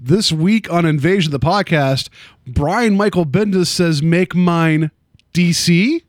[0.00, 2.08] This week on Invasion the podcast,
[2.46, 4.92] Brian Michael Bendis says, "Make mine
[5.34, 6.02] DC."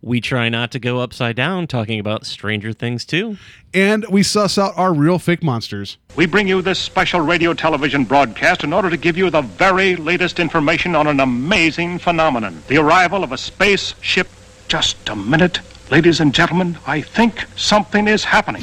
[0.00, 3.36] We try not to go upside down talking about Stranger Things too.
[3.72, 5.98] And we suss out our real fake monsters.
[6.16, 9.94] We bring you this special radio television broadcast in order to give you the very
[9.94, 14.28] latest information on an amazing phenomenon the arrival of a spaceship.
[14.66, 15.60] Just a minute.
[15.92, 18.62] Ladies and gentlemen, I think something is happening.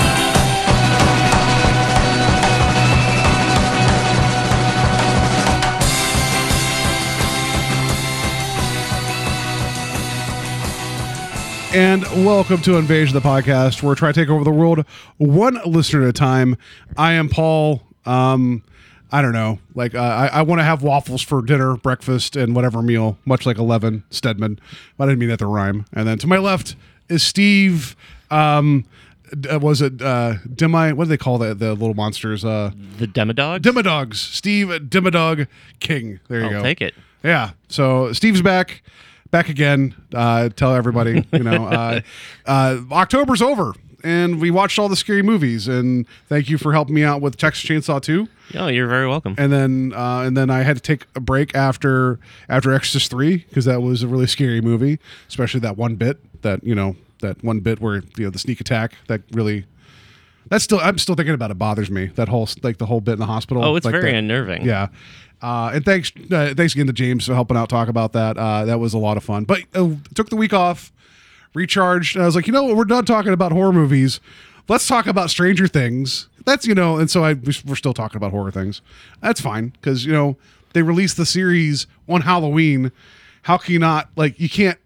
[11.73, 14.83] And welcome to Invasion the Podcast, where we try to take over the world
[15.17, 16.57] one listener at a time.
[16.97, 17.81] I am Paul.
[18.05, 18.61] Um,
[19.09, 19.59] I don't know.
[19.73, 23.45] Like, uh, I, I want to have waffles for dinner, breakfast, and whatever meal, much
[23.45, 24.59] like Eleven Stedman.
[24.97, 25.85] But I didn't mean that to rhyme.
[25.93, 26.75] And then to my left
[27.07, 27.95] is Steve.
[28.29, 28.83] Um,
[29.39, 30.91] d- uh, was it uh, Demi?
[30.91, 32.43] What do they call the the little monsters?
[32.43, 33.59] Uh, The Demodogs?
[33.59, 34.15] Demodogs.
[34.15, 35.47] Steve Demodog
[35.79, 36.19] King.
[36.27, 36.63] There you I'll go.
[36.63, 36.93] take it.
[37.23, 37.51] Yeah.
[37.69, 38.81] So Steve's back,
[39.31, 39.95] back again.
[40.13, 42.01] Uh, tell everybody, you know, uh,
[42.45, 43.73] uh, October's over,
[44.03, 45.67] and we watched all the scary movies.
[45.67, 48.27] And thank you for helping me out with Texas Chainsaw Two.
[48.53, 49.35] Oh, you're very welcome.
[49.37, 53.37] And then, uh, and then I had to take a break after after Exorcist Three
[53.37, 57.43] because that was a really scary movie, especially that one bit that you know that
[57.43, 59.65] one bit where you know the sneak attack that really.
[60.49, 60.79] That's still.
[60.79, 61.57] I'm still thinking about it.
[61.57, 62.07] Bothers me.
[62.15, 63.63] That whole like the whole bit in the hospital.
[63.63, 64.63] Oh, it's like very that- unnerving.
[64.63, 64.87] yeah.
[65.41, 68.37] Uh, and thanks, uh, thanks again to James for helping out talk about that.
[68.37, 69.43] Uh, that was a lot of fun.
[69.43, 70.91] But uh, took the week off,
[71.55, 72.15] recharged.
[72.15, 72.75] And I was like, you know what?
[72.75, 74.19] We're done talking about horror movies.
[74.67, 76.29] Let's talk about Stranger Things.
[76.45, 76.97] That's you know.
[76.97, 78.81] And so I we're still talking about horror things.
[79.21, 80.37] That's fine because you know
[80.73, 82.91] they released the series on Halloween.
[83.43, 84.77] How can you not like you can't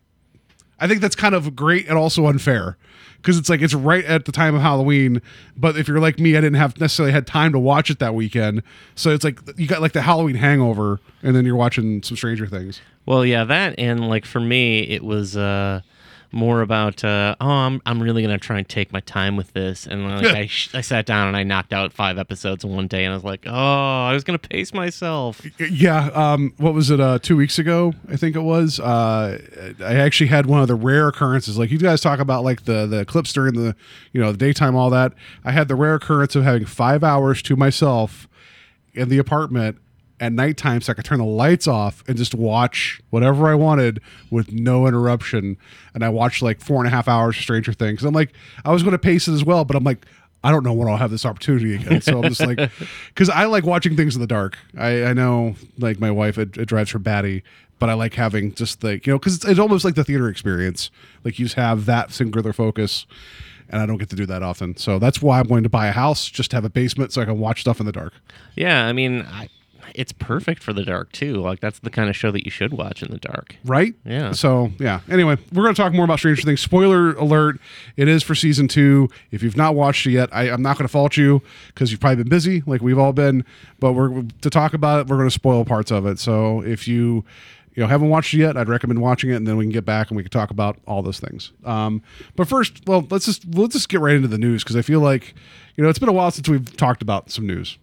[0.79, 2.77] I think that's kind of great and also unfair
[3.25, 5.19] because it's like it's right at the time of Halloween.
[5.57, 8.13] But if you're like me, I didn't have necessarily had time to watch it that
[8.13, 8.61] weekend,
[8.93, 12.45] so it's like you got like the Halloween hangover, and then you're watching some Stranger
[12.45, 12.81] Things.
[13.07, 15.81] Well, yeah, that and like for me, it was uh,
[16.31, 19.85] more about uh, oh, I'm I'm really gonna try and take my time with this,
[19.85, 22.87] and like I sh- I sat down and I knocked out five episodes in one
[22.87, 25.41] day, and I was like, oh, I was gonna pace myself.
[25.59, 26.99] Yeah, um, what was it?
[26.99, 28.79] Uh, two weeks ago, I think it was.
[28.79, 31.57] Uh, I actually had one of the rare occurrences.
[31.57, 33.75] Like you guys talk about, like the the clips during the
[34.11, 35.13] you know the daytime, all that.
[35.43, 38.27] I had the rare occurrence of having five hours to myself
[38.93, 39.77] in the apartment
[40.19, 44.01] at nighttime, so I could turn the lights off and just watch whatever I wanted
[44.29, 45.57] with no interruption.
[45.93, 48.03] And I watched like four and a half hours of Stranger Things.
[48.03, 48.33] I'm like,
[48.63, 50.05] I was going to pace it as well, but I'm like.
[50.43, 52.01] I don't know when I'll have this opportunity again.
[52.01, 52.57] So I'm just like,
[53.07, 54.55] because I like watching things in the dark.
[54.77, 57.43] I, I know, like my wife, it, it drives her batty,
[57.79, 60.29] but I like having just like you know, because it's, it's almost like the theater
[60.29, 60.91] experience.
[61.23, 63.07] Like you just have that singular focus,
[63.69, 64.77] and I don't get to do that often.
[64.77, 67.23] So that's why I'm going to buy a house just to have a basement so
[67.23, 68.13] I can watch stuff in the dark.
[68.55, 69.49] Yeah, I mean, I,
[69.93, 71.35] it's perfect for the dark too.
[71.35, 73.55] Like that's the kind of show that you should watch in the dark.
[73.65, 73.93] Right?
[74.05, 74.31] Yeah.
[74.31, 75.01] So yeah.
[75.09, 76.61] Anyway, we're going to talk more about Stranger Things.
[76.61, 77.59] Spoiler alert:
[77.97, 79.09] It is for season two.
[79.31, 81.99] If you've not watched it yet, I, I'm not going to fault you because you've
[81.99, 83.45] probably been busy, like we've all been.
[83.79, 85.07] But we're to talk about it.
[85.07, 86.19] We're going to spoil parts of it.
[86.19, 87.23] So if you
[87.75, 89.85] you know haven't watched it yet, I'd recommend watching it, and then we can get
[89.85, 91.51] back and we can talk about all those things.
[91.63, 92.01] Um,
[92.35, 95.01] but first, well, let's just let's just get right into the news because I feel
[95.01, 95.33] like
[95.75, 97.77] you know it's been a while since we've talked about some news.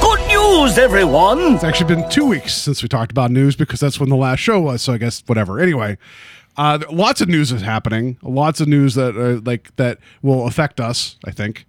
[0.00, 1.54] Good news, everyone!
[1.54, 4.40] It's actually been two weeks since we talked about news because that's when the last
[4.40, 4.82] show was.
[4.82, 5.60] So I guess whatever.
[5.60, 5.98] Anyway,
[6.56, 8.18] uh, lots of news is happening.
[8.22, 11.16] Lots of news that uh, like that will affect us.
[11.24, 11.66] I think.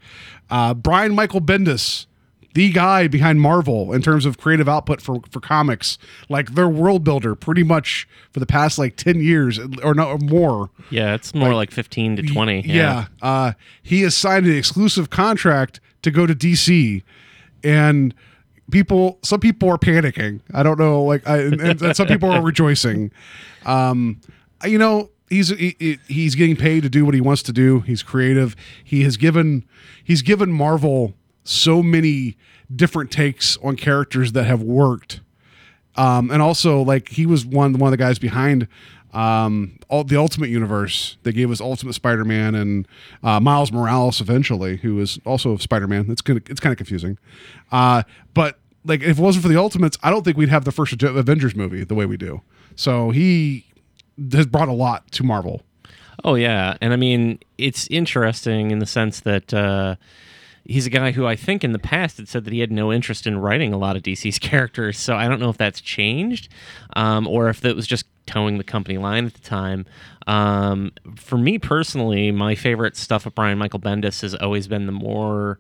[0.50, 2.08] Uh, Brian Michael Bendis,
[2.56, 5.98] the guy behind Marvel in terms of creative output for for comics,
[6.30, 10.18] like their world builder, pretty much for the past like ten years or no or
[10.18, 10.70] more.
[10.90, 12.62] Yeah, it's more like, 15 to 20.
[12.62, 12.74] Yeah.
[12.74, 13.06] Yeah.
[13.22, 13.52] Uh,
[13.84, 17.04] he has signed an exclusive contract to go to DC,
[17.64, 18.14] and
[18.72, 20.40] people, some people are panicking.
[20.54, 23.12] I don't know, like, I, and, and some people are rejoicing.
[23.66, 24.20] Um,
[24.66, 27.82] you know, he's he, he- he's getting paid to do what he wants to do.
[27.82, 28.56] He's creative.
[28.84, 29.66] He has given
[30.04, 31.14] he's given Marvel
[31.50, 32.38] so many
[32.74, 35.22] different takes on characters that have worked
[36.00, 38.68] um, and also like he was one one of the guys behind
[39.14, 41.18] um, all, the Ultimate Universe.
[41.24, 42.88] They gave us Ultimate Spider-Man and
[43.24, 46.10] uh, Miles Morales eventually, who is also Spider-Man.
[46.10, 47.18] It's it's kind of confusing,
[47.72, 48.04] uh,
[48.34, 51.02] but like if it wasn't for the Ultimates, I don't think we'd have the first
[51.04, 52.42] Avengers movie the way we do.
[52.76, 53.66] So he
[54.32, 55.64] has brought a lot to Marvel.
[56.24, 59.96] Oh yeah, and I mean it's interesting in the sense that uh,
[60.66, 62.92] he's a guy who I think in the past had said that he had no
[62.94, 64.98] interest in writing a lot of DC's characters.
[64.98, 66.50] So I don't know if that's changed,
[66.96, 69.86] um, or if that was just towing the company line at the time.
[70.28, 74.92] Um, for me personally, my favorite stuff of Brian Michael Bendis has always been the
[74.92, 75.60] more.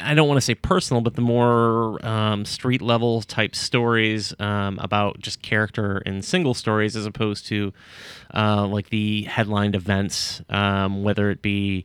[0.00, 4.78] I don't want to say personal, but the more um, street level type stories um,
[4.80, 7.72] about just character and single stories, as opposed to
[8.34, 11.84] uh, like the headlined events, um, whether it be.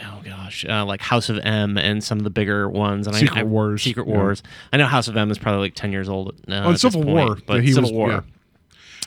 [0.00, 3.38] Oh gosh, uh, like House of M and some of the bigger ones, and Secret
[3.38, 4.14] I, I, Wars, Secret yeah.
[4.14, 4.42] Wars.
[4.72, 6.28] I know House of M is probably like ten years old.
[6.28, 8.10] Uh, Oh, and at this Civil point, War, but he Civil was- War.
[8.10, 8.20] yeah.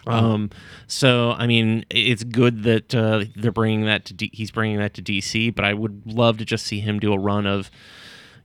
[0.07, 0.49] Um,
[0.87, 4.93] so I mean, it's good that uh, they're bringing that to D- he's bringing that
[4.95, 7.69] to DC, but I would love to just see him do a run of,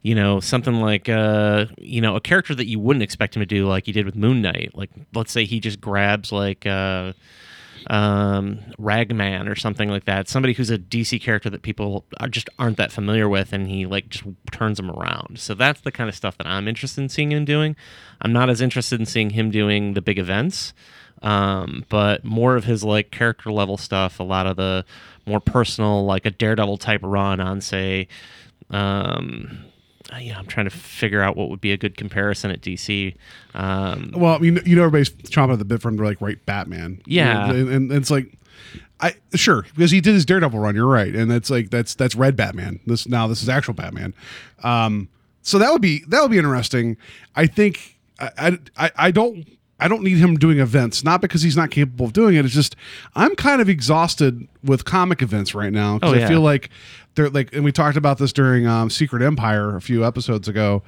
[0.03, 3.47] you know, something like uh, you know, a character that you wouldn't expect him to
[3.47, 4.73] do, like he did with Moon Knight.
[4.75, 6.67] Like, let's say he just grabs like.
[6.67, 7.13] Uh,
[7.89, 10.29] um, Ragman or something like that.
[10.29, 13.87] Somebody who's a DC character that people are just aren't that familiar with, and he
[13.87, 15.39] like just turns them around.
[15.39, 17.77] So that's the kind of stuff that I'm interested in seeing him doing.
[18.21, 20.75] I'm not as interested in seeing him doing the big events,
[21.23, 24.19] um, but more of his like character level stuff.
[24.19, 24.85] A lot of the
[25.27, 28.09] more personal, like a Daredevil type run on, say.
[28.71, 29.65] Um,
[30.19, 33.15] yeah, I'm trying to figure out what would be a good comparison at DC.
[33.55, 36.21] Um, Well, I mean, you know, everybody's chomping at the bit for him to like
[36.21, 37.01] write Batman.
[37.07, 37.51] Yeah.
[37.51, 38.33] and, and it's like,
[39.01, 40.75] I sure because he did his Daredevil run.
[40.75, 42.81] You're right, and that's like that's that's Red Batman.
[42.87, 44.15] This now this is actual Batman.
[44.63, 45.09] Um,
[45.43, 46.97] so that would be that would be interesting.
[47.35, 49.47] I think I I, I don't.
[49.79, 52.45] I don't need him doing events, not because he's not capable of doing it.
[52.45, 52.77] It's just
[53.15, 56.71] I'm kind of exhausted with comic events right now because Oh, I feel like
[57.15, 60.83] they're like, and we talked about this during um, Secret Empire a few episodes ago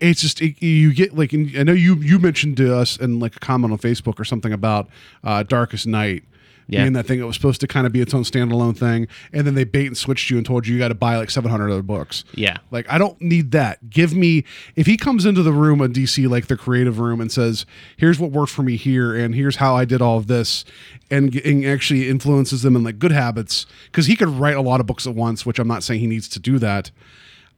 [0.00, 3.20] it's just it, you get like and I know you you mentioned to us in
[3.20, 4.88] like a comment on Facebook or something about
[5.22, 6.24] uh, Darkest Night
[6.72, 6.82] Yeah.
[6.82, 9.46] being that thing that was supposed to kind of be its own standalone thing, and
[9.46, 11.50] then they bait and switched you and told you you got to buy like seven
[11.50, 12.24] hundred other books.
[12.34, 12.58] Yeah.
[12.70, 13.90] like I don't need that.
[13.90, 14.44] Give me
[14.76, 17.66] if he comes into the room at DC like the creative room and says,
[17.96, 20.64] "Here's what worked for me here, and here's how I did all of this,"
[21.10, 24.80] and, and actually influences them in like good habits because he could write a lot
[24.80, 26.90] of books at once, which I'm not saying he needs to do that.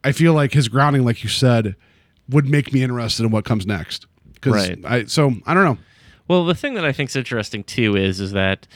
[0.02, 1.76] I feel like his grounding, like you said,
[2.28, 4.06] would make me interested in what comes next.
[4.40, 4.78] 'Cause Right.
[4.84, 5.78] I so I don't know.
[6.28, 8.67] Well, the thing that I think is interesting too is is that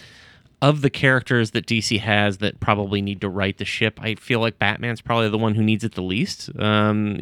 [0.61, 4.41] of the characters that DC has that probably need to right the ship, I feel
[4.41, 6.51] like Batman's probably the one who needs it the least.
[6.59, 7.17] Um,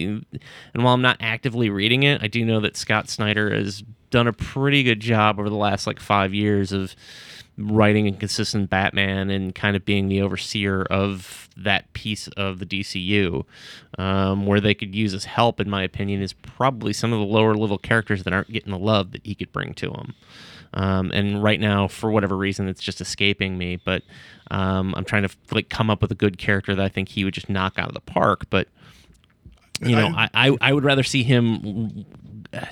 [0.73, 4.27] and while I'm not actively reading it, I do know that Scott Snyder has done
[4.27, 6.97] a pretty good job over the last like five years of
[7.59, 12.67] writing a consistent Batman and kind of being the overseer of that piece of the
[12.67, 13.45] DCU.
[13.99, 17.27] Um, where they could use his help, in my opinion, is probably some of the
[17.27, 20.15] lower level characters that aren't getting the love that he could bring to them.
[20.77, 23.77] Um, and right now, for whatever reason, it's just escaping me.
[23.77, 24.03] But
[24.51, 27.25] um, I'm trying to like come up with a good character that I think he
[27.25, 28.45] would just knock out of the park.
[28.51, 28.69] But
[29.81, 32.05] you know, I, I, I would rather see him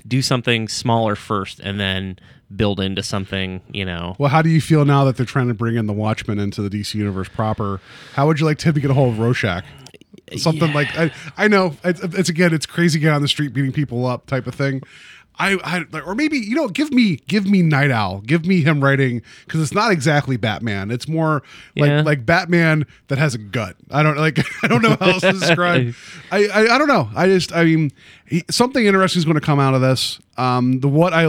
[0.06, 2.18] do something smaller first and then
[2.54, 3.62] build into something.
[3.72, 5.92] You know, Well, how do you feel now that they're trying to bring in the
[5.92, 7.80] Watchmen into the DC universe proper?
[8.12, 9.64] How would you like Tim to get a hold of Rorschach?
[10.36, 13.72] Something like I, I know it's, it's again it's crazy get on the street beating
[13.72, 14.82] people up type of thing.
[15.36, 18.20] I, I like, or maybe you know give me give me Nite Owl.
[18.20, 20.90] Give me him writing because it's not exactly Batman.
[20.92, 21.42] It's more
[21.76, 22.02] like Yeah.
[22.02, 23.76] like Batman that has a gut.
[23.90, 25.94] I don't like I don't know how else to describe.
[26.30, 27.10] I, I I don't know.
[27.16, 27.90] I just I mean
[28.26, 30.20] he, something interesting is going to come out of this.
[30.36, 31.24] Um the what I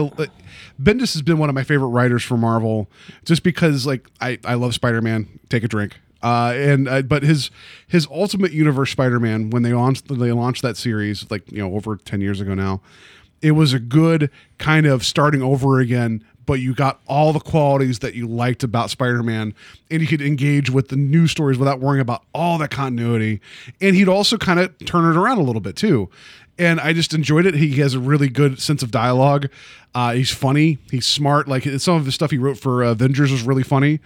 [0.80, 2.88] Bendis has been one of my favorite writers for Marvel,
[3.24, 5.26] just because like I I love Spider Man.
[5.48, 5.98] Take a drink.
[6.22, 7.50] Uh, and uh, but his
[7.86, 11.74] his Ultimate Universe Spider Man when they launched they launched that series like you know
[11.74, 12.80] over ten years ago now,
[13.42, 16.24] it was a good kind of starting over again.
[16.44, 19.52] But you got all the qualities that you liked about Spider Man,
[19.90, 23.40] and you could engage with the new stories without worrying about all that continuity.
[23.80, 26.08] And he'd also kind of turn it around a little bit too
[26.58, 27.54] and I just enjoyed it.
[27.54, 29.48] He has a really good sense of dialogue.
[29.94, 30.78] Uh, he's funny.
[30.90, 31.48] He's smart.
[31.48, 34.00] Like some of the stuff he wrote for Avengers was really funny.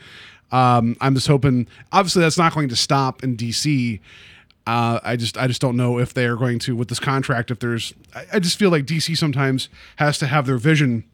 [0.53, 1.67] Um, I'm just hoping.
[1.93, 4.01] Obviously, that's not going to stop in DC.
[4.67, 7.51] Uh, I just I just don't know if they are going to with this contract.
[7.51, 11.05] If there's, I, I just feel like DC sometimes has to have their vision,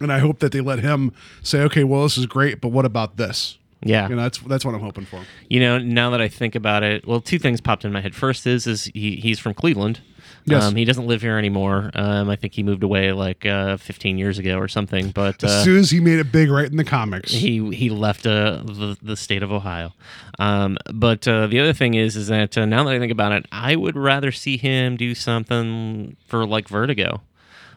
[0.00, 1.12] and I hope that they let him
[1.42, 3.58] say, okay, well, this is great, but what about this?
[3.84, 4.08] yeah.
[4.08, 5.20] You know, that's that's what I'm hoping for.
[5.48, 8.14] You know, now that I think about it, well, two things popped in my head.
[8.14, 10.00] First is is he, he's from Cleveland,
[10.46, 10.62] Yes.
[10.64, 11.90] Um, he doesn't live here anymore.
[11.94, 15.10] Um, I think he moved away like uh, 15 years ago or something.
[15.10, 17.32] But As uh, soon as he made it big right in the comics.
[17.32, 19.92] he he left uh, the the state of Ohio.
[20.38, 23.32] Um, but uh, the other thing is is that uh, now that I think about
[23.32, 27.22] it, I would rather see him do something for like Vertigo,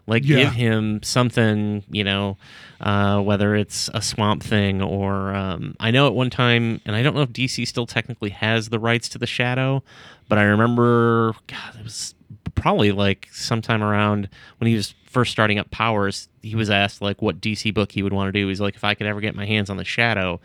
[0.06, 0.38] like Yeah.
[0.38, 2.38] give him something, you know,
[2.82, 7.02] uh, whether it's a Swamp Thing or um, I know at one time, and I
[7.04, 9.84] don't know if DC still technically has the rights to the Shadow,
[10.28, 12.14] but I remember, God, it was
[12.58, 17.22] probably like sometime around when he was first starting up Powers, he was asked like
[17.22, 18.48] what DC book he would want to do.
[18.48, 20.42] He's like, if I could ever get my hands on the Shadow,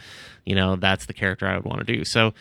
[0.47, 2.05] you know, that's the character I would want to do.
[2.05, 2.33] So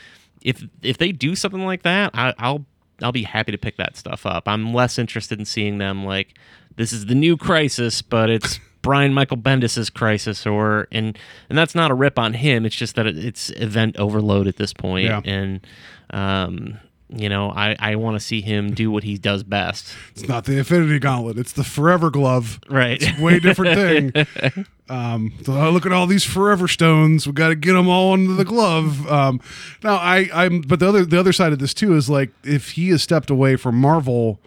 [0.42, 2.66] if if they do something like that, I, I'll
[3.02, 4.48] I'll be happy to pick that stuff up.
[4.48, 6.36] I'm less interested in seeing them like
[6.76, 11.18] this is the new Crisis, but it's Brian Michael Bendis's Crisis, or and
[11.50, 12.66] and that's not a rip on him.
[12.66, 15.22] It's just that it, it's event overload at this point, Yeah.
[15.26, 15.66] and
[16.12, 16.80] um,
[17.12, 19.94] you know, I I want to see him do what he does best.
[20.12, 21.38] It's not the Infinity Gauntlet.
[21.38, 22.60] It's the Forever Glove.
[22.70, 23.02] Right.
[23.02, 24.66] It's a way different thing.
[24.92, 27.26] Um, so oh, look at all these Forever Stones.
[27.26, 29.10] We got to get them all into the glove.
[29.10, 29.40] Um,
[29.86, 32.72] now, I, I'm, but the other, the other side of this too is like if
[32.72, 34.42] he has stepped away from Marvel,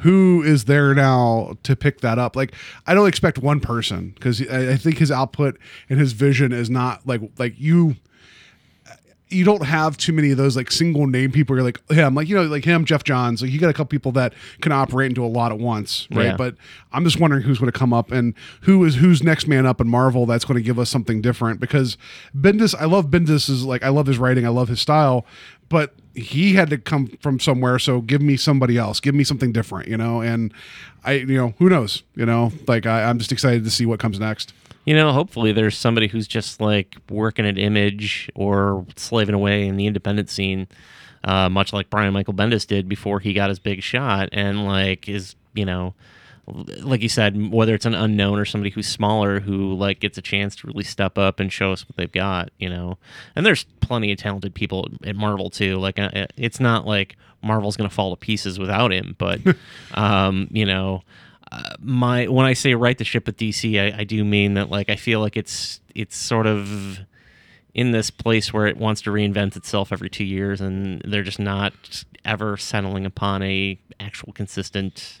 [0.00, 2.36] who is there now to pick that up?
[2.36, 2.52] Like,
[2.86, 5.58] I don't expect one person because I, I think his output
[5.88, 7.96] and his vision is not like like you
[9.28, 11.56] you don't have too many of those like single name people.
[11.56, 13.42] You're like him, like you know, like him, Geoff Johns.
[13.42, 16.06] Like you got a couple people that can operate and do a lot at once,
[16.12, 16.26] right?
[16.26, 16.36] Yeah.
[16.36, 16.54] But
[16.92, 19.80] I'm just wondering who's going to come up and who is who's next man up
[19.80, 21.58] in Marvel that's going to give us something different.
[21.58, 21.98] Because
[22.36, 25.26] Bendis, I love Bendis is like I love his writing, I love his style,
[25.68, 27.80] but he had to come from somewhere.
[27.80, 30.20] So give me somebody else, give me something different, you know.
[30.20, 30.54] And
[31.04, 33.98] I, you know, who knows, you know, like I, I'm just excited to see what
[33.98, 34.52] comes next.
[34.86, 39.76] You know, hopefully there's somebody who's just like working at Image or slaving away in
[39.76, 40.68] the independent scene,
[41.24, 45.08] uh, much like Brian Michael Bendis did before he got his big shot, and like
[45.08, 45.94] is you know,
[46.46, 50.22] like you said, whether it's an unknown or somebody who's smaller who like gets a
[50.22, 52.96] chance to really step up and show us what they've got, you know.
[53.34, 55.78] And there's plenty of talented people at Marvel too.
[55.78, 59.40] Like uh, it's not like Marvel's gonna fall to pieces without him, but
[59.94, 61.02] um, you know
[61.78, 64.90] my when I say right the ship with DC, I, I do mean that like
[64.90, 67.00] I feel like it's it's sort of
[67.74, 71.38] in this place where it wants to reinvent itself every two years, and they're just
[71.38, 75.20] not ever settling upon a actual consistent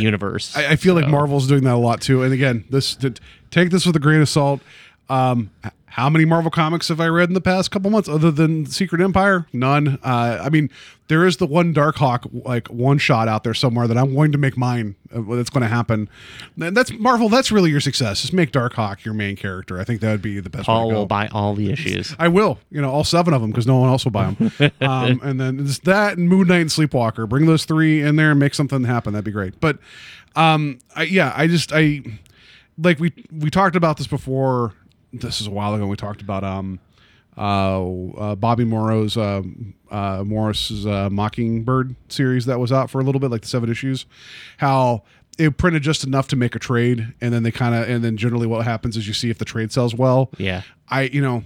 [0.00, 0.56] universe.
[0.56, 2.22] I, I feel like Marvel's doing that a lot too.
[2.22, 3.14] And again, this to,
[3.50, 4.60] take this with a grain of salt.
[5.08, 5.50] Um,
[5.90, 9.00] how many Marvel comics have I read in the past couple months other than Secret
[9.00, 9.46] Empire?
[9.52, 9.98] None.
[10.02, 10.70] Uh, I mean,
[11.08, 14.38] there is the one Darkhawk like one shot out there somewhere that I'm going to
[14.38, 14.94] make mine.
[15.12, 16.08] Uh, that's going to happen.
[16.60, 17.28] And that's Marvel.
[17.28, 18.20] That's really your success.
[18.20, 19.80] Just make Darkhawk your main character.
[19.80, 20.66] I think that would be the best.
[20.66, 20.98] Paul way to go.
[21.00, 22.14] will buy all the issues.
[22.18, 24.52] I will, you know, all seven of them because no one else will buy them.
[24.80, 27.26] um, and then it's that and Moon Knight and Sleepwalker.
[27.26, 29.14] Bring those three in there and make something happen.
[29.14, 29.58] That'd be great.
[29.60, 29.78] But
[30.36, 32.02] um, I, yeah, I just I
[32.78, 34.74] like we we talked about this before.
[35.12, 35.86] This is a while ago.
[35.86, 36.80] We talked about um
[37.36, 39.42] uh, uh Bobby Morrow's uh,
[39.90, 43.70] uh Morris's uh, Mockingbird series that was out for a little bit, like the seven
[43.70, 44.06] issues.
[44.58, 45.04] How
[45.38, 48.16] it printed just enough to make a trade, and then they kind of and then
[48.16, 50.30] generally what happens is you see if the trade sells well.
[50.38, 50.62] Yeah.
[50.88, 51.44] I you know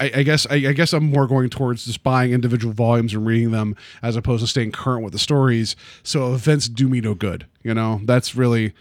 [0.00, 3.24] I, I guess I, I guess I'm more going towards just buying individual volumes and
[3.24, 5.76] reading them as opposed to staying current with the stories.
[6.02, 7.46] So events do me no good.
[7.62, 8.72] You know, that's really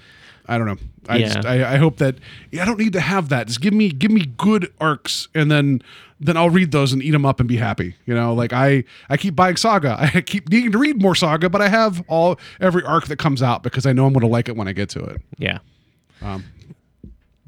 [0.49, 0.77] I don't know.
[1.07, 1.27] I Yeah.
[1.33, 2.15] just I, I hope that
[2.51, 3.47] yeah, I don't need to have that.
[3.47, 5.81] Just give me give me good arcs and then
[6.19, 7.95] then I'll read those and eat them up and be happy.
[8.05, 9.95] You know, like I I keep buying Saga.
[10.13, 13.41] I keep needing to read more Saga, but I have all every arc that comes
[13.41, 15.21] out because I know I'm going to like it when I get to it.
[15.37, 15.59] Yeah.
[16.21, 16.43] Um,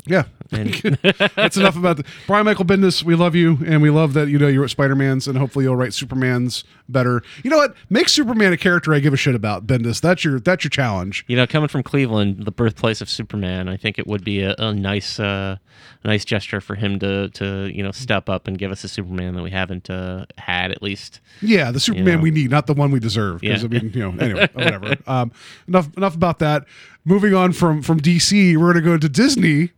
[0.06, 0.24] Yeah.
[0.52, 0.74] And
[1.36, 3.04] That's enough about the Brian Michael Bendis.
[3.04, 5.64] We love you, and we love that you know you wrote Spider Man's, and hopefully
[5.64, 7.24] you'll write Superman's better.
[7.44, 7.74] You know what?
[7.90, 10.02] Make Superman a character I give a shit about, Bendis.
[10.02, 11.24] That's your that's your challenge.
[11.28, 14.54] you know, coming from Cleveland, the birthplace of Superman, I think it would be a,
[14.58, 15.56] a nice, uh,
[16.04, 19.36] nice gesture for him to, to, you know, step up and give us a Superman
[19.36, 21.22] that we haven't uh, had at least.
[21.42, 22.24] Yeah, the Superman know.
[22.24, 23.40] we need, not the one we deserve.
[23.42, 23.70] Because Yeah.
[23.70, 24.98] I mean, you know, anyway, whatever.
[25.08, 25.32] Um,
[25.68, 26.66] enough enough about that.
[27.06, 29.72] Moving on from from DC, we're gonna go to Disney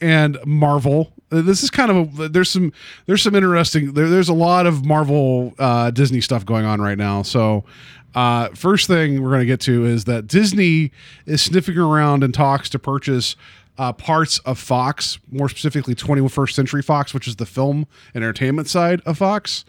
[0.00, 1.12] and Marvel.
[1.30, 2.72] Uh, This is kind of a there's some
[3.06, 6.98] there's some interesting there, there's a lot of Marvel uh, Disney stuff going on right
[6.98, 7.22] now.
[7.22, 7.64] So
[8.14, 10.90] uh, first thing we're going to get to is that Disney
[11.26, 13.36] is sniffing around and talks to purchase
[13.76, 18.66] uh, parts of Fox, more specifically 21st Century Fox, which is the film and entertainment
[18.68, 19.64] side of Fox.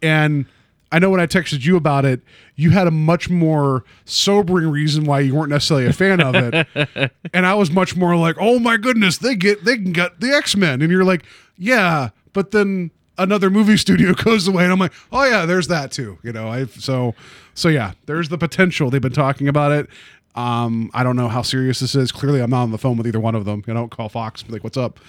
[0.00, 0.46] And
[0.94, 2.20] I know when I texted you about it,
[2.54, 7.10] you had a much more sobering reason why you weren't necessarily a fan of it.
[7.34, 10.30] and I was much more like, "Oh my goodness, they get they can get the
[10.30, 11.24] X-Men." And you're like,
[11.58, 15.90] "Yeah, but then another movie studio goes away, and I'm like, oh yeah, there's that
[15.90, 16.16] too.
[16.22, 17.16] You know, I so
[17.54, 18.88] so yeah, there's the potential.
[18.88, 19.88] They've been talking about it.
[20.36, 22.12] Um, I don't know how serious this is.
[22.12, 23.64] Clearly, I'm not on the phone with either one of them.
[23.66, 25.00] I don't call Fox, like, what's up?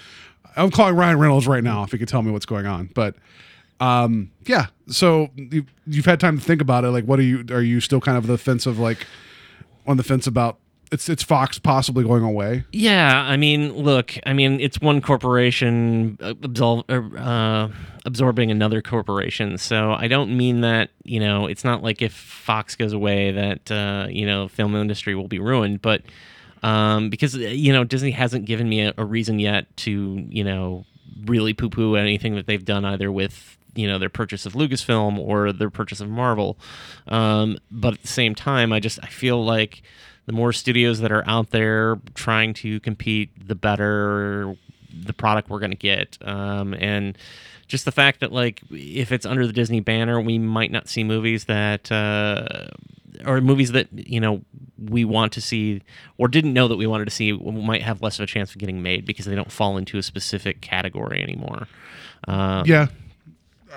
[0.55, 2.89] I'm calling Ryan Reynolds right now if he could tell me what's going on.
[2.95, 3.15] But
[3.79, 6.89] um, yeah, so you, you've had time to think about it.
[6.89, 7.45] Like, what are you?
[7.51, 9.05] Are you still kind of the fence of like
[9.85, 10.57] on the fence about
[10.91, 12.63] it's it's Fox possibly going away?
[12.71, 17.69] Yeah, I mean, look, I mean, it's one corporation uh, absolve, er, uh,
[18.05, 19.57] absorbing another corporation.
[19.57, 23.71] So I don't mean that, you know, it's not like if Fox goes away that,
[23.71, 26.01] uh, you know, film industry will be ruined, but
[26.63, 30.85] um, because, you know, Disney hasn't given me a, a reason yet to, you know,
[31.25, 35.17] really poo poo anything that they've done either with you know their purchase of Lucasfilm
[35.19, 36.57] or their purchase of Marvel.
[37.07, 39.83] Um, but at the same time, I just I feel like
[40.25, 44.55] the more studios that are out there trying to compete, the better
[44.97, 46.17] the product we're going to get.
[46.21, 47.17] Um, and
[47.67, 51.03] just the fact that like if it's under the Disney banner, we might not see
[51.03, 52.67] movies that uh,
[53.25, 54.41] or movies that you know
[54.77, 55.81] we want to see
[56.17, 58.57] or didn't know that we wanted to see might have less of a chance of
[58.57, 61.67] getting made because they don't fall into a specific category anymore.
[62.27, 62.87] Uh, Yeah,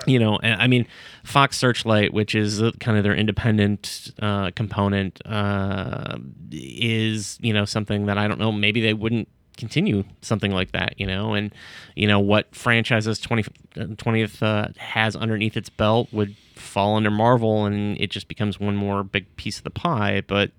[0.05, 0.85] you know i mean
[1.23, 6.17] fox searchlight which is uh, kind of their independent uh, component uh,
[6.51, 9.27] is you know something that i don't know maybe they wouldn't
[9.59, 11.33] continue something like that you know?
[11.33, 11.53] And
[11.95, 13.43] you know what franchises 20,
[13.75, 18.75] 20th uh, has underneath its belt would fall under marvel and it just becomes one
[18.75, 20.51] more big piece of the pie but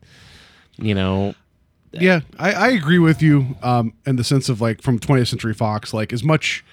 [0.76, 1.34] you know.
[1.92, 5.54] Yeah, I, I agree with you um, in the sense of like from 20th Century
[5.54, 6.64] Fox, like as much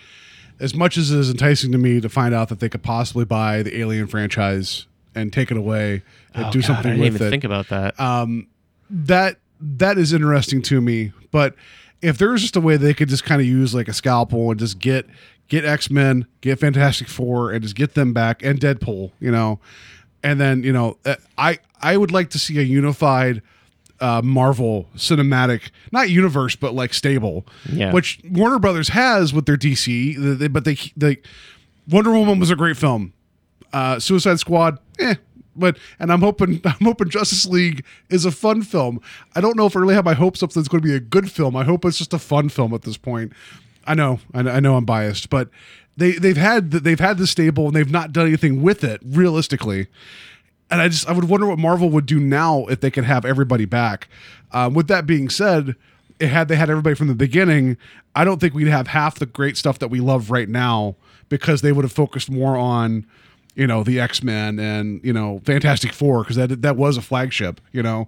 [0.60, 3.26] as much as it is enticing to me to find out that they could possibly
[3.26, 7.00] buy the Alien franchise and take it away and oh do God, something i didn't
[7.00, 7.30] with even it.
[7.32, 8.00] think about that
[8.90, 11.12] that that is interesting to me.
[11.32, 11.56] But
[12.02, 14.52] if there was just a way they could just kind of use like a scalpel
[14.52, 15.08] and just get
[15.48, 19.60] get X Men, get Fantastic Four, and just get them back, and Deadpool, you know,
[20.24, 23.42] and then you know, uh, I I would like to see a unified
[24.00, 27.92] uh, Marvel cinematic, not universe, but like stable, Yeah.
[27.94, 30.16] which Warner Brothers has with their DC.
[30.38, 31.18] They- But they they
[31.90, 33.14] Wonder Woman was a great film.
[33.74, 35.16] Uh, Suicide Squad, eh.
[35.56, 39.02] But and I'm hoping I'm hoping Justice League is a fun film.
[39.36, 40.94] I don't know if I really have my hopes up that it's going to be
[40.96, 41.56] a good film.
[41.56, 43.34] I hope it's just a fun film at this point.
[43.86, 45.50] I know, I know, I know I'm biased, but
[45.96, 49.02] they they've had the, they've had the stable and they've not done anything with it
[49.04, 49.88] realistically.
[50.70, 53.26] And I just I would wonder what Marvel would do now if they could have
[53.26, 54.10] everybody back.
[54.52, 55.76] Um, with that being said,
[56.20, 57.78] it had they had everybody from the beginning,
[58.16, 60.96] I don't think we'd have half the great stuff that we love right now
[61.30, 63.06] because they would have focused more on,
[63.56, 67.02] you know, the X Men and you know Fantastic Four because that that was a
[67.02, 67.62] flagship.
[67.72, 68.08] You know,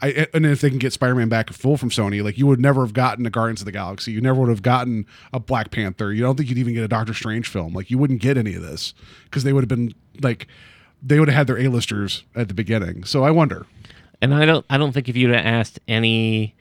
[0.00, 2.60] I and if they can get Spider Man back full from Sony, like you would
[2.60, 5.70] never have gotten a Guardians of the Galaxy, you never would have gotten a Black
[5.70, 6.12] Panther.
[6.12, 7.74] You don't think you'd even get a Doctor Strange film.
[7.74, 8.94] Like you wouldn't get any of this
[9.24, 10.46] because they would have been like
[11.02, 13.04] they would have had their A-listers at the beginning.
[13.04, 13.66] So I wonder.
[14.22, 16.54] And I don't I don't think if you'd have asked any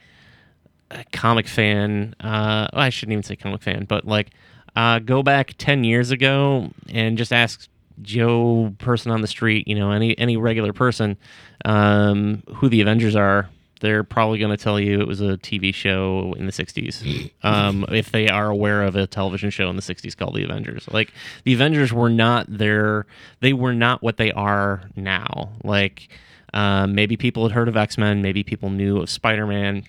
[0.92, 4.32] uh, comic fan, uh, well, I shouldn't even say comic fan, but like
[4.76, 7.68] uh, go back ten years ago and just ask
[8.02, 11.18] Joe person on the street, you know, any any regular person,
[11.66, 13.50] um, who the Avengers are.
[13.82, 17.32] They're probably going to tell you it was a TV show in the 60s.
[17.44, 20.88] Um, if they are aware of a television show in the 60s called The Avengers.
[20.92, 21.14] Like,
[21.46, 23.06] the Avengers were not their,
[23.40, 25.52] they were not what they are now.
[25.64, 26.10] Like,
[26.54, 29.84] um, maybe people had heard of X Men, maybe people knew of Spider Man,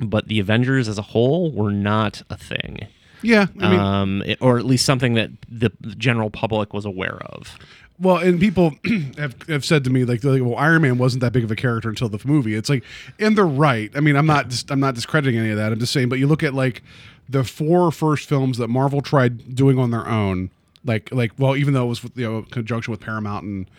[0.00, 2.88] but the Avengers as a whole were not a thing.
[3.22, 7.18] Yeah, I mean, um, it- or at least something that the general public was aware
[7.26, 7.56] of.
[7.98, 8.74] Well, and people
[9.18, 11.56] have, have said to me like, like, well, Iron Man wasn't that big of a
[11.56, 12.54] character until the movie.
[12.54, 12.84] It's like,
[13.18, 13.90] and they're right.
[13.94, 15.72] I mean, I'm not just, I'm not discrediting any of that.
[15.72, 16.82] I'm just saying, but you look at like
[17.28, 20.50] the four first films that Marvel tried doing on their own,
[20.84, 23.70] like like well, even though it was with, you know conjunction with Paramount and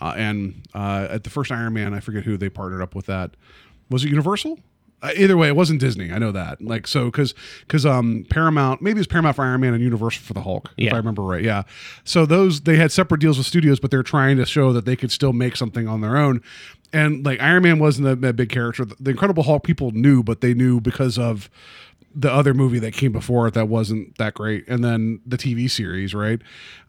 [0.00, 3.06] uh, and uh, at the first Iron Man, I forget who they partnered up with.
[3.06, 3.32] That
[3.90, 4.58] was it Universal.
[5.04, 6.10] Uh, either way, it wasn't Disney.
[6.10, 6.62] I know that.
[6.62, 10.32] Like so, because because um Paramount maybe it's Paramount for Iron Man and Universal for
[10.32, 11.42] the Hulk, if I remember right.
[11.42, 11.64] Yeah.
[12.04, 14.96] So those they had separate deals with studios, but they're trying to show that they
[14.96, 16.40] could still make something on their own.
[16.94, 18.86] And like Iron Man wasn't a, a big character.
[18.86, 21.50] The Incredible Hulk people knew, but they knew because of
[22.14, 25.68] the other movie that came before it that wasn't that great, and then the TV
[25.68, 26.40] series, right?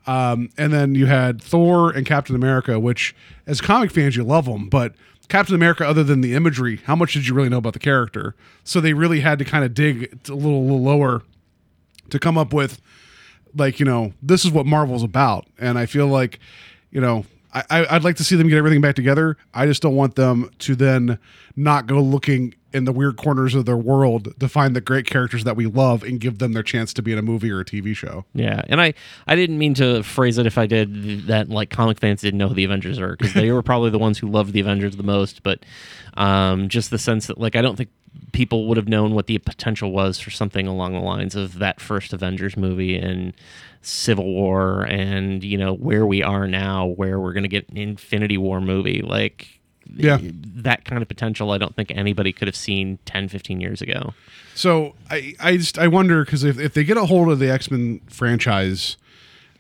[0.07, 3.15] Um, and then you had Thor and Captain America, which
[3.47, 4.93] as comic fans you love them, but
[5.27, 8.35] Captain America, other than the imagery, how much did you really know about the character?
[8.63, 11.23] So they really had to kind of dig a little, little lower
[12.09, 12.81] to come up with
[13.55, 16.39] like you know this is what marvel's about and i feel like
[16.91, 19.95] you know I, i'd like to see them get everything back together i just don't
[19.95, 21.19] want them to then
[21.55, 25.45] not go looking in the weird corners of their world to find the great characters
[25.45, 27.65] that we love and give them their chance to be in a movie or a
[27.65, 28.25] TV show.
[28.33, 28.93] Yeah, and I
[29.27, 32.49] I didn't mean to phrase it if I did that like comic fans didn't know
[32.49, 35.03] who the Avengers are because they were probably the ones who loved the Avengers the
[35.03, 35.65] most, but
[36.15, 37.89] um, just the sense that like I don't think
[38.33, 41.79] people would have known what the potential was for something along the lines of that
[41.79, 43.33] first Avengers movie and
[43.81, 47.77] Civil War and you know where we are now where we're going to get an
[47.77, 49.61] Infinity War movie like
[49.93, 50.17] Yeah.
[50.21, 54.13] that kind of potential I don't think anybody could have seen 10 15 years ago.
[54.55, 57.51] So I, I just I wonder because if, if they get a hold of the
[57.51, 58.97] X Men franchise,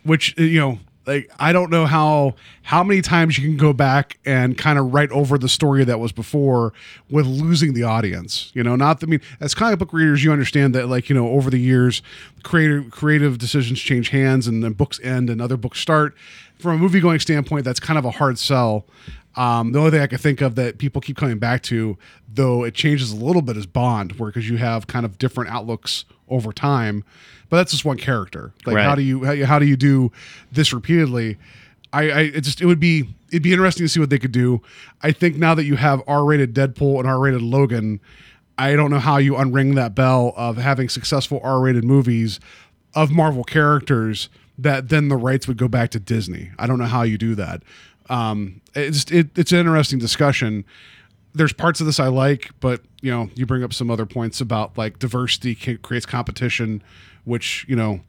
[0.03, 3.73] which uh, you know, like I don't know how how many times you can go
[3.73, 6.73] back and kind of write over the story that was before
[7.09, 8.51] with losing the audience.
[8.53, 11.29] You know, not I mean, as comic book readers, you understand that like you know
[11.29, 12.01] over the years,
[12.43, 16.15] creative creative decisions change hands and then books end and other books start.
[16.57, 18.85] From a movie going standpoint, that's kind of a hard sell.
[19.35, 21.97] Um, the only thing I can think of that people keep coming back to,
[22.33, 25.49] though it changes a little bit, is Bond, where because you have kind of different
[25.51, 27.03] outlooks over time,
[27.49, 28.53] but that's just one character.
[28.65, 30.11] Like how do you how, you- how do you do
[30.51, 31.37] this repeatedly?
[31.93, 34.31] I, I it just it would be it'd be interesting to see what they could
[34.31, 34.61] do.
[35.01, 37.99] I think now that you have R-rated Deadpool and R-rated Logan,
[38.57, 42.39] I don't know how you unring that bell of having successful R-rated movies
[42.93, 46.51] of Marvel characters that then the rights would go back to Disney.
[46.57, 47.61] I don't know how you do that.
[48.09, 50.65] Um, it's it, it's an interesting discussion.
[51.33, 54.39] There's parts of this I like, but you know, you bring up some other points
[54.41, 56.81] about like diversity creates competition,
[57.25, 58.01] which you know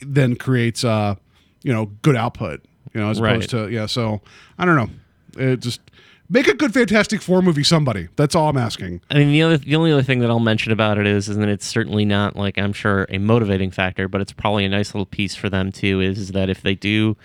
[0.00, 1.14] then creates uh
[1.62, 2.64] you know good output.
[2.92, 3.32] You know, as Right.
[3.36, 3.86] opposed to yeah.
[3.86, 4.20] So
[4.58, 4.90] I don't know.
[5.36, 5.80] It just
[6.30, 7.64] make a good Fantastic Four movie.
[7.64, 8.08] Somebody.
[8.16, 9.00] That's all I'm asking.
[9.10, 11.36] I mean, the other the only other thing that I'll mention about it is, is
[11.36, 14.94] that it's certainly not like I'm sure a motivating factor, but it's probably a nice
[14.94, 16.00] little piece for them too.
[16.00, 17.16] Is that if they do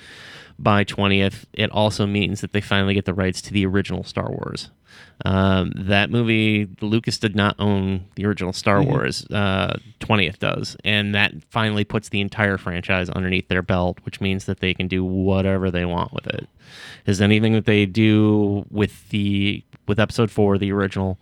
[0.62, 4.30] by twentieth, it also means that they finally get the rights to the original Star
[4.30, 4.70] Wars.
[5.26, 9.26] Um, that movie, Lucas did not own the original Star Wars.
[10.00, 14.60] Twentieth does, and that finally puts the entire franchise underneath their belt, which means that
[14.60, 16.48] they can do whatever they want with it.
[17.06, 21.20] Is anything that they do with the with Episode Four, the original,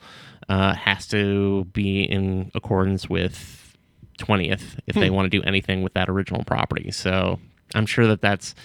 [0.49, 3.75] uh, has to be in accordance with
[4.17, 6.91] twentieth if they want to do anything with that original property.
[6.91, 7.39] So
[7.75, 8.55] I'm sure that that's,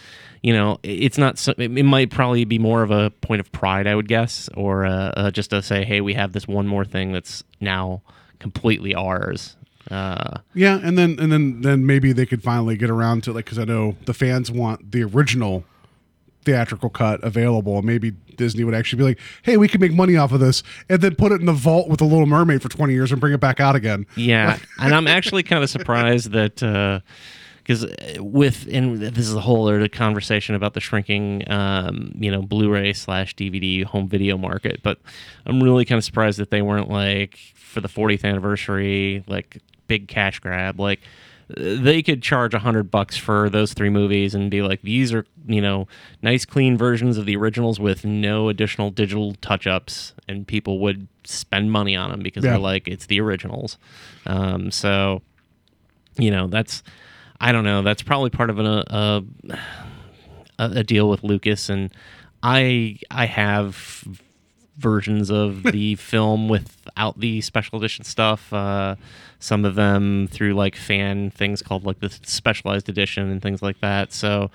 [0.42, 1.38] you know, it's not.
[1.38, 4.84] So, it, might probably be more of a point of pride, I would guess, or
[4.84, 8.02] uh, uh, just to say, hey, we have this one more thing that's now
[8.40, 9.56] completely ours.
[9.90, 13.44] Uh, Yeah, and then and then then maybe they could finally get around to like
[13.44, 15.64] because I know the fans want the original
[16.44, 17.78] theatrical cut available.
[17.78, 20.62] and Maybe Disney would actually be like, "Hey, we can make money off of this,"
[20.88, 23.20] and then put it in the vault with the Little Mermaid for twenty years and
[23.20, 24.06] bring it back out again.
[24.16, 26.62] Yeah, and I'm actually kind of surprised that
[27.62, 27.86] because
[28.18, 32.92] with and this is a whole other conversation about the shrinking, um, you know, Blu-ray
[32.92, 34.82] slash DVD home video market.
[34.82, 34.98] But
[35.46, 40.08] I'm really kind of surprised that they weren't like for the 40th anniversary, like big
[40.08, 41.00] cash grab, like.
[41.54, 45.26] They could charge a hundred bucks for those three movies and be like, these are
[45.46, 45.86] you know
[46.22, 51.08] nice clean versions of the originals with no additional digital touch ups, and people would
[51.24, 52.52] spend money on them because Yeah.
[52.52, 53.76] they're like it's the originals.
[54.24, 55.20] Um, so
[56.16, 56.82] you know that's
[57.42, 59.20] I don't know that's probably part of an, uh,
[60.58, 61.92] a a deal with Lucas and
[62.42, 64.06] I I have
[64.76, 68.52] versions of the film without the special edition stuff.
[68.52, 68.96] Uh,
[69.38, 73.80] some of them through like fan things called like the specialized edition and things like
[73.80, 74.12] that.
[74.12, 74.50] So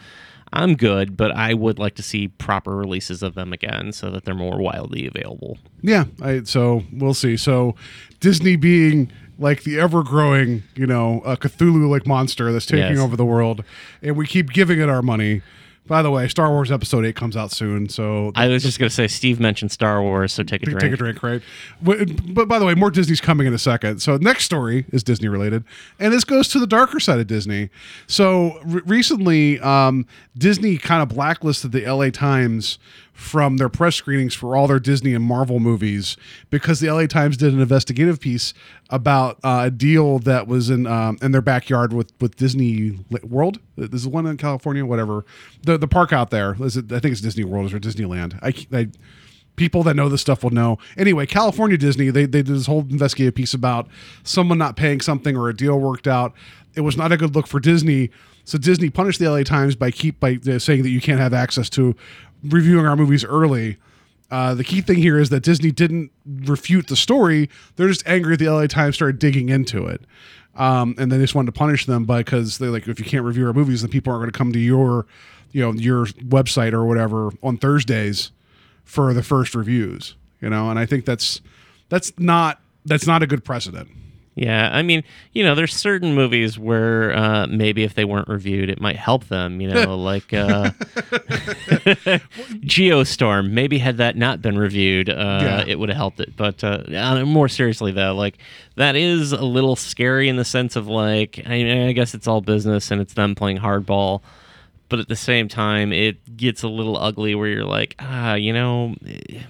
[0.54, 4.24] I'm good, but I would like to see proper releases of them again so that
[4.24, 5.58] they're more widely available.
[5.82, 7.36] Yeah, I, so we'll see.
[7.36, 7.76] So
[8.22, 13.00] Disney being like the ever growing, you know, a Cthulhu like monster that's taking Yes.
[13.00, 13.64] over the world,
[14.02, 15.42] and we keep giving it our money.
[15.86, 18.90] By the way, Star Wars Episode Eight comes out soon, so I was just gonna
[18.90, 20.82] say Steve mentioned Star Wars, so take a drink.
[20.82, 21.42] Take a drink, right?
[21.82, 24.02] But, but by the way, more Disney's coming in a second.
[24.02, 25.64] So next story is Disney related,
[25.98, 27.70] and this goes to the darker side of Disney.
[28.06, 30.06] So re- recently, um,
[30.38, 32.80] Disney kind of blacklisted the LA Times
[33.18, 36.18] from their press screenings for all their Disney and Marvel movies
[36.52, 38.54] because the LA Times did an investigative piece
[38.92, 43.60] about uh, a deal that was in um, in their backyard with with Disney World.
[43.76, 45.26] There's the one in California, whatever.
[45.64, 46.56] The the park out there.
[46.64, 48.38] Is it, I think it's Disney World or Disneyland.
[48.44, 48.90] I, I
[49.56, 50.78] people that know this stuff will know.
[50.96, 53.88] Anyway, California Disney, they, they did this whole investigative piece about
[54.22, 56.34] someone not paying something or a deal worked out.
[56.76, 58.12] It was not a good look for Disney.
[58.48, 61.34] So Disney punished the LA Times by keep by uh, saying that you can't have
[61.34, 61.96] access to
[62.44, 63.78] reviewing our movies early.
[64.30, 67.50] Uh, the key thing here is that Disney didn't refute the story.
[67.76, 70.02] They're just angry that the LA Times started digging into it.
[70.56, 73.46] Um, and they just wanted to punish them because they're like, if you can't review
[73.48, 75.06] our movies, then people aren't going to come to your,
[75.52, 78.32] you know, your website or whatever on Thursdays
[78.84, 81.42] for the first reviews, you know, and I think that's
[81.90, 83.90] that's not that's not a good precedent.
[84.40, 88.70] Yeah, I mean, you know, there's certain movies where uh, maybe if they weren't reviewed,
[88.70, 89.60] it might help them.
[89.60, 90.70] You know, like uh,
[92.64, 93.50] Geostorm.
[93.52, 95.64] Maybe had that not been reviewed, uh, Yeah.
[95.68, 96.36] it would have helped it.
[96.36, 98.38] But uh, uh, more seriously, though, like
[98.76, 102.28] that is a little scary in the sense of like, I, mean, I guess it's
[102.28, 104.22] all business and it's them playing hardball.
[104.90, 108.54] But at the same time, it gets a little ugly where you're like, ah, you
[108.54, 108.96] know,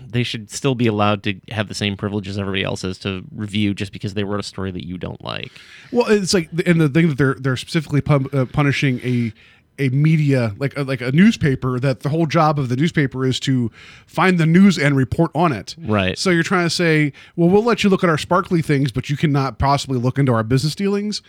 [0.05, 3.23] they should still be allowed to have the same privilege as everybody else is to
[3.31, 5.51] review just because they wrote a story that you don't like.
[5.91, 9.31] Well, it's like, and the thing that they're they're specifically uh, punishing a
[9.79, 13.39] a media like a, like a newspaper that the whole job of the newspaper is
[13.41, 13.71] to
[14.05, 15.75] find the news and report on it.
[15.77, 16.17] Right.
[16.17, 19.09] So you're trying to say, well, we'll let you look at our sparkly things, but
[19.09, 21.21] you cannot possibly look into our business dealings.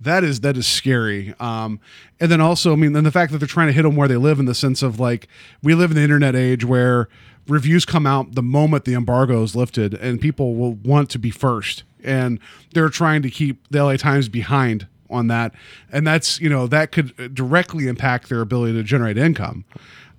[0.00, 1.34] That is that is scary.
[1.40, 1.80] Um,
[2.20, 4.08] and then also, I mean, then the fact that they're trying to hit them where
[4.08, 5.28] they live in the sense of like
[5.62, 7.08] we live in the internet age where
[7.48, 11.30] reviews come out the moment the embargo is lifted, and people will want to be
[11.30, 12.38] first, and
[12.74, 15.52] they're trying to keep the LA Times behind on that.
[15.90, 19.64] And that's you know that could directly impact their ability to generate income.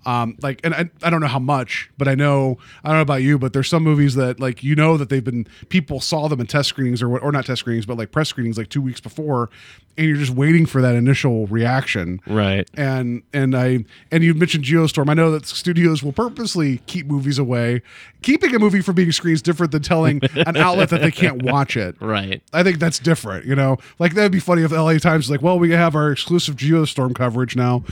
[0.06, 3.02] Um like and I, I don't know how much but i know i don't know
[3.02, 6.30] about you but there's some movies that like you know that they've been people saw
[6.30, 8.82] them in test screenings or or not test screenings but like press screenings like two
[8.82, 9.50] weeks before
[9.98, 12.70] and you're just waiting for that initial reaction Right.
[12.76, 15.10] and and I and you mentioned Geostorm.
[15.10, 17.82] I know that studios will purposely keep movies away.
[18.22, 21.42] Keeping a movie from being screened is different than telling an outlet that they can't
[21.44, 21.96] watch it.
[22.08, 22.42] Right.
[22.54, 23.46] I think that's different.
[23.46, 25.96] You know, like that'd be funny if the LA Times was like, well, we have
[25.96, 27.84] our exclusive Geostorm coverage now.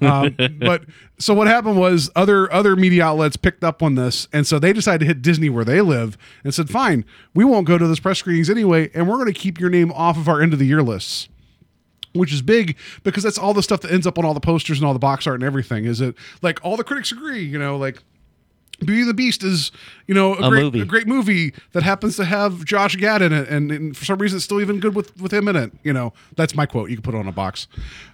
[0.00, 0.84] Um, but
[1.18, 4.72] so what happened was other other media outlets picked up on this, and so they
[4.72, 8.00] decided to hit Disney where they live and said, fine, we won't go to those
[8.00, 10.58] press screenings anyway, and we're going to keep your name off of our end of
[10.58, 11.28] the year lists
[12.14, 14.78] which is big because that's all the stuff that ends up on all the posters
[14.78, 15.84] and all the box art and everything.
[15.84, 17.42] Is it like all the critics agree?
[17.44, 18.02] You know, like
[18.80, 19.70] Beauty and the Beast is
[20.06, 20.80] you know a, A great movie.
[20.80, 24.18] a great movie that happens to have Josh Gad in it, and, and for some
[24.18, 25.72] reason it's still even good with with him in it.
[25.82, 26.90] You know, that's my quote.
[26.90, 27.68] You can put it on a box.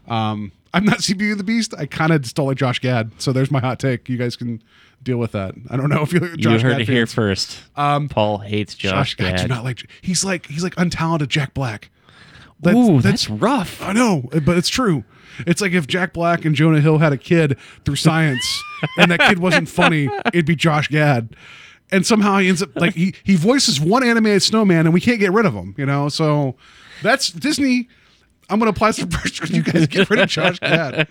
[0.08, 1.74] Um, I'm not see Beauty and the Beast.
[1.78, 4.08] I kind of don't like Josh Gad, so there's my hot take.
[4.08, 4.62] You guys can
[5.02, 5.54] deal with that.
[5.70, 7.58] I don't know if you're You Josh heard Gad it here first.
[7.76, 9.88] Um, Paul hates Josh, I do not like.
[10.02, 11.90] He's like he's like untalented Jack Black.
[12.62, 13.80] That's, Ooh, that's that's rough.
[13.82, 15.04] I know, but it's true.
[15.46, 18.44] It's like if Jack Black and Jonah Hill had a kid through science,
[18.98, 21.34] and that kid wasn't funny, it'd be Josh Gad.
[21.92, 25.18] And somehow he ends up like he he voices one animated snowman, and we can't
[25.18, 25.74] get rid of him.
[25.78, 26.56] You know, so
[27.02, 27.88] that's Disney.
[28.48, 29.46] I'm gonna apply some pressure.
[29.46, 31.08] You guys get rid of Josh Gad.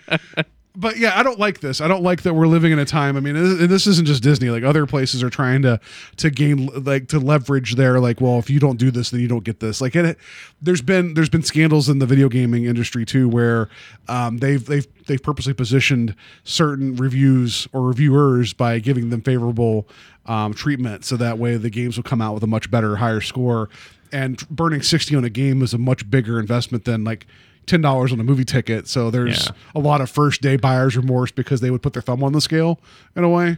[0.75, 1.81] But yeah, I don't like this.
[1.81, 3.17] I don't like that we're living in a time.
[3.17, 3.33] I mean,
[3.67, 4.49] this isn't just Disney.
[4.49, 5.79] Like other places are trying to
[6.17, 9.27] to gain like to leverage their like, well, if you don't do this, then you
[9.27, 9.81] don't get this.
[9.81, 10.17] Like, it,
[10.61, 13.67] there's been there's been scandals in the video gaming industry too, where
[14.07, 19.87] um, they've they've they've purposely positioned certain reviews or reviewers by giving them favorable
[20.27, 23.21] um, treatment, so that way the games will come out with a much better, higher
[23.21, 23.69] score.
[24.11, 27.25] And burning sixty on a game is a much bigger investment than like
[27.69, 28.87] ten dollars on a movie ticket.
[28.87, 29.51] So there's Yeah.
[29.75, 32.41] a lot of first day buyer's remorse because they would put their thumb on the
[32.41, 32.79] scale
[33.15, 33.57] in a way.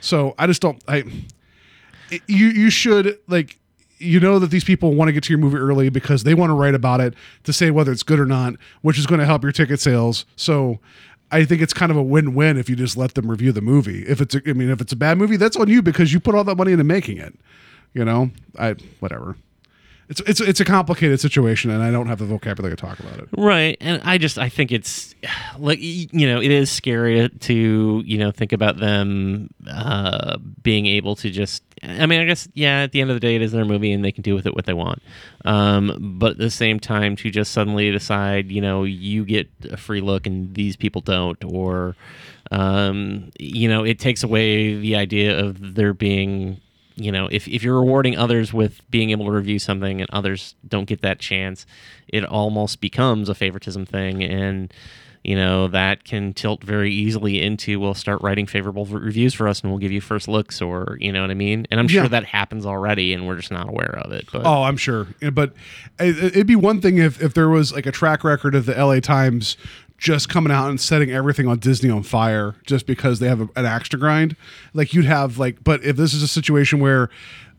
[0.00, 0.82] So I just don't.
[0.88, 1.04] I
[2.26, 3.58] you you should like
[3.98, 6.50] you know that these people want to get to your movie early because they want
[6.50, 9.26] to write about it to say whether it's good or not, which is going to
[9.26, 10.24] help your ticket sales.
[10.36, 10.80] So.
[11.34, 14.02] I think it's kind of a win-win if you just let them review the movie.
[14.02, 16.20] If it's, a, I mean, if it's a bad movie, that's on you because you
[16.20, 17.32] put all that money into making it.
[17.94, 19.36] You know, I whatever.
[20.12, 23.18] It's it's it's a complicated situation, and I don't have the vocabulary to talk about
[23.18, 23.28] it.
[23.34, 25.14] Right, and I just I think it's
[25.58, 31.16] like you know it is scary to you know think about them uh, being able
[31.16, 31.62] to just.
[31.82, 32.82] I mean, I guess yeah.
[32.82, 34.44] At the end of the day, it is their movie, and they can do with
[34.44, 35.02] it what they want.
[35.46, 39.78] Um, but at the same time, to just suddenly decide, you know, you get a
[39.78, 41.96] free look and these people don't, or
[42.50, 46.60] um, you know, it takes away the idea of there being
[46.96, 50.54] you know if, if you're rewarding others with being able to review something and others
[50.68, 51.66] don't get that chance
[52.08, 54.72] it almost becomes a favoritism thing and
[55.24, 59.60] you know that can tilt very easily into we'll start writing favorable reviews for us
[59.60, 62.00] and we'll give you first looks or you know what i mean and i'm Yeah.
[62.02, 65.06] sure that happens already and we're just not aware of it but Oh, I'm sure.
[65.32, 65.54] But
[66.00, 68.74] it- it'd be one thing if, if there was like a track record of the
[68.74, 69.56] LA Times
[70.02, 73.48] just coming out and setting everything on Disney on fire just because they have a,
[73.54, 74.34] an axe to grind.
[74.74, 77.08] Like you'd have like, but if this is a situation where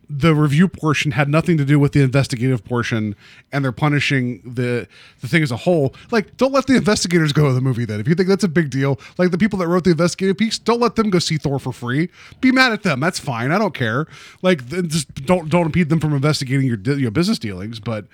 [0.10, 3.16] the review portion had nothing to do with the investigative portion
[3.54, 4.86] and they're punishing the
[5.22, 8.02] the thing as a whole like don't let the investigators go to the movie then.
[8.02, 10.60] If you think that's a big deal like the people that wrote the investigative piece
[10.60, 12.10] don't let them go see thor for free.
[12.42, 13.00] Be mad at them.
[13.00, 13.54] That's fine.
[13.54, 14.06] I don't care.
[14.42, 17.80] Like just don't don't impede them from investigating your your business dealings.
[17.80, 18.06] But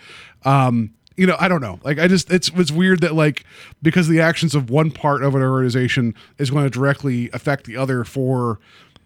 [0.45, 1.79] um you know, I don't know.
[1.83, 3.43] Like, I just it's it's weird that like
[3.81, 7.75] because the actions of one part of an organization is going to directly affect the
[7.75, 8.59] other for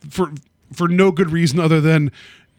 [0.07, 0.31] for
[0.71, 2.11] for no good reason other than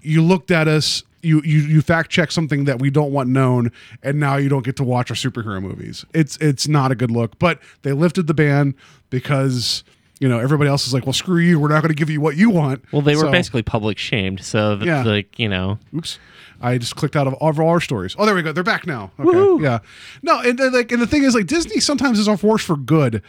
[0.03, 3.71] you looked at us you you you fact check something that we don't want known,
[4.03, 6.05] and now you don't get to watch our superhero movies.
[6.13, 7.39] It's it's not a good look.
[7.39, 8.75] But they lifted the ban
[9.11, 9.85] because
[10.25, 11.61] you know everybody else is like, well, screw you.
[11.61, 12.83] We're not going to give you what you want.
[12.93, 15.03] Well, they were So- basically public shamed, so Yeah.
[15.05, 16.19] like you know, Oops.
[16.63, 18.17] I just clicked out of all of our stories.
[18.19, 18.51] Oh, there we go.
[18.53, 19.11] They're back now.
[19.21, 19.63] Okay.
[19.63, 19.81] Yeah.
[20.23, 22.77] No, and uh, like, and the thing is, like, Disney sometimes is a force for
[22.77, 23.21] good,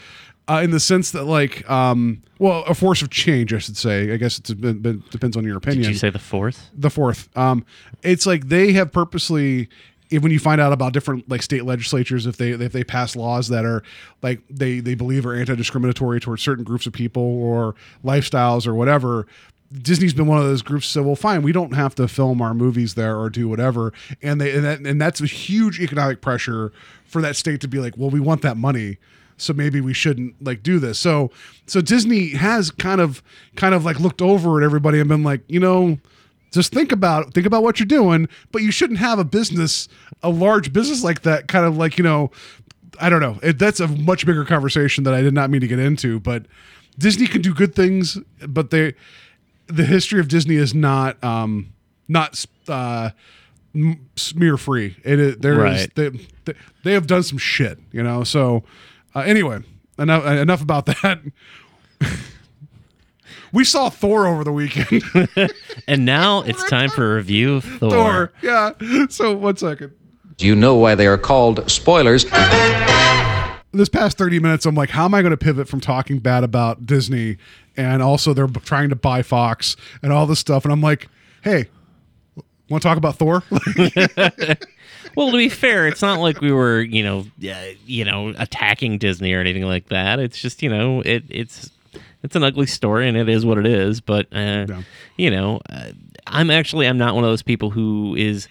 [0.48, 4.14] uh, in the sense that, like, um, well, a force of change, I should say.
[4.14, 4.46] I guess it
[5.10, 5.84] depends on your opinion.
[5.84, 6.70] did you say the fourth?
[6.78, 7.28] the fourth.
[7.36, 7.66] Um,
[8.04, 9.68] it's like they have purposely.
[10.16, 13.16] If when you find out about different like state legislatures, if they if they pass
[13.16, 13.84] laws that are
[14.22, 19.28] like they they believe are anti-discriminatory towards certain groups of people or lifestyles or whatever,
[19.72, 20.88] Disney's been one of those groups.
[20.88, 24.40] So well, fine, we don't have to film our movies there or do whatever, and
[24.40, 26.72] they and that and that's a huge economic pressure
[27.06, 28.98] for that state to be like, well, we want that money
[29.38, 31.30] so maybe we shouldn't like do this so
[31.66, 33.22] so disney has kind of
[33.58, 35.98] kind of like looked over at everybody and been like you know
[36.56, 39.88] just think about think about what you're doing but you shouldn't have a business
[40.24, 42.32] a large business like that kind of like you know
[43.00, 43.38] i don't know.
[43.44, 46.46] It, that's a much bigger conversation that i did not mean to get into but
[46.98, 48.94] disney can do good things but they
[49.68, 51.74] the history of disney is not um
[52.08, 53.10] not uh
[54.16, 54.96] smear free.
[55.04, 55.96] It is there is Right.
[55.96, 56.10] they,
[56.46, 56.54] they
[56.86, 58.24] they have done some shit you know?
[58.24, 58.64] So
[59.14, 59.60] uh, anyway
[60.00, 61.20] enough enough about that
[63.56, 65.02] we saw thor over the weekend
[65.88, 67.90] And now it's time for a review of Thor.
[67.90, 68.72] thor yeah
[69.10, 69.94] so one second
[70.38, 72.26] Do you know why they are called spoilers?
[73.72, 76.44] this past 30 minutes i'm like how am i going to pivot from talking bad
[76.46, 77.38] about disney
[77.76, 81.10] and also they're trying to buy fox and all this stuff and i'm like
[81.44, 81.66] hey
[82.70, 83.44] want to talk about thor
[85.16, 88.98] Well, to be fair, it's not like we were, you know, uh, you know, attacking
[88.98, 90.20] Disney or anything like that.
[90.20, 91.72] It's just, you know, it it's
[92.26, 94.02] it's an ugly story and it is what it is.
[94.02, 94.82] But uh, Yeah.
[95.16, 95.92] you know, uh,
[96.28, 98.48] I'm actually I'm not one of those people who is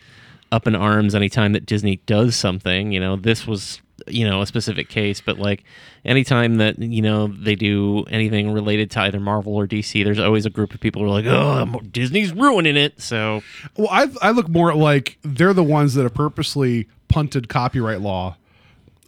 [0.53, 2.93] up in arms anytime that Disney does something.
[2.93, 5.65] You know, this was you know a specific case, but like
[6.05, 10.47] anytime that you know they do anything related to either Marvel or DC, there's always
[10.47, 13.01] a group of people who are like, oh, Disney's ruining it.
[13.01, 13.43] So
[13.77, 18.01] Well, I I look more at like they're the ones that have purposely punted copyright
[18.01, 18.37] law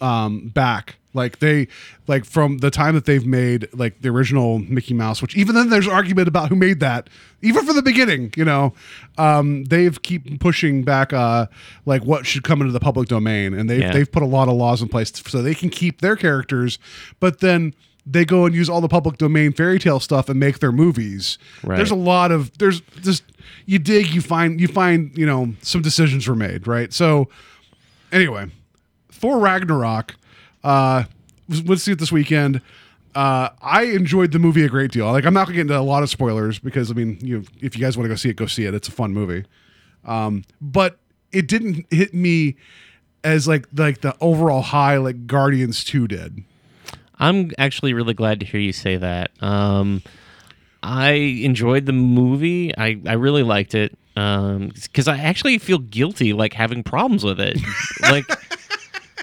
[0.00, 0.96] um, back.
[1.16, 1.66] Like they
[2.06, 5.70] like from the time that they've made like the original Mickey Mouse, which even then
[5.70, 7.08] there's argument about who made that.
[7.42, 8.72] Even from the beginning, you know,
[9.18, 11.46] um, they've keep pushing back uh,
[11.84, 13.92] like what should come into the public domain, and they've Yeah.
[13.92, 16.78] they've put a lot of laws in place so they can keep their characters,
[17.18, 17.74] but then
[18.08, 21.38] they go and use all the public domain fairy tale stuff and make their movies.
[21.64, 21.76] Right.
[21.76, 23.24] There's a lot of there's just
[23.66, 27.28] you dig you find you find you know some decisions were made right so
[28.12, 28.46] anyway
[29.10, 30.14] thor ragnarok
[30.66, 31.04] uh
[31.64, 32.60] let's see it this weekend
[33.14, 35.80] uh i enjoyed the movie a great deal like i'm not gonna get into a
[35.80, 38.36] lot of spoilers because i mean you if you guys want to go see it
[38.36, 39.44] go see it it's a fun movie
[40.04, 40.98] um but
[41.32, 42.56] it didn't hit me
[43.24, 46.44] as like like the overall high like guardians 2 did
[47.18, 49.30] I'm actually really glad to hear you say that.
[49.42, 50.02] Um,
[50.82, 52.76] I enjoyed the movie.
[52.76, 57.58] I, I really liked it because I actually feel guilty like having problems with it.
[58.02, 58.24] like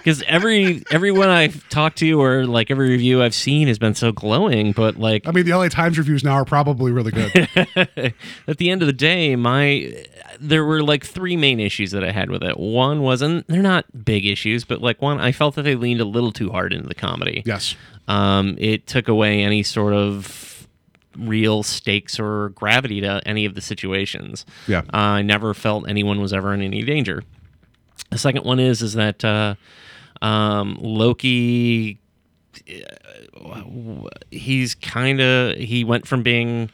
[0.04, 4.12] because every everyone I've talked to or like every review I've seen has been so
[4.12, 7.48] glowing, but like i mean the la times reviews now are probably really good
[8.46, 10.04] at the end of the day, my
[10.38, 12.58] there were like three main issues that I had with it.
[12.60, 16.00] One was, and they're not big issues, but like one, I felt that they leaned
[16.00, 17.42] a little too hard into the comedy.
[17.46, 17.74] yes
[18.06, 20.68] Um, it took away any sort of
[21.16, 24.44] real stakes or gravity to any of the situations.
[24.66, 24.80] Yeah.
[24.92, 27.22] Uh, I never felt anyone was ever in any danger.
[28.10, 29.54] The second one is is that uh,
[30.24, 32.00] um, Loki,
[34.30, 36.70] he's kind of he went from being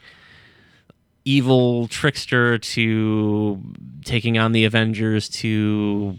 [1.25, 3.61] evil trickster to
[4.05, 6.17] taking on the Avengers to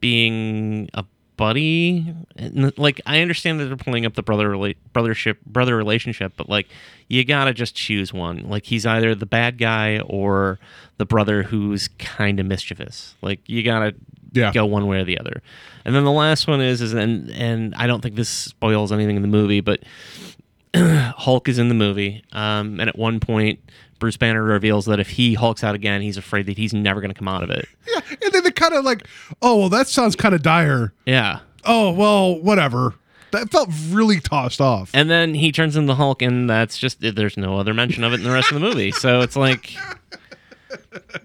[0.00, 1.04] being a
[1.36, 2.14] buddy.
[2.36, 6.48] And, like I understand that they're pulling up the brother rela- brothership brother relationship, but
[6.48, 6.68] like
[7.06, 8.48] you gotta just choose one.
[8.48, 10.58] Like he's either the bad guy or
[10.96, 13.14] the brother who's kind of mischievous.
[13.20, 13.94] Like you gotta
[14.36, 14.52] Yeah.
[14.52, 15.42] go one way or the other.
[15.84, 19.16] And then the last one is is and and I don't think this spoils anything
[19.16, 19.82] in the movie, but
[20.76, 23.60] Hulk is in the movie, um, and at one point,
[23.98, 27.12] Bruce Banner reveals that if he hulks out again, he's afraid that he's never going
[27.12, 27.66] to come out of it.
[27.88, 29.06] yeah and then they kind of like
[29.42, 31.40] oh well that sounds kind of dire Yeah.
[31.64, 32.94] oh well whatever
[33.32, 36.98] that felt really tossed off And then he turns into the Hulk, and that's just
[37.00, 38.92] there's no other mention of it in the rest of the movie.
[38.92, 39.74] So it's like,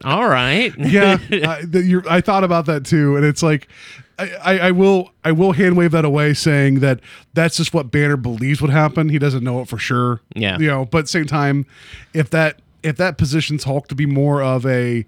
[0.04, 3.68] all right, yeah I, the, I thought about that too and it's like
[4.20, 7.00] I, I, will I will hand wave that away saying that
[7.34, 9.10] that's just what Banner believes would happen.
[9.10, 10.22] He doesn't know it for sure.
[10.36, 10.60] Yeah.
[10.60, 11.66] you know but at the same time
[12.14, 15.06] if that if that positions Hulk to be more of a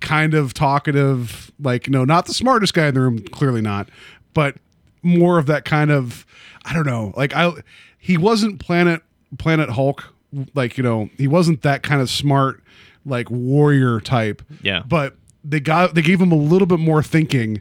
[0.00, 3.88] kind of talkative, like no, not the smartest guy in the room, clearly not,
[4.34, 4.56] but
[5.02, 6.26] more of that kind of
[6.64, 7.52] I don't know, like I
[7.98, 9.02] he wasn't Planet
[9.38, 10.14] Planet Hulk,
[10.54, 12.62] like you know he wasn't that kind of smart
[13.04, 14.82] like warrior type, Yeah.
[14.86, 17.60] but they got they gave him a little bit more thinking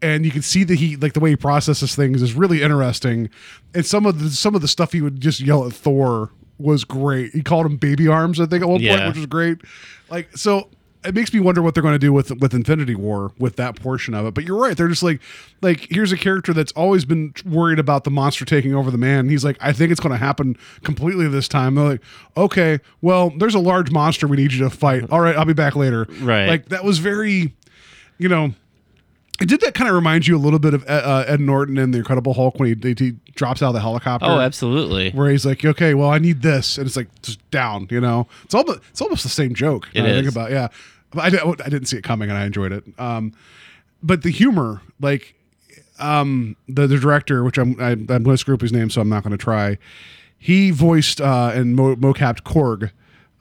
[0.00, 3.30] and you can see that he like the way he processes things is really interesting.
[3.74, 6.82] And some of the some of the stuff he would just yell at thor was
[6.84, 7.32] great.
[7.32, 9.58] He called him baby arms i think at one point which was great.
[10.10, 10.68] Like so
[11.04, 13.76] it makes me wonder what they're going to do with with infinity war with that
[13.80, 15.20] portion of it but you're right they're just like
[15.60, 19.28] like here's a character that's always been worried about the monster taking over the man
[19.28, 22.02] he's like i think it's going to happen completely this time they're like
[22.36, 25.52] okay well there's a large monster we need you to fight all right i'll be
[25.52, 26.46] back later Right.
[26.48, 27.52] like that was very
[28.18, 28.54] you know
[29.38, 31.98] did that kind of remind you a little bit of uh, Ed Norton in the
[31.98, 34.26] Incredible Hulk when he, he drops out of the helicopter.
[34.26, 35.10] Oh, absolutely.
[35.10, 37.88] Where he's like, okay, well, I need this, and it's like just down.
[37.90, 39.88] You know, it's almost it's almost the same joke.
[39.94, 40.68] It now I think about yeah,
[41.10, 42.84] But I, I didn't see it coming, and I enjoyed it.
[42.98, 43.32] Um,
[44.02, 45.34] but the humor, like
[45.98, 49.00] um, the the director, which I'm I, I'm going to screw up his name, so
[49.00, 49.78] I'm not going to try.
[50.38, 52.90] He voiced uh, and mo- mocapped Korg.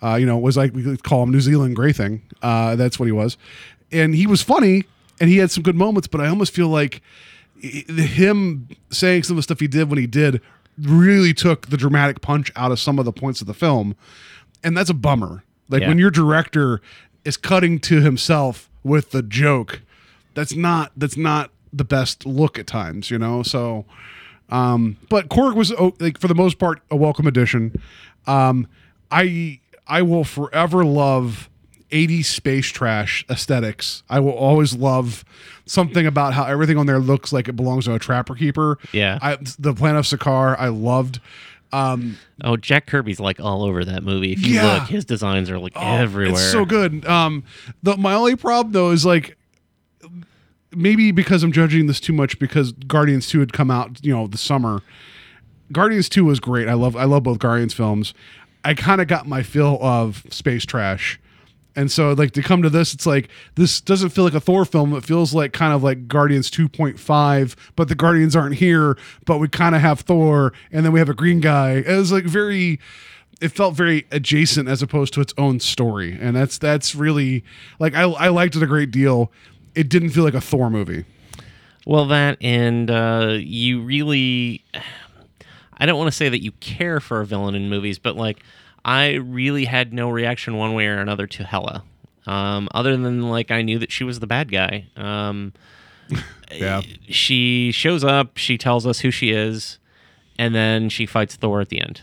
[0.04, 2.24] Uh, you know, was like we call him New Zealand Graything.
[2.42, 3.38] Uh, that's what he was,
[3.92, 4.86] and he was funny
[5.22, 6.08] and he had some good moments.
[6.08, 7.02] But I almost feel like
[7.62, 10.42] him saying some of the stuff he did when he did
[10.82, 13.96] really took the dramatic punch out of some of the points of the film,
[14.64, 15.44] and that's a bummer.
[15.70, 15.90] Like Yeah.
[15.90, 16.82] when your director
[17.24, 19.82] is cutting to himself with the joke,
[20.34, 23.44] that's not that's not the best look at times, you know.
[23.44, 23.86] So,
[24.50, 27.80] um, but Korg was oh, like for the most part a welcome addition.
[28.26, 28.68] Um,
[29.12, 31.50] I I will forever love
[31.92, 34.04] 80s space trash aesthetics.
[34.10, 35.24] I will always love
[35.66, 38.78] something about how everything on there looks like it belongs to a trapper keeper.
[38.92, 39.20] Yeah.
[39.22, 41.20] I, the Planet of Sakaar, I loved.
[41.74, 44.34] Um, Oh, Jack Kirby's like all over that movie.
[44.34, 44.74] If you Yeah.
[44.80, 46.34] look, his designs are like Oh, everywhere.
[46.34, 47.06] It's so good.
[47.06, 47.44] Um,
[47.84, 49.38] the my only problem though is like
[50.76, 54.28] maybe because I'm judging this too much because Guardians Two had come out, you know,
[54.28, 54.82] the summer.
[55.72, 56.68] Guardians Two was great.
[56.68, 58.14] I love I love both Guardians films.
[58.66, 61.20] I kind of got my fill of space trash.
[61.76, 64.66] And so like to come to this, it's like this doesn't feel like a Thor
[64.66, 64.94] film.
[64.94, 69.48] It feels like kind of like Guardians 2.5, but the Guardians aren't here, but we
[69.48, 71.76] kind of have Thor and then we have a green guy.
[71.76, 72.80] It was like very
[73.40, 76.18] it felt very adjacent as opposed to its own story.
[76.20, 77.44] And that's that's really
[77.80, 79.32] like I I liked it a great deal.
[79.74, 81.06] It didn't feel like a Thor movie.
[81.86, 84.64] Well, that and uh, you really,
[85.78, 88.44] I don't want to say that you care for a villain in movies, but like
[88.84, 91.84] I really had no reaction one way or another to Hela,
[92.26, 94.88] um, other than like I knew that she was the bad guy.
[94.96, 95.54] Um,
[96.54, 96.82] Yeah.
[97.08, 99.80] she shows up, she tells us who she is,
[100.38, 102.02] and then she fights Thor at the end.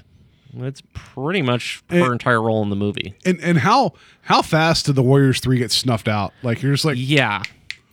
[0.54, 2.12] That's pretty much her Eh.
[2.12, 3.12] entire role in the movie.
[3.26, 6.32] And and how how fast did the Warriors 3 get snuffed out?
[6.42, 7.42] Like you're just like Yeah.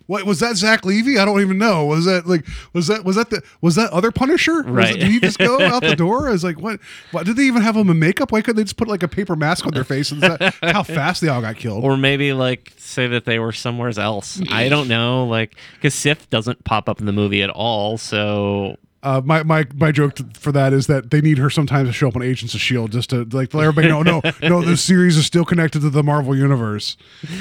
[0.07, 0.55] What was that?
[0.55, 1.19] Zach Levi?
[1.19, 1.85] I don't even know.
[1.85, 2.45] Was that like?
[2.73, 4.57] Was that was that the was that other Punisher?
[4.57, 4.95] Was Right.
[4.95, 6.27] it- did he just go out the door?
[6.29, 6.79] I was like, what?
[7.11, 8.31] Why did they even have him in makeup?
[8.31, 10.11] Why couldn't they just put like a paper mask on their face?
[10.11, 11.83] And that how fast they all got killed?
[11.83, 14.39] Or maybe like say that they were somewhere else.
[14.51, 15.25] I don't know.
[15.25, 17.97] Like, because Sif doesn't pop up in the movie at all.
[17.97, 21.93] So uh, my my my joke for that is that they need her sometimes to
[21.93, 24.01] show up on Agents of Shield just to like let everybody know.
[24.03, 26.95] No, no, this series is still connected to the Marvel universe.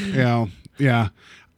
[0.07, 0.49] You know,
[0.79, 1.09] yeah.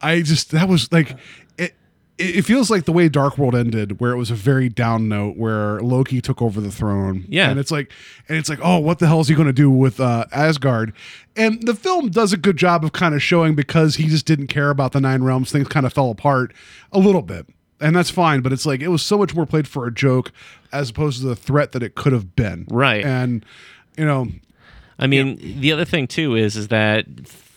[0.01, 1.17] I just that was like
[1.57, 1.73] it.
[2.17, 5.37] It feels like the way Dark World ended, where it was a very down note,
[5.37, 7.25] where Loki took over the throne.
[7.27, 7.51] Yeah.
[7.51, 7.91] and it's like,
[8.27, 10.93] and it's like, oh, what the hell is he going to do with uh, Asgard?
[11.35, 14.47] And the film does a good job of kind of showing because he just didn't
[14.47, 15.51] care about the Nine Realms.
[15.51, 16.53] Things kind of fell apart
[16.91, 17.45] a little bit
[17.79, 18.41] and that's fine.
[18.41, 20.31] But it's like it was so much more played for a joke
[20.71, 22.65] as opposed to the threat that it could have been.
[22.69, 23.05] Right.
[23.05, 23.45] And
[23.97, 24.27] you know,
[24.99, 27.05] I mean, the other thing too is is that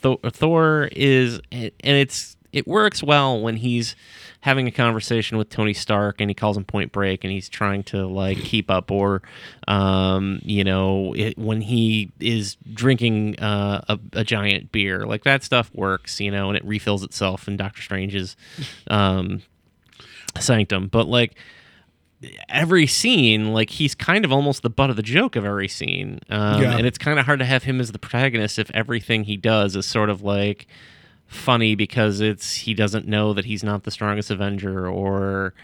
[0.00, 3.94] Thor, Thor is, and it's it works well when he's
[4.40, 7.82] having a conversation with Tony Stark and he calls him Point Break and he's trying
[7.84, 9.22] to like keep up, or
[9.68, 15.44] um, you know, it, when he is drinking uh, a, a giant beer, like that
[15.44, 18.36] stuff works, you know, and it refills itself in Doctor Strange's
[18.88, 19.42] um,
[20.38, 21.36] sanctum, but like
[22.48, 26.20] every scene, like he's kind of almost the butt of the joke of every scene.
[26.28, 26.76] Um, Yeah.
[26.76, 29.74] And it's kind of hard to have him as the protagonist if everything he does
[29.76, 30.66] is sort of like
[31.26, 35.54] funny because it's he doesn't know that he's not the strongest Avenger or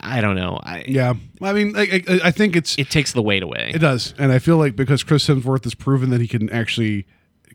[0.00, 0.58] I don't know.
[0.62, 1.14] I, yeah.
[1.40, 3.70] I mean, I, I, I think it's It takes the weight away.
[3.74, 7.06] it does, and I feel like because Chris Hemsworth has proven that he can actually.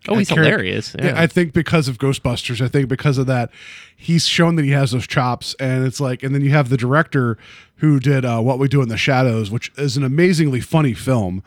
[0.08, 1.14] Oh, he's hilarious, yeah.
[1.20, 3.50] I think because of Ghostbusters, I think because of that,
[3.96, 6.78] he's shown that he has those chops, and it's like, and then you have the
[6.78, 7.38] director
[7.78, 11.44] who did uh, What We Do in the Shadows, which is an amazingly funny film.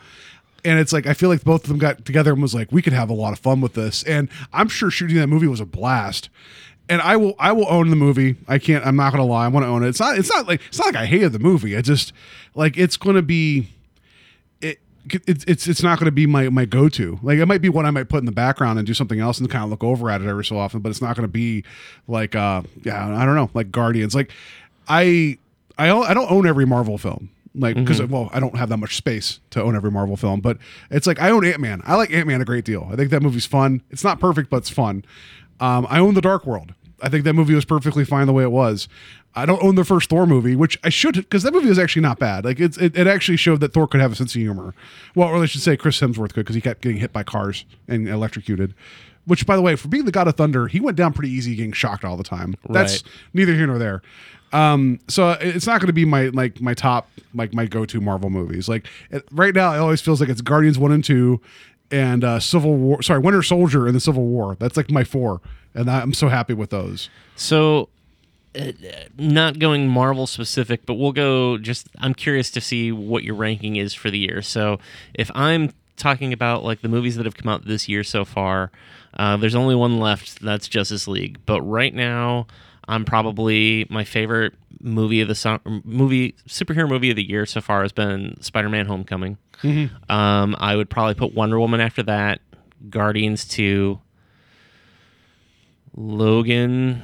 [0.64, 2.82] and it's like I feel like both of them got together and was like, we
[2.82, 4.02] could have a lot of fun with this.
[4.04, 6.28] And I'm sure shooting that movie was a blast.
[6.88, 8.34] And I will I will own the movie.
[8.48, 8.84] I can't.
[8.84, 9.44] I'm not gonna lie.
[9.44, 9.88] I want to own it.
[9.88, 10.18] It's not.
[10.18, 11.76] It's not like it's not like I hated the movie.
[11.76, 12.12] I just
[12.56, 13.68] like it's gonna be.
[15.14, 17.18] It, it's it's it's not going to be my my go to.
[17.22, 19.38] Like it might be one I might put in the background and do something else
[19.38, 20.80] and kind of look over at it every so often.
[20.80, 21.64] But it's not going to be
[22.08, 24.14] like uh yeah I don't know like Guardians.
[24.14, 24.32] Like
[24.88, 25.38] I
[25.78, 27.30] I I don't own every Marvel film.
[27.54, 30.40] Like because well I don't have that much space to own every Marvel film.
[30.40, 30.58] But
[30.90, 31.82] it's like I own Ant Man.
[31.84, 32.88] I like Ant Man a great deal.
[32.92, 33.82] I think that movie's fun.
[33.90, 35.04] It's not perfect, but it's fun.
[35.58, 36.74] Um, I own The Dark World.
[37.02, 38.88] I think that movie was perfectly fine the way it was.
[39.34, 42.02] I don't own the first Thor movie, which I should because that movie was actually
[42.02, 42.44] not bad.
[42.44, 44.74] Like it's it, it actually showed that Thor could have a sense of humor.
[45.14, 47.64] Well, or I should say Chris Hemsworth could because he kept getting hit by cars
[47.86, 48.74] and electrocuted.
[49.26, 51.54] Which, by the way, for being the God of Thunder, he went down pretty easy,
[51.54, 52.56] getting shocked all the time.
[52.68, 53.12] That's Right.
[53.34, 54.02] neither here nor there.
[54.52, 58.00] Um, so it's not going to be my like my top like my go to
[58.00, 58.68] Marvel movies.
[58.68, 61.40] Like it, right now, it always feels like it's Guardians one and two,
[61.92, 63.00] and uh, Civil War.
[63.02, 64.56] Sorry, Winter Soldier and the Civil War.
[64.58, 65.40] That's like my four,
[65.74, 67.08] and I'm so happy with those.
[67.36, 67.88] So,
[68.58, 68.72] uh,
[69.16, 71.88] not going Marvel specific, but we'll go just.
[71.98, 74.42] I'm curious to see what your ranking is for the year.
[74.42, 74.78] So,
[75.14, 78.72] if I'm talking about like the movies that have come out this year so far,
[79.14, 80.40] uh, there's only one left.
[80.40, 81.38] That's Justice League.
[81.46, 82.46] But right now,
[82.88, 87.60] I'm probably my favorite movie of the su- movie superhero movie of the year so
[87.60, 89.38] far has been Spider-Man: Homecoming.
[90.08, 92.40] Um, I would probably put Wonder Woman after that.
[92.88, 94.00] Guardians 2,
[95.94, 97.02] Logan,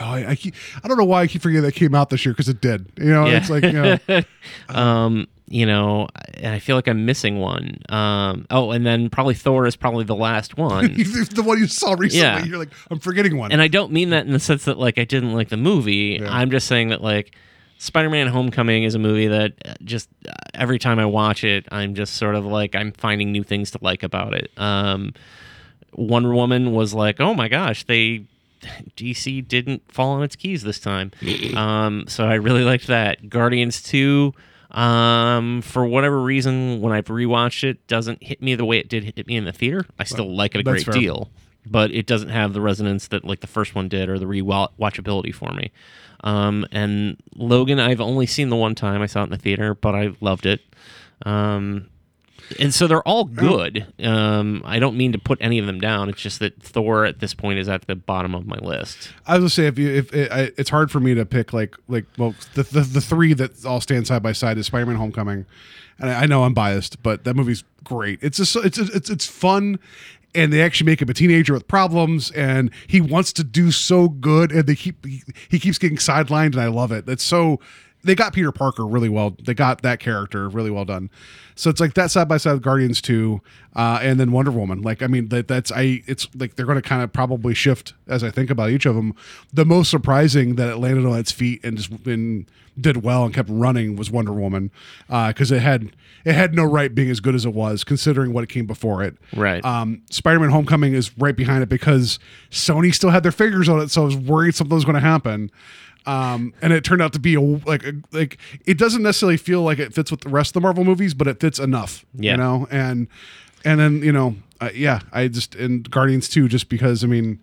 [0.00, 2.24] Oh, I, I, keep, I don't know why I keep forgetting that came out this
[2.24, 2.90] year because it did.
[2.98, 3.36] You know, Yeah.
[3.36, 3.98] it's like you know,
[4.68, 9.34] um you know and i feel like i'm missing one um oh and then probably
[9.34, 12.20] thor is probably the last one the one you saw recently.
[12.20, 12.44] Yeah.
[12.44, 13.50] You're like, I'm forgetting one.
[13.50, 16.24] and i don't mean that in the sense that like i didn't like the movie
[16.24, 17.34] i'm just saying that like
[17.78, 21.96] spider-man homecoming is a movie that uh, just uh, every time i watch it i'm
[21.96, 25.12] just sort of like i'm finding new things to like about it um
[25.94, 28.24] wonder woman was like oh my gosh they
[28.96, 31.12] DC didn't fall on its keys this time.
[31.56, 33.28] Um, so I really liked that.
[33.28, 34.32] Guardians 2,
[34.70, 39.04] um, for whatever reason, when I've rewatched it, doesn't hit me the way it did
[39.04, 39.84] hit me in the theater.
[39.98, 40.94] I still like it a great fair.
[40.94, 41.30] deal,
[41.66, 45.34] but it doesn't have the resonance that like the first one did or the rewatchability
[45.34, 45.72] for me.
[46.22, 49.74] Um, and Logan, I've only seen the one time I saw it in the theater,
[49.74, 50.60] but I loved it.
[51.26, 51.88] Um,
[52.58, 53.86] and so they're all good.
[54.02, 56.08] Um, I don't mean to put any of them down.
[56.08, 59.12] It's just that Thor at this point is at the bottom of my list.
[59.26, 61.52] I was gonna say if you if it, I, it's hard for me to pick
[61.52, 64.96] like like well the, the the three that all stand side by side is Spider-Man:
[64.96, 65.46] Homecoming,
[65.98, 68.18] and I, I know I'm biased, but that movie's great.
[68.22, 69.78] It's just it's it's it's fun,
[70.34, 74.08] and they actually make him a teenager with problems, and he wants to do so
[74.08, 77.08] good, and they keep he, he keeps getting sidelined, and I love it.
[77.08, 77.60] It's so
[78.02, 79.36] they got Peter Parker really well.
[79.42, 81.10] They got that character really well done.
[81.54, 83.40] So it's like that side by side with Guardians 2
[83.76, 84.82] uh, and then Wonder Woman.
[84.82, 87.94] Like I mean that that's I it's like they're going to kind of probably shift
[88.06, 89.14] as I think about each of them.
[89.52, 93.34] The most surprising that it landed on its feet and just and did well and
[93.34, 94.70] kept running was Wonder Woman
[95.08, 95.90] because it had
[96.24, 99.02] it had no right being as good as it was considering what it came before
[99.02, 99.16] it.
[99.34, 99.64] Right.
[99.64, 102.18] Um, Spider-Man: Homecoming is right behind it because
[102.50, 105.00] Sony still had their fingers on it, so I was worried something was going to
[105.00, 105.50] happen.
[106.06, 109.62] Um, and it turned out to be a, like a, like it doesn't necessarily feel
[109.62, 112.04] like it fits with the rest of the Marvel movies, but it fits enough.
[112.14, 112.32] Yeah.
[112.32, 113.06] You know, and
[113.64, 117.38] and then you know, uh, yeah, I just and Guardians too, just because I mean,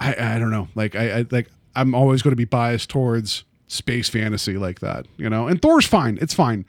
[0.00, 3.44] I I don't know, like I, I like I'm always going to be biased towards
[3.68, 5.46] space fantasy like that, you know.
[5.48, 6.64] And Thor's fine, it's fine.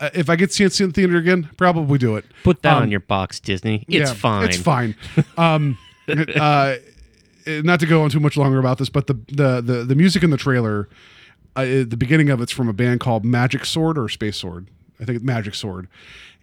[0.00, 2.24] Uh, if I get to see it in the theater again, probably do it.
[2.44, 3.84] Put that Um, on your box, Disney.
[3.88, 4.44] It's yeah, fine.
[4.48, 4.94] It's fine.
[5.36, 5.76] um,
[6.08, 6.76] uh,
[7.64, 10.22] not to go on too much longer about this, but the the the, the music
[10.22, 10.88] in the trailer,
[11.56, 14.68] uh, the beginning of it's from a band called Magic Sword or Space Sword.
[15.00, 15.88] I think it's Magic Sword.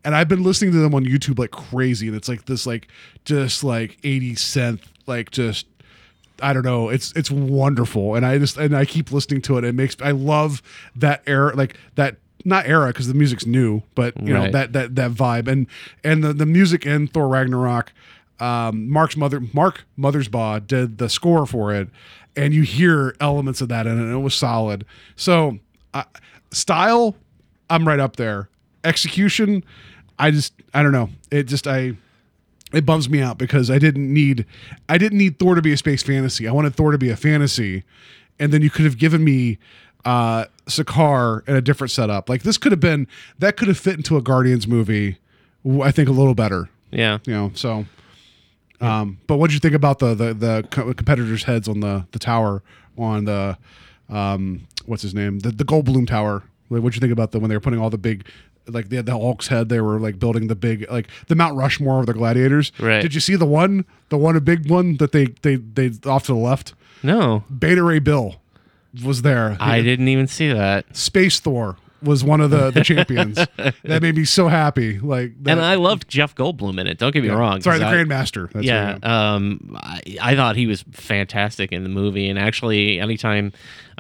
[0.04, 2.88] And I've been listening to them on YouTube like crazy, and it's like this like
[3.26, 5.66] just like 80 synth, like just
[6.42, 6.90] I don't know.
[6.90, 9.64] It's it's wonderful, and I just and I keep listening to it.
[9.64, 10.62] It makes I love
[10.96, 14.96] that era, like that not era because the music's new, but you know that that
[14.96, 15.68] that vibe and
[16.04, 17.92] and the the music in Thor Ragnarok.
[18.40, 21.88] Um, Mark's mother, Mark Mothersbaugh, did the score for it,
[22.36, 24.02] and you hear elements of that in it.
[24.02, 24.86] And it was solid.
[25.16, 25.60] So,
[25.94, 26.04] uh,
[26.52, 27.16] style,
[27.70, 28.50] I'm right up there.
[28.84, 29.64] Execution,
[30.20, 31.10] I just I don't know.
[31.32, 31.94] It just I
[32.74, 34.46] it bums me out because I didn't need
[34.90, 36.48] I didn't need Thor to be a space fantasy.
[36.48, 37.84] I wanted Thor to be a fantasy,
[38.40, 39.58] and then you could have given me
[40.04, 42.30] uh Sakaar in a different setup.
[42.30, 43.08] Like this could have been
[43.40, 45.18] that could have fit into a Guardians movie.
[45.82, 46.70] I think a little better.
[46.92, 47.20] Yeah.
[47.26, 47.86] You know, so.
[48.82, 52.06] Um, but what did you think about the the the co- competitors' heads on the
[52.12, 52.62] the tower
[52.98, 53.58] on the
[54.10, 56.44] um what's his name the the Goldblum tower?
[56.70, 58.26] Like, what'd you think about the when they were putting all the big
[58.68, 59.70] like they had the Hulk's head.
[59.70, 62.72] They were like building the big like the Mount Rushmore of the gladiators.
[62.80, 63.02] Right.
[63.02, 66.26] Did you see the one, the one, a big one that they they they off
[66.26, 66.74] to the left?
[67.04, 68.36] No, Beta Ray Bill
[69.04, 69.58] was there.
[69.60, 70.96] I didn't even see that.
[70.96, 73.36] Space Thor was one of the the champions.
[73.36, 75.00] that made me so happy.
[75.00, 76.98] Like that, And I loved Jeff Goldblum in it.
[76.98, 77.62] Don't get me wrong.
[77.62, 78.52] Sorry, the I- Grandmaster.
[78.52, 83.00] That's yeah, I- um, I, I thought he was fantastic in the movie, and actually,
[83.00, 83.54] anytime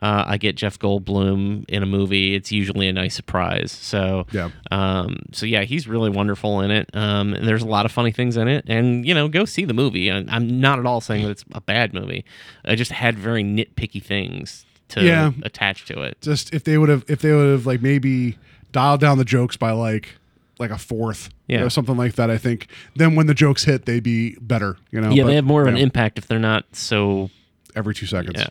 [0.04, 3.72] uh, I get Jeff Goldblum in a movie, it's usually a nice surprise.
[3.72, 4.50] So, Yeah.
[4.70, 6.90] um, so yeah, he's really wonderful in it.
[6.94, 9.64] Um, and there's a lot of funny things in it, and you know, go see
[9.66, 10.12] the movie.
[10.12, 12.26] I, I'm not at all saying that it's a bad movie.
[12.66, 15.32] I just had very nitpicky things to Yeah.
[15.44, 16.18] attach to it.
[16.22, 18.38] just if they would have if they would have like maybe
[18.72, 20.16] dialed down the jokes by like
[20.60, 21.64] like a fourth Yeah.
[21.64, 25.02] or something like that i think then when the jokes hit they'd be better you
[25.02, 27.30] know Yeah, But, they have more of an impact if they're not so.
[27.76, 28.48] every two seconds Yeah.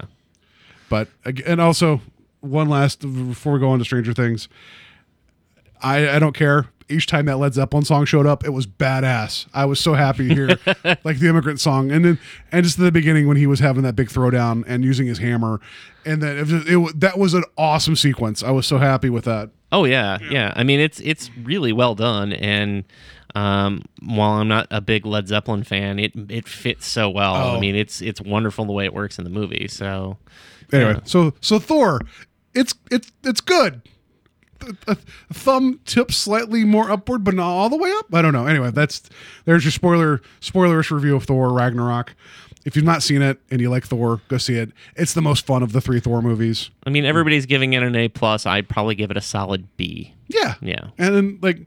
[0.89, 1.09] but
[1.47, 2.01] and also
[2.41, 4.49] one last before we go on to stranger things
[5.83, 9.47] i i don't care each time that led zeppelin song showed up it was badass
[9.55, 10.49] i was so happy to hear
[11.05, 12.19] like the immigrant song and then
[12.53, 15.19] and just at the beginning when he was having that big throwdown and using his
[15.19, 15.61] hammer
[16.05, 16.53] and then it, was,
[16.93, 20.53] it, that was an awesome sequence i was so happy with that Oh yeah, yeah.
[20.55, 22.85] I mean, it's it's really well done, and
[23.35, 27.35] um, while I'm not a big Led Zeppelin fan, it it fits so well.
[27.35, 27.59] I Oh.
[27.61, 29.67] mean, it's it's wonderful the way it works in the movie.
[29.67, 30.17] So
[30.73, 31.01] Anyway, Yeah.
[31.03, 32.01] so so Thor,
[32.55, 33.83] it's it's it's good.
[34.61, 34.99] Th- th-
[35.33, 38.07] Thumb tips slightly more upward, but not all the way up.
[38.15, 38.47] I don't know.
[38.47, 39.03] Anyway, that's
[39.45, 42.15] there's your spoiler spoilerish review of Thor Ragnarok.
[42.65, 44.71] If you've not seen it and you like Thor, go see it.
[44.97, 46.71] It's the most fun of the three Thor movies.
[46.87, 48.47] I mean, everybody's giving it an A plus.
[48.47, 50.15] I'd probably give it a solid B.
[50.29, 50.89] Yeah, Yeah.
[50.97, 51.59] And then like,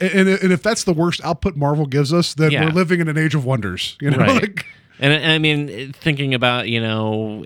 [0.00, 2.66] and, and if that's the worst output Marvel gives us, then Yeah.
[2.66, 3.96] we're living in an age of wonders.
[4.02, 4.42] You know, Right.
[4.42, 4.66] like
[5.00, 7.44] and I mean, thinking about you know.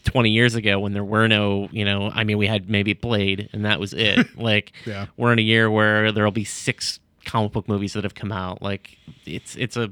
[0.00, 3.48] 20 years ago when there were no, you know, I mean, we had maybe Blade
[3.52, 4.26] and that was it.
[4.38, 5.06] like, Yeah.
[5.16, 8.62] we're in a year where there'll be six comic book movies that have come out.
[8.62, 8.96] Like,
[9.26, 9.90] it's it's a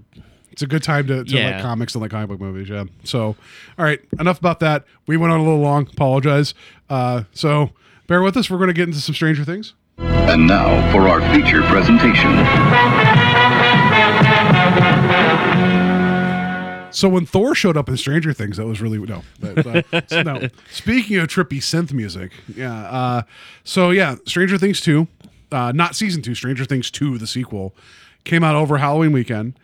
[0.51, 1.53] it's a good time to, to Yeah.
[1.53, 2.69] like comics and like comic book movies.
[2.69, 2.85] Yeah.
[3.05, 3.37] So,
[3.79, 4.85] all right, enough about that.
[5.07, 5.87] We went on a little long.
[5.93, 6.55] Apologize.
[6.91, 7.71] Uh, so
[8.07, 8.51] bear with us.
[8.51, 9.75] We're going to get into some Stranger Things.
[9.99, 12.33] And now for our feature presentation.
[16.91, 19.23] So when Thor showed up in Stranger Things, that was really no.
[19.41, 20.49] That, uh, so no.
[20.71, 22.85] Speaking of trippy synth music, yeah.
[22.85, 23.23] Uh,
[23.65, 25.07] so yeah, Stranger Things two,
[25.53, 27.75] uh, not season two, Stranger Things two, the sequel,
[28.25, 29.59] came out over Halloween weekend,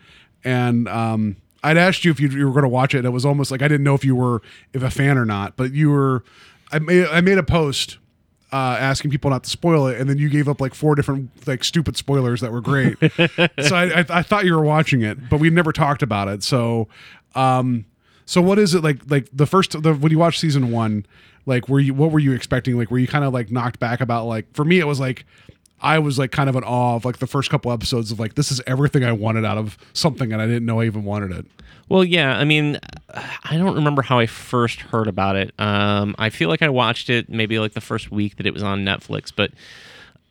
[0.45, 2.99] and um, I'd asked you if you, you were going to watch it.
[2.99, 5.25] And it was almost like I didn't know if you were if a fan or
[5.25, 6.25] not, but you were.
[6.73, 7.99] I made I made a post
[8.55, 11.29] uh, asking people not to spoil it, and then you gave up like four different
[11.45, 12.97] like stupid spoilers that were great.
[13.67, 16.45] so I, I, I thought you were watching it, but we never talked about it.
[16.45, 16.87] So,
[17.35, 17.85] um,
[18.27, 19.01] so what is it like?
[19.11, 21.05] Like the first the, when you watch season one,
[21.47, 22.79] like were you what were you expecting?
[22.79, 25.27] Like were you kind of like knocked back about like for me it was like.
[25.81, 28.37] I was like kind of in awe of like the first couple episodes of like
[28.37, 31.33] this is everything I wanted out of something and I didn't know I even wanted
[31.33, 31.45] it.
[31.89, 32.37] Well, yeah.
[32.37, 32.79] I mean,
[33.11, 35.53] I don't remember how I first heard about it.
[35.59, 38.63] Um, I feel like I watched it maybe like the first week that it was
[38.63, 39.51] on Netflix, but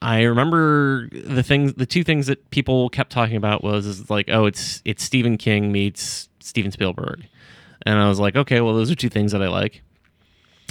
[0.02, 4.30] I remember the things, the two things that people kept talking about was is like,
[4.30, 7.26] oh, it's it's Stephen King meets Steven Spielberg,
[7.86, 9.82] and I was like, okay, well, those are two things that I like.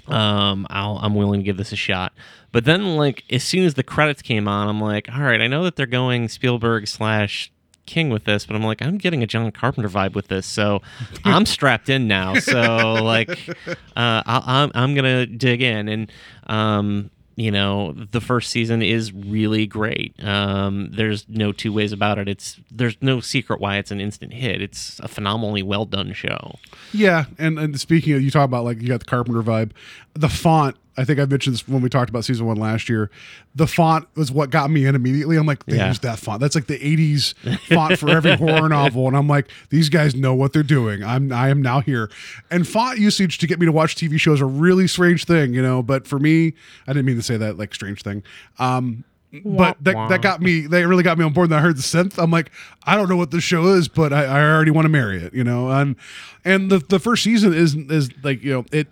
[0.08, 2.12] Um, I'll, I'm willing to give this a shot.
[2.50, 5.46] But then, like, as soon as the credits came on, I'm like, all right, I
[5.46, 7.51] know that they're going Spielberg slash
[7.86, 10.82] King with this, but I'm like, I'm getting a John Carpenter vibe with this, so
[11.24, 12.34] I'm strapped in now.
[12.34, 13.30] So like,
[13.68, 16.12] uh, I, I'm I'm gonna dig in, and
[16.46, 20.14] um, you know, the first season is really great.
[20.22, 22.28] Um, there's no two ways about it.
[22.28, 24.60] It's there's no secret why it's an instant hit.
[24.60, 26.56] It's a phenomenally well done show.
[26.92, 29.72] Yeah, and and speaking of you talk about like you got the Carpenter vibe,
[30.14, 30.76] the font.
[30.96, 33.10] I think I mentioned this when we talked about season one last year.
[33.54, 35.36] The font was what got me in immediately.
[35.36, 35.88] I'm like, they Yeah.
[35.88, 36.40] used that font.
[36.40, 37.34] That's like the '80s
[37.74, 41.02] font for every horror novel, and I'm like, these guys know what they're doing.
[41.02, 42.10] I'm I am now here,
[42.50, 45.62] and font usage to get me to watch TV shows a really strange thing, you
[45.62, 45.82] know.
[45.82, 46.52] But for me,
[46.86, 48.22] I didn't mean to say that like strange thing.
[48.58, 49.04] Um,
[49.46, 51.80] but that, that got me that really got me on board and i heard the
[51.80, 52.50] synth i'm like
[52.84, 55.32] i don't know what this show is but i, I already want to marry it
[55.32, 55.96] you know and
[56.44, 58.88] and the, the first season is is like you know it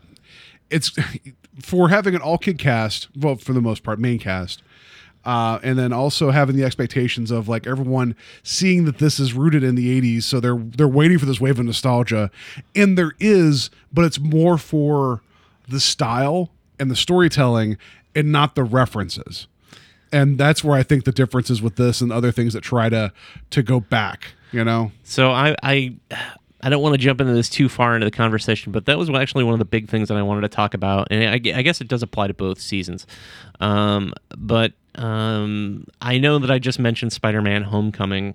[0.71, 0.93] it's
[1.61, 4.63] for having an all kid cast well for the most part main cast
[5.25, 9.63] uh, and then also having the expectations of like everyone seeing that this is rooted
[9.63, 12.31] in the 80s so they're they're waiting for this wave of nostalgia
[12.75, 15.21] and there is but it's more for
[15.69, 17.77] the style and the storytelling
[18.15, 19.47] and not the references
[20.13, 22.89] and that's where I think the difference is with this and other things that try
[22.89, 23.13] to
[23.51, 24.33] to go back.
[24.53, 25.95] You know, So I I
[26.63, 29.09] I don't want to jump into this too far into the conversation, but that was
[29.11, 31.63] actually one of the big things that I wanted to talk about, and I, I
[31.63, 33.07] guess it does apply to both seasons.
[33.61, 38.35] Um, but um, I know that I just mentioned Spider-Man: Homecoming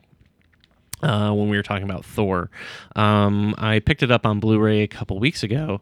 [1.03, 2.49] uh, when we were talking about Thor.
[2.95, 5.81] Um, I picked it up on Blu-ray a couple weeks ago,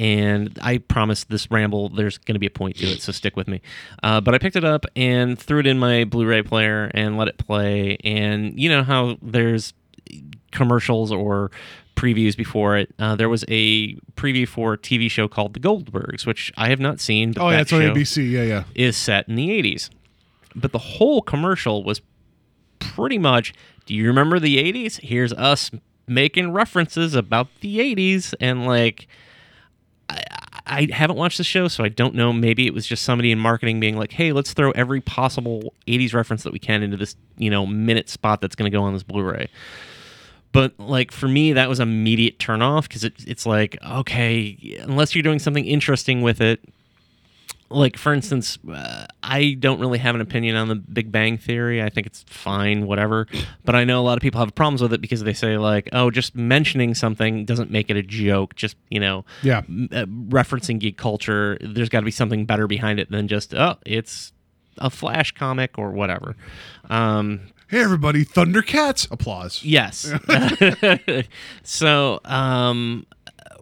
[0.00, 3.36] and I promised this ramble there's going to be a point to it, so stick
[3.36, 3.60] with me.
[4.02, 7.28] Uh, but I picked it up and threw it in my Blu-ray player and let
[7.28, 7.98] it play.
[8.02, 9.74] And you know how there's
[10.50, 11.50] commercials or
[11.96, 12.94] previews before it.
[12.98, 16.80] Uh, there was a preview for a TV show called The Goldbergs, which I have
[16.80, 17.32] not seen.
[17.32, 18.30] But Oh yeah, that it's on ABC.
[18.30, 18.64] Yeah, yeah.
[18.74, 19.90] Is set in the 80s.
[20.54, 22.00] But the whole commercial was
[22.78, 23.54] pretty much
[23.86, 25.00] do you remember the 80s?
[25.00, 25.70] Here's us
[26.06, 28.34] making references about the 80s.
[28.40, 29.06] And like,
[30.08, 30.22] I,
[30.66, 32.32] I haven't watched the show, so I don't know.
[32.32, 36.14] Maybe it was just somebody in marketing being like, hey, let's throw every possible 80s
[36.14, 38.94] reference that we can into this, you know, minute spot that's going to go on
[38.94, 39.48] this Blu ray.
[40.54, 45.14] But like for me, that was immediate turn off because it, it's like, okay, unless
[45.14, 46.60] you're doing something interesting with it,
[47.70, 51.82] like for instance, uh, I don't really have an opinion on the Big Bang Theory.
[51.82, 53.26] I think it's fine, whatever.
[53.64, 55.88] But I know a lot of people have problems with it because they say like,
[55.92, 58.54] oh, just mentioning something doesn't make it a joke.
[58.54, 59.62] Just you know, Yeah.
[59.68, 61.58] m- uh, referencing geek culture.
[61.60, 64.32] There's got to be something better behind it than just oh, it's
[64.78, 66.36] a Flash comic or whatever.
[66.90, 67.40] Um,
[67.74, 69.10] Hey everybody, Thundercats!
[69.10, 69.64] Applause.
[69.64, 70.08] Yes.
[71.64, 73.04] so, um,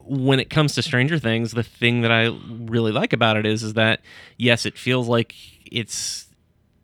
[0.04, 3.62] when it comes to Stranger Things, the thing that I really like about it is,
[3.62, 4.02] is that
[4.36, 5.34] yes, it feels like
[5.64, 6.26] it's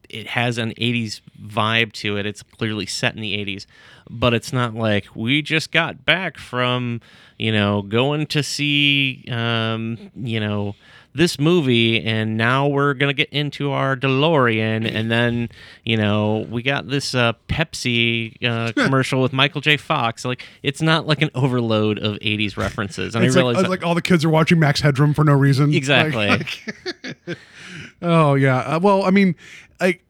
[0.09, 2.25] it has an 80s vibe to it.
[2.25, 3.67] It's clearly set in the 80s,
[4.09, 7.03] but it's not like we just got back from,
[7.39, 10.77] you know, going to see, um, you know,
[11.19, 15.51] this movie and now we're going to get into our DeLorean and then,
[15.85, 19.77] you know, we got this uh, Pepsi uh, commercial with Michael J.
[19.77, 20.25] Fox.
[20.25, 23.15] Like it's not like an overload of 80s references.
[23.15, 25.35] And It's I like, realize like all the kids are watching Max Headroom for no
[25.35, 25.75] reason.
[25.75, 26.29] Exactly.
[26.29, 26.75] Like-
[27.27, 27.39] like-
[28.03, 28.59] oh yeah.
[28.61, 29.35] Uh, well, I mean,
[29.81, 30.03] like,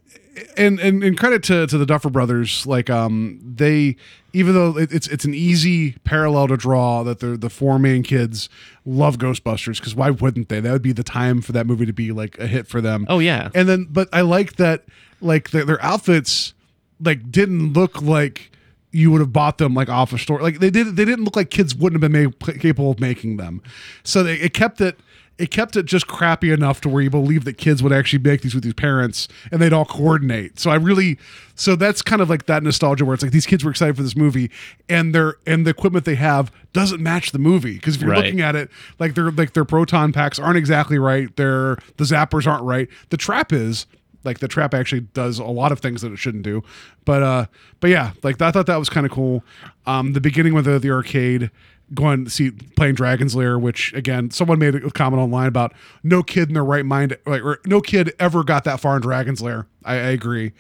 [0.57, 2.67] and and, and credit to, to the Duffer Brothers.
[2.67, 3.97] Like, um, they
[4.33, 8.03] even though it, it's it's an easy parallel to draw that the the four main
[8.03, 8.49] kids
[8.85, 10.61] love Ghostbusters because why wouldn't they?
[10.61, 13.07] That would be the time for that movie to be like a hit for them.
[13.09, 13.51] Oh, yeah.
[13.55, 14.85] And then, but I like that
[15.21, 16.55] like their, their outfits
[17.01, 18.51] like didn't look like
[18.91, 20.41] you would have bought them like off a store.
[20.41, 23.37] Like they did, they didn't look like kids wouldn't have been made, capable of making
[23.37, 23.63] them.
[24.03, 24.99] So they, it kept it,
[25.39, 28.43] it kept it just crappy enough to where you believe that kids would actually make
[28.43, 30.59] these with these parents and they'd all coordinate.
[30.59, 31.17] So I really,
[31.55, 34.03] so that's kind of like that nostalgia where it's like these kids were excited for
[34.03, 34.51] this movie
[34.89, 38.25] and their and the equipment they have doesn't match the movie because if you're Right.
[38.25, 38.69] looking at it
[38.99, 42.89] like their like their proton packs aren't exactly right, their the zappers aren't right.
[43.11, 43.87] The trap is
[44.25, 46.63] like the trap actually does a lot of things that it shouldn't do
[47.05, 47.47] but uh
[47.81, 49.43] but yeah like i thought that was kind of cool
[49.87, 51.51] um the beginning with the, the arcade
[51.95, 56.23] going to see playing dragon's lair which again someone made a comment online about no
[56.23, 59.67] kid in their right mind like no kid ever got that far in dragon's lair
[59.85, 60.53] i, I agree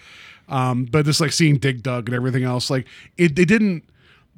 [0.48, 2.86] um but just like seeing dig dug and everything else like
[3.18, 3.84] it they didn't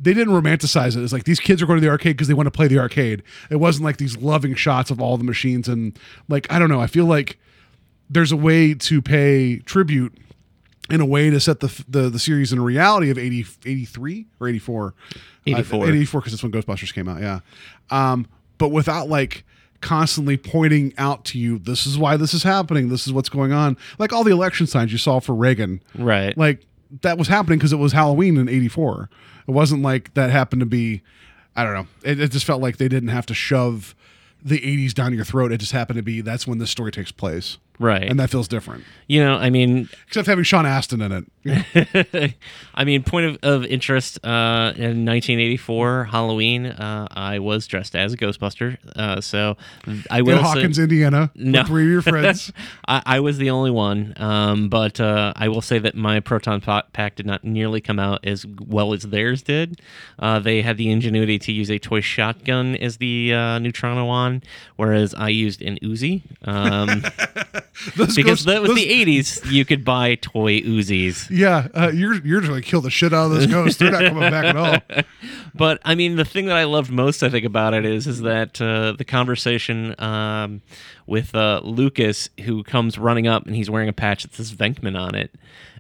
[0.03, 1.03] they didn't romanticize it.
[1.03, 2.79] It's like these kids are going to the arcade because they want to play the
[2.79, 3.23] arcade.
[3.51, 5.99] It wasn't like these loving shots of all the machines and
[6.29, 6.81] like I don't know.
[6.81, 7.39] I feel like
[8.11, 10.13] there's a way to pay tribute
[10.91, 14.27] in a way to set the the, the series in a reality of 80, 83
[14.41, 14.95] or 84
[15.47, 15.85] 84.
[15.85, 17.41] uh, 84 because that's when ghostbusters came out yeah.
[17.91, 18.27] Um
[18.59, 19.45] but without like
[19.81, 23.53] constantly pointing out to you this is why this is happening this is what's going
[23.53, 23.77] on.
[23.99, 25.83] Like all the election signs you saw for reagan.
[25.97, 26.37] Right.
[26.37, 26.67] like
[27.03, 29.09] that was happening because it was halloween in 84
[29.47, 31.03] it wasn't like that happened to be
[31.55, 33.95] i don't know it, it just felt like they didn't have to shove
[34.43, 35.53] the 80s down your throat.
[35.53, 38.05] It just happened to be that's when this story takes place right.
[38.05, 42.35] and that feels different you know, I mean, except having Sean Astin in it.
[42.77, 48.13] I mean, point of, of interest uh, in 1984 Halloween, uh, I was dressed as
[48.13, 48.79] a Ghostbuster.
[48.95, 49.57] Uh, so
[50.13, 51.59] I will in Hawkins, say, Indiana, No.
[51.59, 52.53] with three of your friends.
[52.87, 56.61] I, I was the only one, um, but uh, I will say that my proton
[56.61, 59.81] pa- pack did not nearly come out as well as theirs did.
[60.21, 64.45] Uh, they had the ingenuity to use a toy shotgun as the uh, neutrona wand,
[64.77, 66.23] whereas I used an Uzi.
[66.47, 67.03] Um,
[67.97, 71.29] because ghosts- that was those- the 80s, you could buy toy Uzis.
[71.31, 73.79] Yeah, uh, you're you're just gonna kill the shit out of those ghosts.
[73.79, 75.03] They're not coming back at all.
[75.55, 78.21] But I mean, the thing that I loved most, I think, about it is is
[78.23, 80.63] that uh, the conversation um,
[81.07, 84.99] with uh, Lucas, who comes running up and he's wearing a patch that says Venkman
[84.99, 85.35] on it,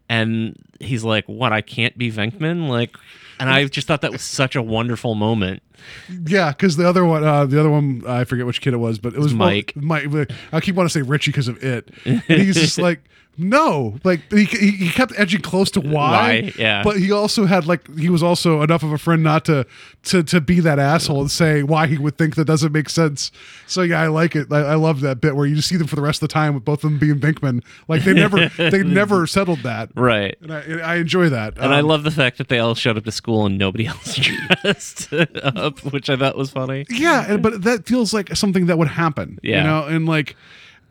[0.09, 1.53] and he's like, "What?
[1.53, 2.97] I can't be Venkman?" Like,
[3.41, 5.63] and I just thought that was such a wonderful moment.
[6.09, 8.99] Yeah, because the other one, uh, the other one, I forget which kid it was,
[8.99, 9.73] but it was Mike.
[9.75, 10.07] Mike.
[10.53, 11.91] I keep wanting to say Richie because of it.
[12.05, 13.03] And he's just like,
[13.41, 16.83] no, like he, he kept edging close to why, yeah.
[16.83, 19.67] But he also had like he was also enough of a friend not to
[20.05, 23.33] to to be that asshole and say why he would think that doesn't make sense.
[23.67, 24.53] So yeah, I like it.
[24.53, 26.33] I, I love that bit where you just see them for the rest of the
[26.33, 27.65] time with both of them being Venkman.
[27.89, 30.37] Like they never they never settled that, Right.
[30.43, 31.57] and I, I enjoy that.
[31.59, 33.87] And I Um, love the fact that they all showed up to school and nobody
[33.89, 36.85] else dressed up, which I thought was funny.
[36.91, 39.39] yeah, but that feels like something that would happen.
[39.43, 39.59] Yeah.
[39.59, 40.37] you know, and like.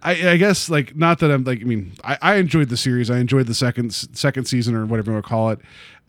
[0.01, 3.09] I, I guess like not that I'm like I mean I, I enjoyed the series.
[3.09, 5.59] I enjoyed the second second season or whatever you want to call it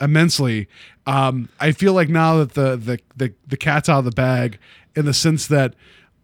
[0.00, 0.68] immensely.
[1.06, 4.58] Um, I feel like now that the the the the cat's out of the bag
[4.94, 5.74] in the sense that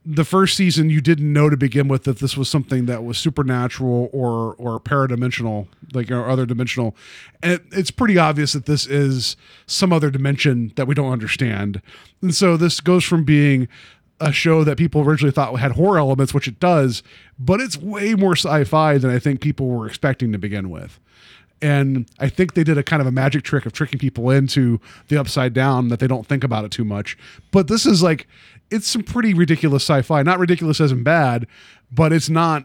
[0.09, 3.19] the first season you didn't know to begin with that this was something that was
[3.19, 6.97] supernatural or or paradimensional like or other dimensional.
[7.43, 9.37] And it, it's pretty obvious that this is
[9.67, 11.83] some other dimension that we don't understand.
[12.23, 13.67] And so this goes from being
[14.21, 17.03] a show that people originally thought had horror elements which it does
[17.39, 20.99] but it's way more sci-fi than i think people were expecting to begin with
[21.63, 24.81] and I think they did a kind of a magic trick of tricking people into
[25.09, 27.17] the upside down that they don't think about it too much.
[27.51, 28.27] But this is like
[28.71, 30.23] it's some pretty ridiculous sci-fi.
[30.23, 31.47] Not ridiculous as in bad,
[31.91, 32.65] but it's not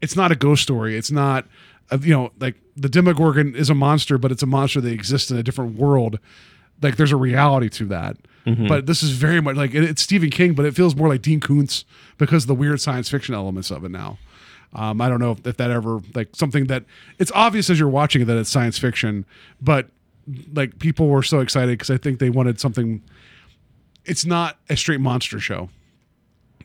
[0.00, 0.96] it's not a ghost story.
[0.96, 1.46] It's not
[1.90, 5.30] uh, you know like the Demogorgon is a monster, but it's a monster that exists
[5.30, 6.18] in a different world.
[6.82, 8.16] Like there's a reality to that.
[8.68, 11.22] But this is very much like it- it's Stephen King, but it feels more like
[11.22, 11.84] Dean Koontz
[12.18, 14.18] because of the weird science fiction elements of it now.
[14.74, 16.84] Um, I don't know if, if that ever like something that
[17.18, 19.24] it's obvious as you're watching it that it's science fiction,
[19.62, 19.88] but
[20.52, 23.02] like people were so excited because I think they wanted something.
[24.04, 25.70] It's not a straight monster show,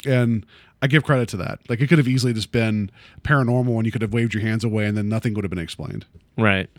[0.05, 0.45] and
[0.81, 1.59] I give credit to that.
[1.69, 2.89] Like it could have easily just been
[3.23, 5.59] paranormal, and you could have waved your hands away, and then nothing would have been
[5.59, 6.05] explained.
[6.37, 6.69] Right.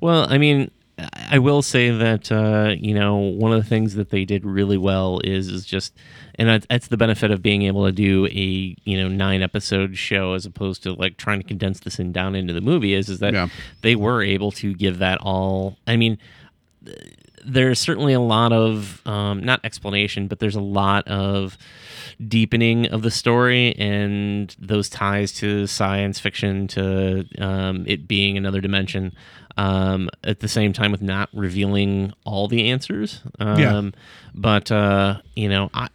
[0.00, 4.08] Well, I mean, I will say that uh, you know one of the things that
[4.10, 5.94] they did really well is is just,
[6.36, 10.32] and that's, the benefit of being able to do a you know nine episode show
[10.32, 13.18] as opposed to like trying to condense this in down into the movie is is
[13.18, 13.48] that Yeah.
[13.82, 15.76] they were able to give that all.
[15.86, 16.16] I mean,
[17.44, 21.58] there's certainly a lot of um, not explanation, but there's a lot of
[22.26, 28.60] deepening of the story and those ties to science fiction to um, it being another
[28.62, 29.12] dimension.
[29.58, 33.22] Um, at the same time, with not revealing all the answers.
[33.38, 33.90] Um, Yeah.
[34.34, 35.88] But uh, you know, I.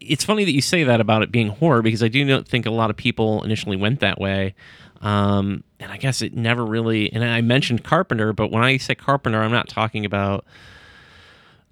[0.00, 2.66] It's funny that you say that about it being horror because I do not think
[2.66, 4.54] a lot of people initially went that way.
[5.00, 7.12] Um, and I guess it never really.
[7.12, 10.44] And I mentioned Carpenter, but when I say Carpenter, I'm not talking about,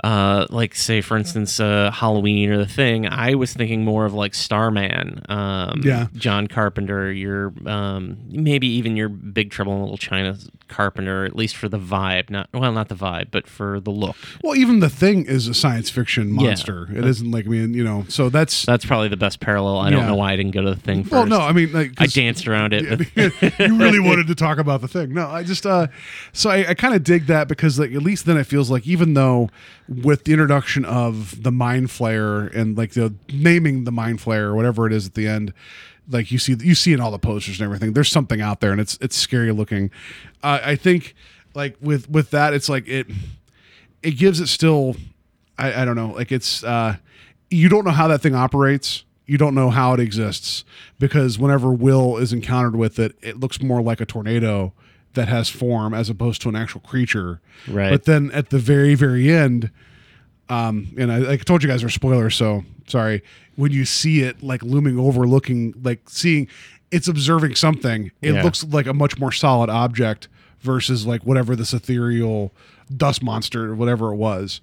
[0.05, 3.07] uh, like say for instance, uh, Halloween or The Thing.
[3.09, 6.07] I was thinking more of like Starman, um, Yeah.
[6.14, 10.36] John Carpenter, your um, maybe even your Big Trouble in Little China
[10.71, 12.31] Carpenter, at least for the vibe.
[12.31, 14.16] Not well, not the vibe, but for the look.
[14.43, 16.47] Well, even the thing is a science fiction Yeah.
[16.49, 16.89] monster.
[16.95, 18.05] It isn't like I mean, you know.
[18.09, 19.79] So that's That's probably the best parallel.
[19.79, 19.97] I Yeah.
[19.97, 21.12] don't know why I didn't go to the thing first.
[21.12, 22.89] well, no, I mean, like I danced around it.
[23.16, 25.12] with- you really wanted to talk about the thing.
[25.12, 25.89] No, I just uh
[26.33, 28.87] so I, I kind of dig that because like at least then it feels like
[28.87, 29.51] even though
[29.89, 34.55] with the introduction of the mind flayer and like the naming the mind flayer or
[34.55, 35.53] whatever it is at the end,
[36.11, 38.72] like you see you see in all the posters and everything, there's something out there
[38.72, 39.90] and it's it's scary looking.
[40.42, 41.14] Uh, I think
[41.54, 43.06] like with with that it's like it
[44.02, 44.96] it gives it still
[45.58, 46.96] I, I don't know like it's uh
[47.50, 50.64] you don't know how that thing operates you don't know how it exists
[50.98, 54.72] because whenever will is encountered with it it looks more like a tornado
[55.14, 57.90] that has form as opposed to an actual creature Right.
[57.90, 59.70] but then at the very very end
[60.51, 63.22] um and I, like I told you guys are spoilers so sorry
[63.57, 66.48] when you see it like looming over looking like seeing
[66.90, 68.42] it's observing something it Yeah.
[68.42, 70.28] looks like a much more solid object
[70.61, 72.53] versus like whatever this ethereal
[72.96, 74.61] dust monster or whatever it was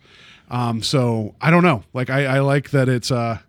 [0.51, 3.39] um so i don't know like i i like that it's uh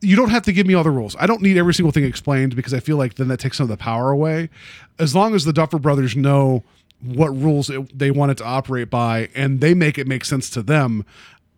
[0.00, 1.14] you don't have to give me all the rules.
[1.20, 3.62] I don't need every single thing explained because I feel like then that takes some
[3.62, 4.50] of the power away.
[4.98, 6.64] As long as the Duffer brothers know
[7.00, 10.50] what rules it, they want it to operate by and they make it make sense
[10.50, 11.04] to them,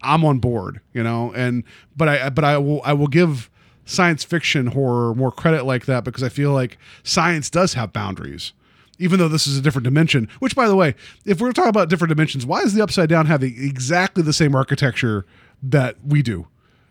[0.03, 1.33] I'm on board, you know.
[1.35, 1.65] And
[1.97, 3.51] but I but I will I will give
[3.85, 8.53] science fiction horror more credit like that because I feel like science does have boundaries.
[8.99, 11.89] Even though this is a different dimension, which by the way, if we're talking about
[11.89, 15.25] different dimensions, why does the upside down the, exactly the same architecture
[15.63, 16.47] that we do?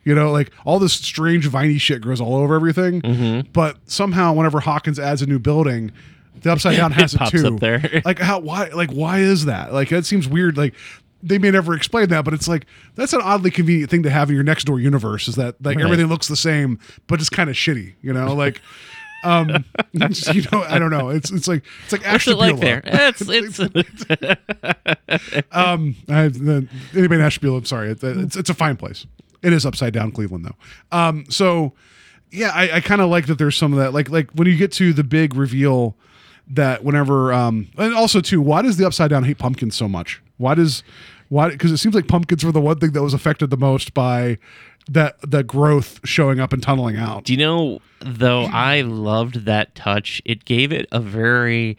[0.05, 3.03] You know, like all this strange viney shit grows all over everything.
[3.03, 3.51] Mm-hmm.
[3.53, 5.91] But somehow, whenever Hawkins adds a new building,
[6.41, 7.47] the upside down has It it, too.
[7.47, 8.01] up there.
[8.05, 8.39] like how?
[8.39, 8.67] Why?
[8.69, 9.73] Like why is that?
[9.73, 10.57] Like that seems weird.
[10.57, 10.73] Like
[11.21, 12.65] they may never explain that, but it's like
[12.95, 15.27] that's an oddly convenient thing to have in your next door universe.
[15.27, 15.85] Is that like Right.
[15.85, 17.95] everything looks the same, but it's kind of shitty.
[18.01, 18.61] You know, like.
[19.25, 19.49] um
[19.91, 22.81] you know i don't know it's it's like it's like What's it like there?
[22.85, 23.59] It's it's
[25.51, 27.91] um, I, the, anybody in Ashtabula, I'm sorry.
[27.91, 29.05] It, it's, it's a fine place.
[29.41, 30.97] It is upside down Cleveland though.
[30.97, 31.73] Um, so
[32.31, 33.37] yeah, I, I kind of like that.
[33.37, 33.93] There's some of that.
[33.93, 35.95] Like like when you get to the big reveal,
[36.49, 40.21] that whenever um and also too why does the upside down hate pumpkins so much
[40.37, 40.83] why does
[41.29, 43.93] why because it seems like pumpkins were the one thing that was affected the most
[43.93, 44.37] by
[44.89, 49.75] that the growth showing up and tunneling out Do you know, though, I loved that
[49.75, 50.21] touch.
[50.25, 51.77] It gave it a very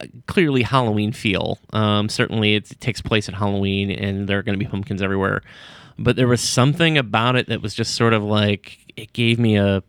[0.00, 1.58] uh, clearly Halloween feel.
[1.72, 5.42] Um, certainly, it takes place at Halloween, and there are going to be pumpkins everywhere.
[5.98, 9.56] But there was something about it that was just sort of like it gave me
[9.56, 9.82] a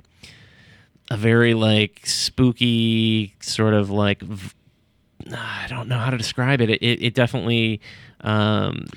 [1.12, 4.24] a very like spooky sort of like
[5.32, 6.70] I don't know how to describe it.
[6.70, 7.82] It, it, it definitely.
[8.22, 8.88] Um,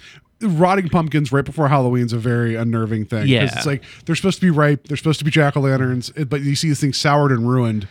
[0.40, 3.26] rotting pumpkins right before Halloween is a very unnerving thing.
[3.26, 3.44] Yeah.
[3.44, 6.42] it's like they're supposed to be ripe, they're supposed to be jack o' lanterns, but
[6.42, 7.88] you see this thing soured and ruined,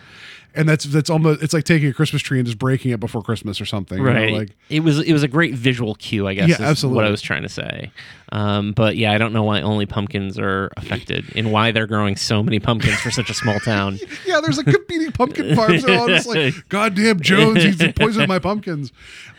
[0.58, 3.22] and that's that's almost it's like taking a Christmas tree and just breaking it before
[3.22, 3.98] Christmas or something.
[3.98, 6.56] you know, right like it was it was a great visual cue i guess Yeah,
[6.56, 6.96] is absolutely.
[6.98, 7.92] what i was trying to say
[8.34, 12.16] um, but yeah i don't know why only pumpkins are affected and why they're growing
[12.18, 15.84] so many pumpkins for such a small town yeah, there's like competing pumpkin farms.
[15.84, 18.92] They're all just like, goddamn Jones, he's poisoning my pumpkins.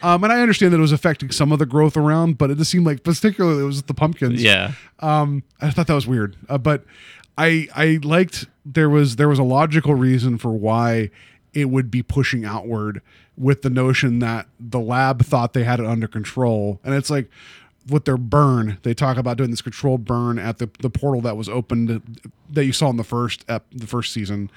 [0.03, 2.57] Um, and I understand that it was affecting some of the growth around, but it
[2.59, 4.43] just seemed like particularly it was the pumpkins.
[4.43, 6.85] yeah Um, I thought that was weird, uh, but
[7.39, 11.11] I I liked there was there was a logical reason for why
[11.55, 13.01] it would be pushing outward
[13.37, 17.31] with the notion that the lab thought they had it under control, and it's like
[17.89, 21.37] with their burn, they talk about doing this controlled burn at the the portal that
[21.37, 22.21] was opened
[22.51, 24.51] that you saw in the first ep, the first season,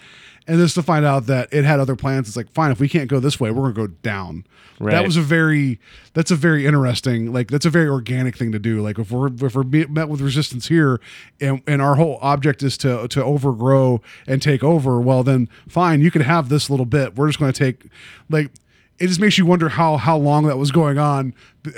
[0.47, 2.27] and just to find out that it had other plans.
[2.27, 4.45] It's like fine, if we can't go this way, we're gonna go down.
[4.93, 5.79] That was a very
[6.13, 8.81] that's a very interesting like that's a very organic thing to do.
[8.81, 10.99] Like if we're if we're met with resistance here
[11.39, 16.01] and and our whole object is to to overgrow and take over well then fine
[16.01, 17.15] you can have this little bit.
[17.15, 17.85] We're just going to take
[18.29, 18.51] like
[18.97, 21.33] it just makes you wonder how how long that was going on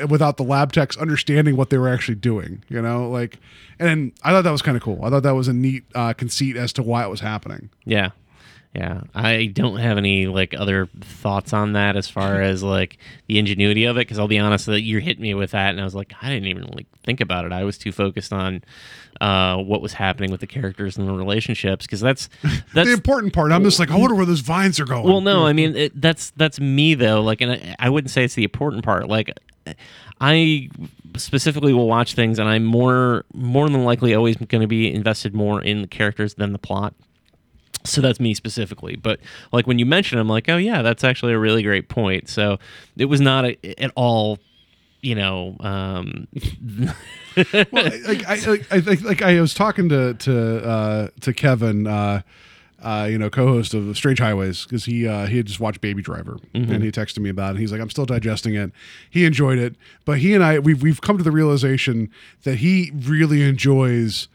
[0.09, 3.09] without the lab techs understanding what they were actually doing you know?
[3.09, 3.39] Like
[3.79, 5.03] and i thought that was kind of cool.
[5.03, 7.69] I thought that was a neat uh, conceit as to why it was happening.
[7.83, 8.11] Yeah
[8.73, 12.97] yeah i don't have any like other thoughts on that as far as like
[13.27, 15.79] the ingenuity of it because i'll be honest that you hit me with that and
[15.79, 18.63] i was like i didn't even like think about it i was too focused on
[19.21, 22.29] uh, what was happening with the characters and the relationships because that's
[22.73, 25.21] that's the important part i'm just like i wonder where those vines are going Well,
[25.21, 27.21] no, I mean it, that's that's me though.
[27.21, 29.07] Like, and I, I wouldn't say it's the important part.
[29.07, 29.31] Like,
[30.19, 30.69] I
[31.15, 35.33] specifically will watch things, and I'm more more than likely always going to be invested
[35.33, 36.93] more in the characters than the plot.
[37.85, 38.95] So that's me specifically.
[38.95, 39.19] But
[39.51, 42.29] like when you mention, it, I'm like, oh yeah, that's actually a really great point.
[42.29, 42.59] So
[42.97, 44.39] it was not a, at all,
[45.01, 45.55] you know.
[45.59, 46.27] Um,
[47.71, 51.87] well, like I, like, I, like, like I was talking to to uh, to Kevin,
[51.87, 52.21] uh,
[52.81, 56.01] uh, you know, co-host of Strange Highways, because he uh, he had just watched Baby
[56.01, 57.59] Driver, and he texted me about it.
[57.59, 58.71] He's like, I'm still digesting it.
[59.09, 59.75] He enjoyed it,
[60.05, 62.09] but he and I we've we've come to the realization
[62.43, 64.27] that he really enjoys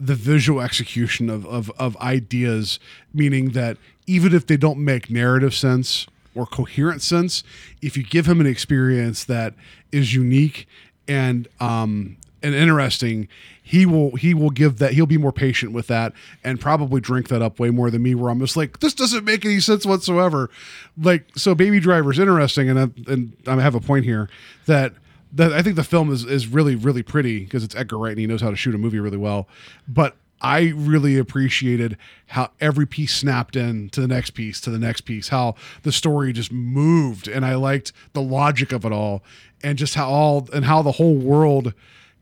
[0.00, 2.78] the visual execution of, of of ideas,
[3.12, 3.76] meaning that
[4.06, 7.42] even if they don't make narrative sense or coherent sense,
[7.82, 9.54] if you give him an experience that
[9.92, 10.66] is unique
[11.06, 13.26] and um and interesting,
[13.60, 16.12] he will he will give that he'll be more patient with that
[16.44, 19.24] and probably drink that up way more than me where I'm just like this doesn't
[19.24, 20.48] make any sense whatsoever.
[20.96, 24.30] Like so Baby Driver's interesting and I, and I have a point here
[24.66, 24.92] that
[25.32, 28.20] that I think the film is is really really pretty because it's Edgar Wright and
[28.20, 29.48] he knows how to shoot a movie really well.
[29.86, 31.96] But I really appreciated
[32.28, 35.92] how every piece snapped in to the next piece to the next piece, how the
[35.92, 39.22] story just moved, and I liked the logic of it all,
[39.62, 41.74] and just how all and how the whole world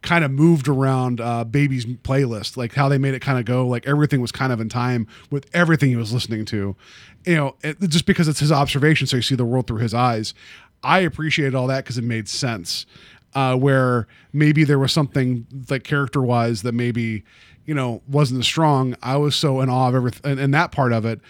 [0.03, 3.67] kind of moved around uh, Baby's playlist, like how they made it kind of go,
[3.67, 6.77] like everything was kind of in time with everything he was listening to,
[7.27, 9.93] you know, it, just because it's his observation, so you see the world through his
[9.95, 10.33] eyes.
[10.83, 12.87] I appreciated all that because it made sense.
[13.35, 17.22] Uh, where maybe there was something like character wise that maybe
[17.66, 18.97] you know wasn't as strong.
[19.03, 21.20] I was so in awe of everything and, and that part of it.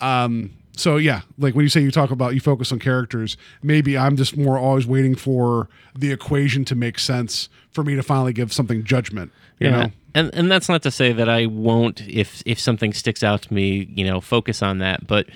[0.00, 3.98] Um, so yeah, like when you say you talk about you focus on characters, maybe
[3.98, 8.32] I'm just more always waiting for the equation to make sense for me to finally
[8.32, 9.30] give something judgment.
[9.58, 13.22] You know, and and that's not to say that I won't if if something sticks
[13.22, 15.06] out to me, you know, focus on that.
[15.06, 15.26] But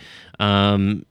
[0.41, 1.05] um,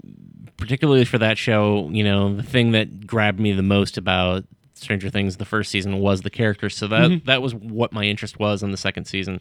[0.57, 4.45] particularly for that show, you know, the thing that grabbed me the most about
[4.75, 6.75] Stranger Things the first season was the characters.
[6.75, 7.25] So that Mm-hmm.
[7.25, 9.39] that was what my interest was in the second season.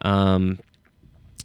[0.00, 0.58] Um,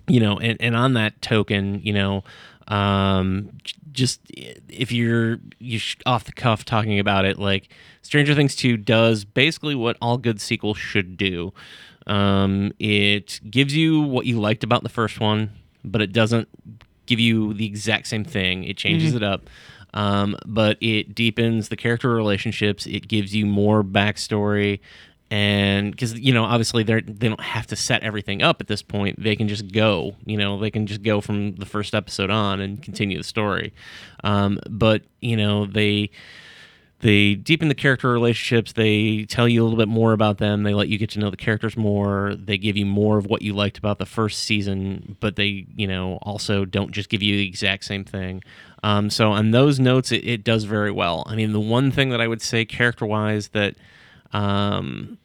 [0.07, 2.23] you know, and, and on that token, you know,
[2.67, 3.51] um,
[3.91, 4.21] just
[4.69, 7.69] if you're you sh- off the cuff talking about it, like
[8.01, 11.51] Stranger Things two does basically what all good sequels should do.
[12.07, 15.51] Um, it gives you what you liked about the first one,
[15.83, 16.47] but it doesn't
[17.09, 18.63] give you the exact same thing.
[18.63, 19.49] It changes it up.
[19.91, 22.85] Um, but it deepens the character relationships.
[22.85, 24.79] It gives you more backstory
[25.31, 28.81] and because you know obviously they're they don't have to set everything up at this
[28.81, 32.31] point they can just go you know they can just go from the first episode
[32.31, 33.71] on and continue the story
[34.23, 36.09] um, but you know they
[37.01, 40.73] they deepen the character relationships they tell you a little bit more about them they
[40.73, 43.53] let you get to know the characters more they give you more of what you
[43.53, 47.47] liked about the first season but they you know also don't just give you the
[47.47, 48.41] exact same thing
[48.83, 52.09] um, so on those notes it, it does very well i mean the one thing
[52.09, 53.75] that i would say character wise that
[54.31, 55.17] um,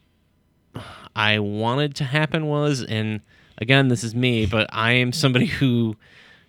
[1.17, 3.21] I wanted to happen was, and
[3.59, 5.97] again, this is me, but I am somebody who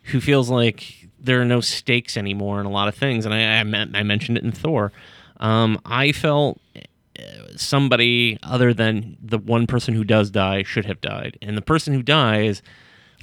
[0.03, 3.57] who feels like there are no stakes anymore in a lot of things, and I
[3.57, 4.91] I, I mentioned it in Thor.
[5.37, 7.21] Um, I felt uh,
[7.55, 11.93] somebody other than the one person who does die should have died, and the person
[11.93, 12.61] who dies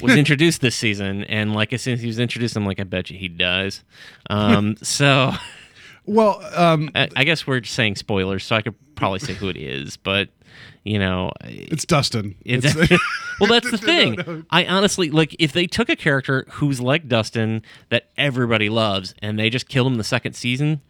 [0.01, 2.85] was introduced this season, and like as soon as he was introduced, I'm like, I
[2.85, 3.85] bet you he dies.
[4.31, 5.33] Um, so.
[6.05, 9.49] Well, um, I, I guess we're just saying spoilers, so I could probably say who
[9.49, 10.29] it is, but
[10.85, 12.35] you know, it's Dustin.
[12.45, 12.75] It's,
[13.41, 14.45] well, that's the thing.
[14.51, 19.39] I honestly like if they took a character who's like Dustin that everybody loves and
[19.39, 20.81] they just killed him the second season,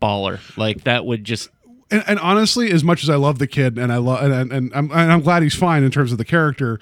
[0.00, 0.40] baller.
[0.56, 1.50] Like that would just.
[1.90, 4.52] And, and honestly, as much as I love the kid and I love and, and,
[4.52, 6.80] and I'm and I'm glad he's fine in terms of the character,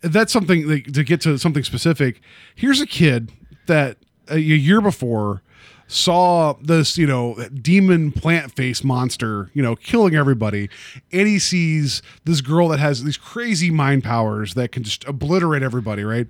[0.00, 2.20] that's something like, to get to something specific.
[2.54, 3.32] Here's a kid
[3.66, 3.98] that
[4.28, 5.42] a year before
[5.90, 10.70] saw this, you know, demon plant face monster, you know, killing everybody.
[11.12, 15.64] And he sees this girl that has these crazy mind powers that can just obliterate
[15.64, 16.28] everybody, right?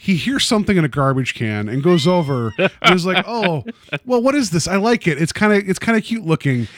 [0.00, 3.64] He hears something in a garbage can and goes over and is like, "Oh,
[4.06, 4.68] well, what is this?
[4.68, 5.20] I like it.
[5.20, 6.68] It's kind of it's kind of cute looking."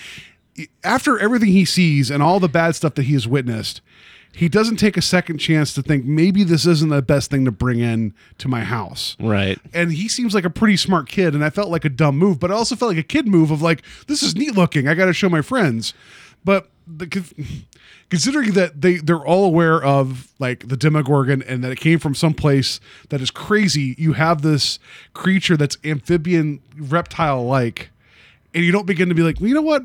[0.83, 3.83] After everything he sees and all the bad stuff that he has witnessed,
[4.33, 7.51] he doesn't take a second chance to think maybe this isn't the best thing to
[7.51, 9.17] bring in to my house.
[9.21, 9.59] Right.
[9.75, 12.41] And he seems like a pretty smart kid, and I felt like a dumb move,
[12.41, 14.89] but I also felt like a kid move of like, this is neat looking.
[14.89, 15.95] I got to show my friends.
[16.45, 17.25] But the,
[18.09, 22.15] considering that they they're all aware of like the Demogorgon and that it came from
[22.15, 24.79] some place that is crazy, you have this
[25.15, 27.91] creature that's amphibian reptile like,
[28.55, 29.85] and you don't begin to be like, well, you know what?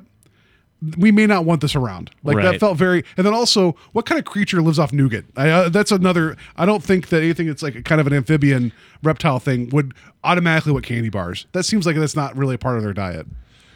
[0.97, 2.11] we may not want this around.
[2.23, 2.43] Like Right.
[2.43, 3.03] that felt very.
[3.17, 5.25] And then also, what kind of creature lives off nougat?
[5.35, 6.35] I, uh, that's another.
[6.57, 9.93] I don't think that anything that's like a kind of an amphibian reptile thing would
[10.23, 11.47] automatically want candy bars.
[11.53, 13.25] That seems like that's not really a part of their diet.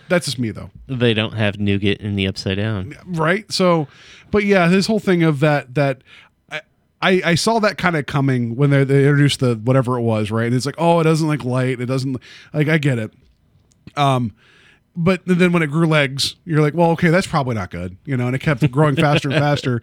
[0.10, 2.96] That's just me though, They don't have nougat in the upside down.
[3.06, 3.50] right?
[3.52, 3.88] So,
[4.32, 6.02] but yeah, this whole thing of that that.
[6.52, 6.62] I-
[7.02, 10.32] I, I saw that kind of coming when they, they introduced the whatever it was,
[10.32, 10.48] right?
[10.48, 11.80] And it's like, oh, it doesn't like light.
[11.80, 12.18] It doesn't
[12.54, 13.14] like I get it.
[13.96, 14.34] Um,
[14.96, 18.18] but then when it grew legs, you're like, well, okay, that's probably not good, you
[18.18, 18.28] know.
[18.28, 19.82] And it kept growing faster and faster.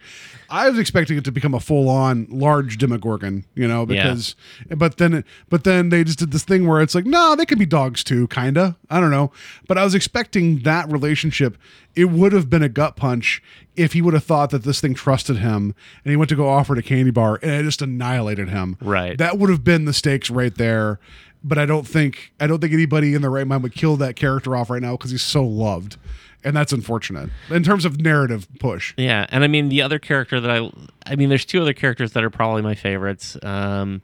[0.49, 4.03] I was expecting it to become a full on large Demogorgon, you know, Yeah.
[4.03, 4.35] because,
[4.75, 7.59] but then, but then they just did this thing where it's like, no, they could
[7.59, 8.77] be dogs too, kinda.
[8.89, 9.31] I don't know,
[9.67, 11.57] but I was expecting that relationship.
[11.95, 13.41] It would have been a gut punch
[13.75, 15.73] if he would have thought that this thing trusted him
[16.05, 18.77] and he went to go offer it a candy bar and it just annihilated him.
[18.79, 19.17] Right.
[19.17, 20.99] That would have been the stakes right there.
[21.43, 24.15] But I don't think I don't think anybody in their right mind would kill that
[24.15, 25.97] character off right now because he's so loved,
[26.43, 28.93] and that's unfortunate in terms of narrative push.
[28.97, 30.69] Yeah, and I mean the other character that I,
[31.05, 33.37] I mean, there's two other characters that are probably my favorites.
[33.43, 34.01] Um,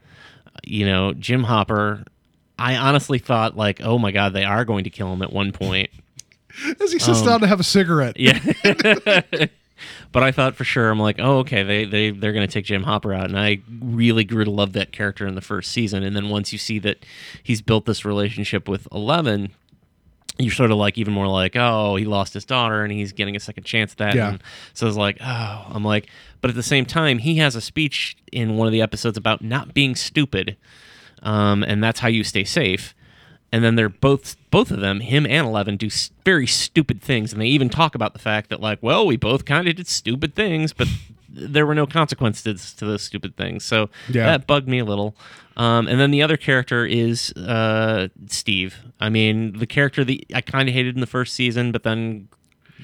[0.63, 2.03] you know, Jim Hopper.
[2.59, 5.51] I honestly thought like, oh my god, they are going to kill him at one
[5.51, 5.89] point.
[6.81, 8.39] As he sits down to have a cigarette, Yeah.
[10.13, 12.83] but I thought for sure, I'm like, oh, okay, they they they're gonna take Jim
[12.83, 16.15] Hopper out, and I really grew to love that character in the first season, and
[16.15, 17.05] then once you see that
[17.41, 19.51] he's built this relationship with Eleven.
[20.39, 23.35] You're sort of like even more like, oh, he lost his daughter and he's getting
[23.35, 24.15] a second chance at that.
[24.15, 24.29] Yeah.
[24.29, 24.43] And
[24.73, 26.09] so it's like, oh, I'm like,
[26.41, 29.43] but at the same time, he has a speech in one of the episodes about
[29.43, 30.57] not being stupid,
[31.21, 32.95] um, and that's how you stay safe.
[33.53, 37.31] And then they're both both of them, him and Eleven, do s- very stupid things,
[37.31, 39.87] and they even talk about the fact that like, well, we both kind of did
[39.87, 40.87] stupid things, but
[41.29, 43.63] there were no consequences to those stupid things.
[43.63, 44.25] So Yeah.
[44.25, 45.15] that bugged me a little.
[45.55, 48.75] Um, and then the other character is uh, Steve.
[48.99, 52.29] I mean, the character that I kind of hated in the first season, but then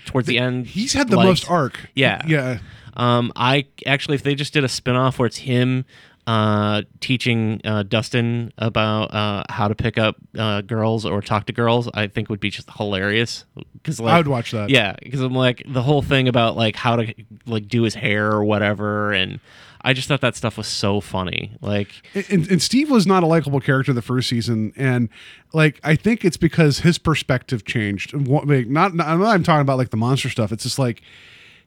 [0.06, 1.28] towards the end, he's had the liked.
[1.28, 1.90] most arc.
[1.96, 2.22] Yeah.
[2.28, 2.60] yeah.
[2.96, 5.86] Um, I actually, if they just did a spinoff where it's him
[6.30, 11.54] uh, teaching uh, Dustin about uh, how to pick up uh, girls or talk to
[11.54, 13.46] girls, I think would be just hilarious.
[13.74, 14.70] Because like, I would watch that.
[14.70, 17.16] Yeah, because I'm like the whole thing about like how to
[17.48, 19.40] like do his hair or whatever, and
[19.82, 21.58] I just thought that stuff was so funny.
[21.62, 25.10] Like, and, and Steve was not a likable character the first season, and
[25.52, 28.14] like I think it's because his perspective changed.
[28.14, 30.52] And what- like, Not, not I'm not talking about like the monster stuff.
[30.52, 31.02] It's just like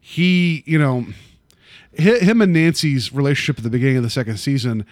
[0.01, 1.07] he, you know,
[1.95, 4.87] him and Nancy's relationship at the beginning of the second season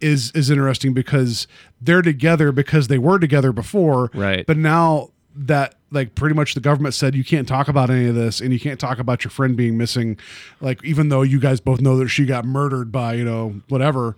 [0.00, 1.46] is is interesting because
[1.80, 4.46] they're together because they were together before, Right.
[4.46, 8.14] But now that like pretty much the government said you can't talk about any of
[8.14, 10.18] this and you can't talk about your friend being missing
[10.60, 14.16] like even though you guys both know that she got murdered by you know whatever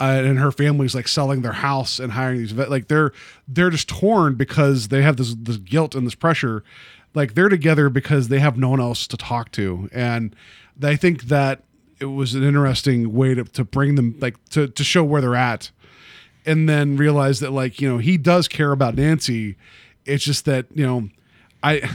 [0.00, 3.12] uh, and her family's like selling their house and hiring these vet like they're
[3.48, 6.62] they're just torn because they have this this guilt and this pressure
[7.12, 10.34] like they're together because they have no one else to talk to and
[10.82, 11.62] i think that
[12.00, 15.36] it was an interesting way to, to bring them like to, to show where they're
[15.36, 15.70] at
[16.44, 19.56] and then realize that like you know he does care about nancy
[20.04, 21.08] it's just that you know
[21.62, 21.88] i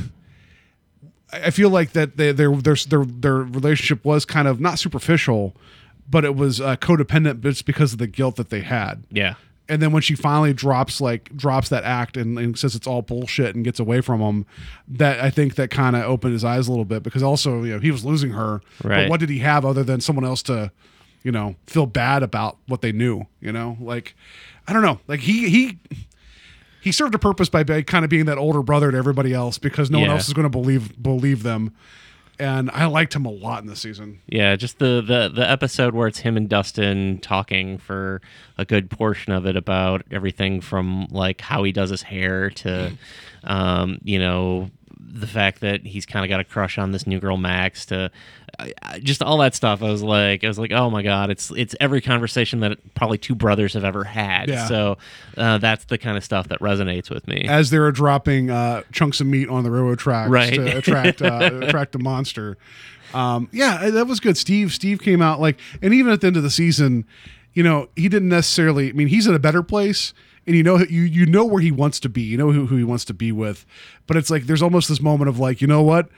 [1.34, 5.56] i feel like that they, their their their their relationship was kind of not superficial
[6.10, 9.36] but it was uh, codependent it's because of the guilt that they had Yeah.
[9.70, 13.02] And then when she finally drops like drops that act and, and says it's all
[13.02, 14.46] bullshit and gets away from him
[14.88, 17.74] that i think that kind of opened his eyes a little bit because also you
[17.74, 18.62] know he was losing her.
[18.82, 19.10] But Right.
[19.10, 20.72] what did he have other than someone else to
[21.24, 23.78] you know feel bad about what they knew you know?
[23.80, 24.16] Like
[24.68, 25.00] i don't know.
[25.08, 25.80] Like he he
[26.82, 29.58] he served a purpose by, by kind of being that older brother to everybody else
[29.58, 31.74] because no one else is going to believe believe them
[32.40, 34.20] and i liked him a lot in this season.
[34.28, 38.22] Yeah, just the, the the episode where it's him and Dustin talking for
[38.58, 42.98] a good portion of it about everything from like how he does his hair to,
[43.44, 44.70] um, you know,
[45.00, 48.12] the fact that he's kind of got a crush on this new girl Max to,
[49.02, 49.84] just all that stuff.
[49.84, 53.18] I was like, I was like, oh my god, it's it's every conversation that probably
[53.18, 54.50] two brothers have ever had.
[54.50, 54.68] Yeah.
[54.68, 54.98] So
[55.38, 57.46] uh, that's the kind of stuff that resonates with me.
[57.48, 60.54] as they were dropping uh, chunks of meat on the railroad tracks Right.
[60.54, 62.58] to attract uh, attract the monster.
[63.14, 64.38] Um, yeah, that was good.
[64.38, 67.06] Steve Steve came out like, and even at the end of the season,
[67.54, 68.90] you know, he didn't necessarily.
[68.90, 70.14] I mean, he's in a better place,
[70.46, 72.22] and you know, you you know where he wants to be.
[72.24, 73.66] You know who, who he wants to be with,
[74.08, 76.10] but it's like there's almost this moment of like, you know what,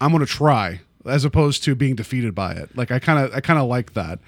[0.00, 2.76] I'm going to try, as opposed to being defeated by it.
[2.76, 4.18] Like I kind of I kind of like that.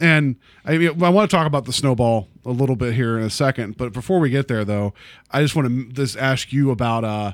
[0.00, 3.24] And I mean, I want to talk about the snowball a little bit here in
[3.24, 4.92] a second, but before we get there, though,
[5.30, 7.32] I just want to just ask you about uh,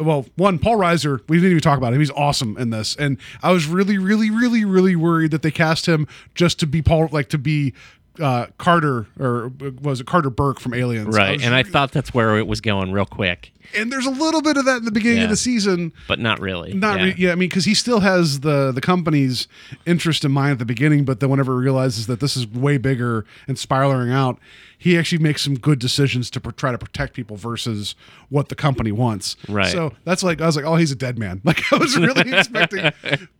[0.00, 1.98] well, one, Paul Reiser, we didn't even talk about him.
[1.98, 2.96] He's awesome in this.
[2.96, 6.80] And I was really, really, really, really worried that they cast him just to be
[6.80, 7.74] Paul, like to be
[8.18, 9.52] uh, Carter, or
[9.82, 11.16] was it Carter Burke from Aliens?
[11.16, 14.10] Right, was and I thought that's where it was going real quick, and there's a
[14.10, 15.24] little bit of that in the beginning Yeah.
[15.24, 15.92] of the season.
[16.08, 16.72] but not really.
[16.74, 17.06] Not yeah.
[17.06, 17.14] yeah.
[17.18, 19.48] yeah, I mean, because he still has the the company's
[19.86, 22.78] interest in mind at the beginning, but then whenever he realizes that this is way
[22.78, 24.38] bigger and spiraling out,
[24.78, 27.94] he actually makes some good decisions to pr- try to protect people versus
[28.30, 29.36] what the company wants.
[29.48, 29.70] Right.
[29.70, 31.40] So that's like I was like, oh, he's a dead man.
[31.50, 32.92] Like I was really expecting,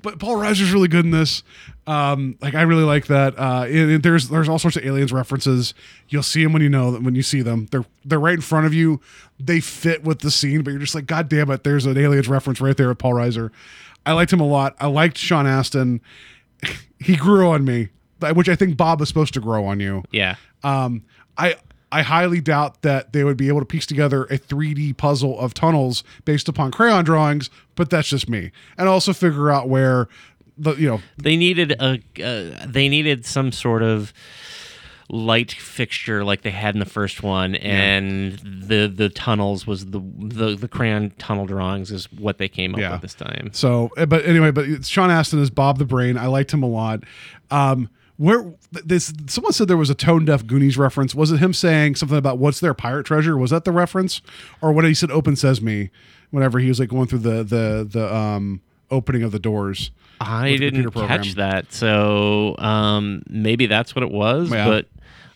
[0.03, 1.43] but Paul Reiser's really good in this.
[1.87, 3.39] Um, like I really like that.
[3.39, 5.75] Uh, and, and there's there's all sorts of aliens references.
[6.09, 7.67] You'll see them when you know that when you see them.
[7.71, 9.01] They're they're right in front of you.
[9.43, 11.65] They fit with the scene, but you're just like, God damn it!
[11.65, 13.51] There's an aliens reference right there with Paul Reiser.
[14.05, 14.77] I liked him a lot.
[14.79, 16.01] I liked Sean Astin.
[16.99, 17.89] he grew on me,
[18.35, 20.05] which I think Bob was supposed to grow on you.
[20.11, 20.37] Yeah.
[20.63, 21.05] Um,
[21.39, 21.57] I
[21.93, 25.55] I highly doubt that they would be able to piece together a 3D puzzle of
[25.55, 28.53] tunnels based upon crayon drawings, but that's just me.
[28.79, 30.09] And also figure out where
[30.57, 34.13] the you know they needed a uh, they needed some sort of
[35.13, 40.01] light fixture like they had in the first one and the the tunnels was the,
[40.19, 42.93] the the crayon tunnel drawings is what they came up Yeah.
[42.93, 46.17] with this time So, uh, but anyway, but Sean Astin is Bob the Brain.
[46.17, 47.03] I liked him a lot.
[47.51, 51.15] Um, where this someone said there was a tone deaf Goonies reference.
[51.15, 53.37] Was it him saying something about what's their pirate treasure?
[53.37, 54.21] Was that the reference,
[54.61, 55.91] or when he said "Open Sesame"?
[56.31, 58.61] Whenever he was like going through the the the um
[58.91, 59.91] opening of the doors.
[60.21, 64.67] i didn't catch that so um maybe that's what it was Yeah.
[64.69, 64.87] but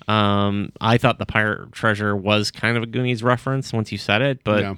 [0.09, 4.23] um i thought the pirate treasure was kind of a goonies reference once you said
[4.23, 4.75] it but yeah,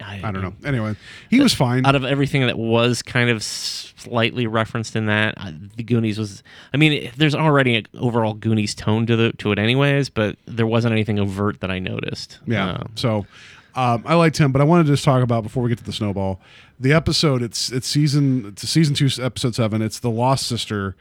[0.00, 0.54] I don't know.
[0.64, 0.96] Anyway,
[1.30, 1.86] he was fine.
[1.86, 6.42] out of everything that was kind of slightly referenced in that, uh, the Goonies was.
[6.72, 10.10] I mean, there's already an overall Goonies tone to the to it, anyways.
[10.10, 12.38] But there wasn't anything overt that I noticed.
[12.46, 12.70] Yeah.
[12.70, 13.26] Uh, so
[13.74, 15.84] um, I liked him, but I wanted to just talk about before we get to
[15.84, 16.40] the snowball,
[16.78, 17.42] the episode.
[17.42, 19.80] It's it's season it's season two, episode seven.
[19.80, 20.96] It's the Lost Sister.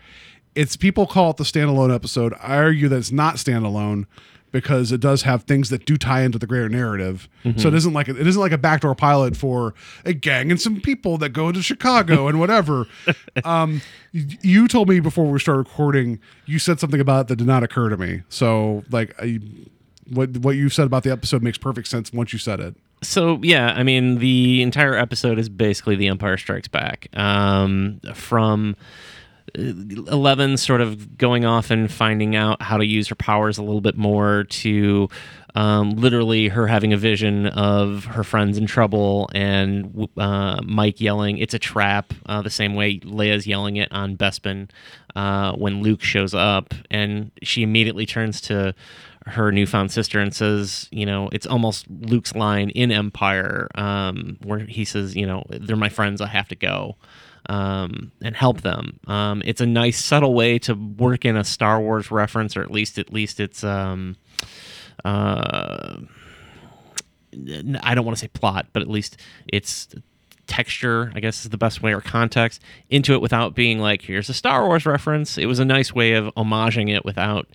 [0.55, 2.33] It's people call it the standalone episode.
[2.41, 4.05] I argue that it's not standalone
[4.53, 7.27] because it does have things that do tie into the greater narrative.
[7.57, 9.73] So it isn't like it isn't like a backdoor pilot for
[10.05, 12.85] a gang and some people that go to Chicago and whatever.
[13.43, 13.81] um,
[14.11, 17.47] you, you told me before we started recording, you said something about it that did
[17.47, 18.21] not occur to me.
[18.29, 19.39] So like I,
[20.11, 22.75] what what you said about the episode makes perfect sense once you said it.
[23.01, 27.07] So yeah, I mean, the entire episode is basically The Empire Strikes Back.
[27.17, 28.75] Um, from
[29.55, 33.81] Eleven sort of going off and finding out how to use her powers a little
[33.81, 35.09] bit more to
[35.55, 41.37] um, literally her having a vision of her friends in trouble and uh, Mike yelling,
[41.37, 44.69] "It's a trap!" Uh, the same way Leia's yelling it on Bespin
[45.15, 48.73] uh, when Luke shows up, and she immediately turns to
[49.25, 54.59] her newfound sister and says, you know, it's almost Luke's line in Empire, um, where
[54.59, 56.97] he says, you know, they're my friends, I have to go
[57.49, 58.99] um, and help them.
[59.07, 62.71] Um, it's a nice subtle way to work in a Star Wars reference, or at
[62.71, 64.15] least at least it's um,
[65.03, 65.97] uh,
[67.81, 69.17] I don't want to say plot, but at least
[69.47, 69.87] it's
[70.47, 74.29] texture, I guess is the best way, or context into it without being like, here's
[74.29, 75.37] a Star Wars reference.
[75.37, 77.47] It was a nice way of homaging it without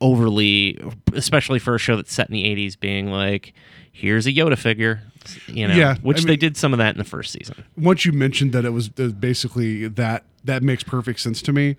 [0.00, 0.78] overly,
[1.14, 3.54] especially for a show that's set in the 80s, being like,
[3.98, 5.02] here's a Yoda figure,
[5.46, 7.64] you know, Yeah, which I they did some of that in the first season.
[7.76, 11.76] once you mentioned that it was, basically that that makes perfect sense to me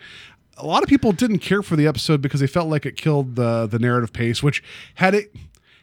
[0.58, 3.36] a lot of people didn't care for the episode because they felt like it killed
[3.38, 4.62] the the narrative pace which
[4.96, 5.34] had it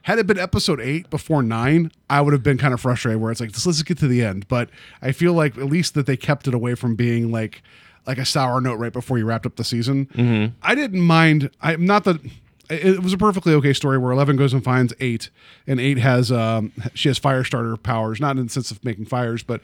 [0.03, 3.33] had it been episode 8 before 9 i would have been kind of frustrated where
[3.33, 4.47] it's like let's get to the end.
[4.49, 4.69] But
[5.01, 7.63] i feel like at least that they kept it away from being like
[8.07, 10.07] like a sour note right before you wrapped up the season.
[10.15, 10.55] Mm-hmm.
[10.63, 12.21] I didn't mind i'm not that
[12.69, 15.31] it was a perfectly okay story where 11 goes and finds 8
[15.67, 19.07] and 8 has um she has fire starter powers not in the sense of making
[19.07, 19.61] fires but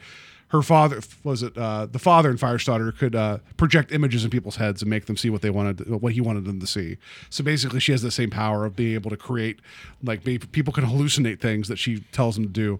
[0.53, 4.57] her father was it uh, the father in Firestarter could uh, project images in people's
[4.57, 6.97] heads and make them see what they wanted, what he wanted them to see.
[7.31, 9.61] So basically, she has the same power of being able to create,
[10.03, 12.79] like people can hallucinate things that she tells them to do,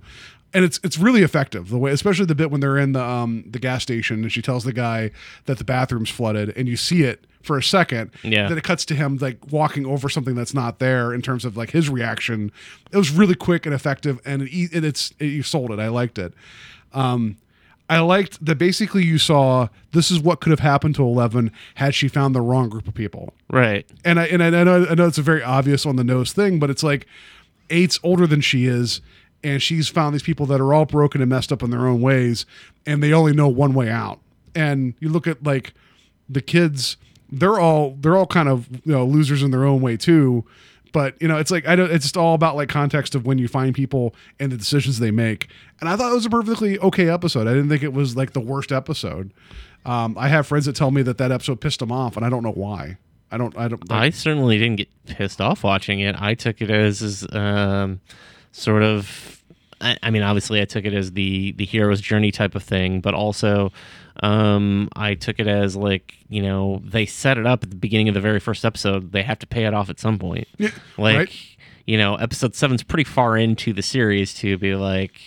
[0.53, 1.69] and it's it's really effective.
[1.69, 4.41] The way, especially the bit when they're in the um, the gas station and she
[4.41, 5.11] tells the guy
[5.45, 8.11] that the bathroom's flooded, and you see it for a second.
[8.23, 8.47] Yeah.
[8.47, 11.57] Then it cuts to him like walking over something that's not there in terms of
[11.57, 12.51] like his reaction.
[12.91, 15.79] It was really quick and effective, and, it, and it's it, you sold it.
[15.79, 16.33] I liked it.
[16.93, 17.37] Um,
[17.89, 21.93] I liked that basically you saw this is what could have happened to Eleven had
[21.93, 23.33] she found the wrong group of people.
[23.51, 23.85] Right.
[24.05, 26.31] And I and I, I know I know it's a very obvious on the nose
[26.31, 27.05] thing, but it's like
[27.69, 29.01] Eight's older than she is,
[29.43, 32.01] and she's found these people that are all broken and messed up in their own
[32.01, 32.45] ways,
[32.85, 34.19] and they only know one way out.
[34.55, 35.73] And you look at like
[36.29, 36.97] the kids,
[37.31, 40.45] they're all they're all kind of you know losers in their own way too.
[40.93, 41.91] But you know, it's like I don't.
[41.91, 45.11] It's just all about like context of when you find people and the decisions they
[45.11, 45.49] make.
[45.79, 47.47] And I thought it was a perfectly okay episode.
[47.47, 49.33] I didn't think it was like the worst episode.
[49.85, 52.29] Um, I have friends that tell me that that episode pissed them off, and I
[52.29, 52.97] don't know why.
[53.31, 53.57] I don't.
[53.57, 53.91] I don't.
[53.91, 56.15] I certainly didn't get pissed off watching it.
[56.21, 57.99] I took it as, as um,
[58.53, 59.43] sort of.
[59.81, 63.01] I, I mean, obviously, I took it as the the hero's journey type of thing,
[63.01, 63.73] but also,
[64.21, 68.07] um, I took it as like you know they set it up at the beginning
[68.07, 69.11] of the very first episode.
[69.11, 70.47] They have to pay it off at some point.
[70.57, 71.57] Yeah, like right.
[71.85, 75.19] you know, episode seven's pretty far into the series to be like,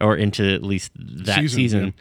[0.00, 1.94] or into at least that Season, season.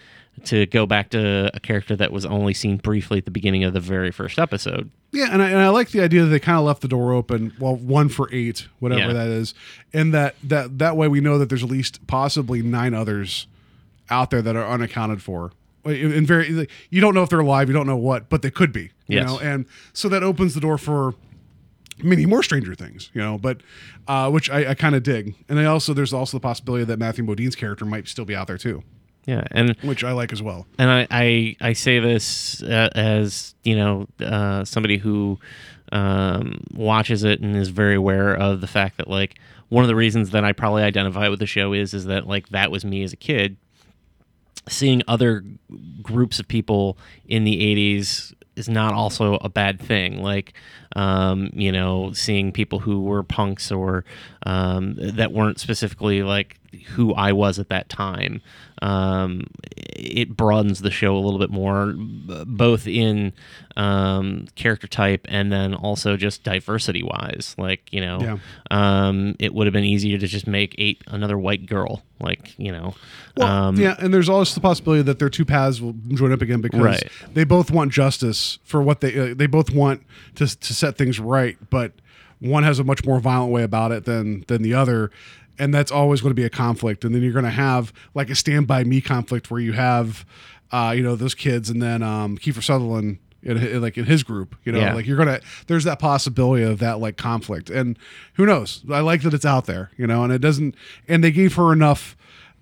[0.45, 3.73] To go back to a character that was only seen briefly at the beginning of
[3.73, 4.89] the very first episode.
[5.11, 7.13] Yeah, and I, and I like the idea that they kind of left the door
[7.13, 7.53] open.
[7.59, 9.13] Well, one for eight, whatever Yeah.
[9.13, 9.53] that is,
[9.93, 13.45] and that that that way we know that there's at least possibly nine others
[14.09, 15.51] out there that are unaccounted for.
[15.85, 18.49] In in very, you don't know if they're alive, you don't know what, but they
[18.51, 18.89] could be.
[19.07, 19.27] You Yes.
[19.27, 21.13] know, and so that opens the door for
[22.01, 23.11] many more Stranger Things.
[23.13, 23.61] You know, but
[24.07, 26.97] uh, which I, I kind of dig, and I also there's also the possibility that
[26.97, 28.81] Matthew Modine's character might still be out there too,
[29.25, 30.65] Yeah, and which I like as well.
[30.79, 35.39] and I I, I say this uh, as you know uh, somebody who
[35.91, 39.35] um, watches it and is very aware of the fact that like
[39.69, 42.49] one of the reasons that I probably identify with the show is is that like
[42.49, 43.57] that was me as a kid
[44.69, 45.43] seeing other
[46.01, 50.53] groups of people in the 80s is not also a bad thing like
[50.95, 54.03] um, you know seeing people who were punks or
[54.45, 56.57] um, that weren't specifically like
[56.95, 58.41] who i was at that time
[58.81, 59.45] um,
[59.77, 63.33] it broadens the show a little bit more b- both in
[63.77, 68.37] um, character type and then also just diversity wise like you know Yeah.
[68.71, 72.71] um, it would have been easier to just make eight another white girl like you
[72.71, 72.93] know
[73.37, 76.41] Well, um, yeah, and there's also the possibility that their two paths will join up
[76.41, 77.11] again because Right.
[77.33, 80.03] they both want justice for what they uh, they both want
[80.35, 81.93] to to set things right, but
[82.39, 85.11] one has a much more violent way about it than than the other,
[85.57, 87.05] and that's always going to be a conflict.
[87.05, 90.25] And then you're going to have like a Stand by Me conflict where you have,
[90.71, 93.19] uh, you know, those kids, and then um, Kiefer Sutherland.
[93.43, 94.93] In, hi- like in his group, you know, Yeah.
[94.93, 95.39] like you're gonna.
[95.65, 97.97] There's that possibility of that like conflict, and
[98.35, 98.83] who knows?
[98.91, 100.75] I like that it's out there, you know, and it doesn't.
[101.07, 102.15] And they gave her enough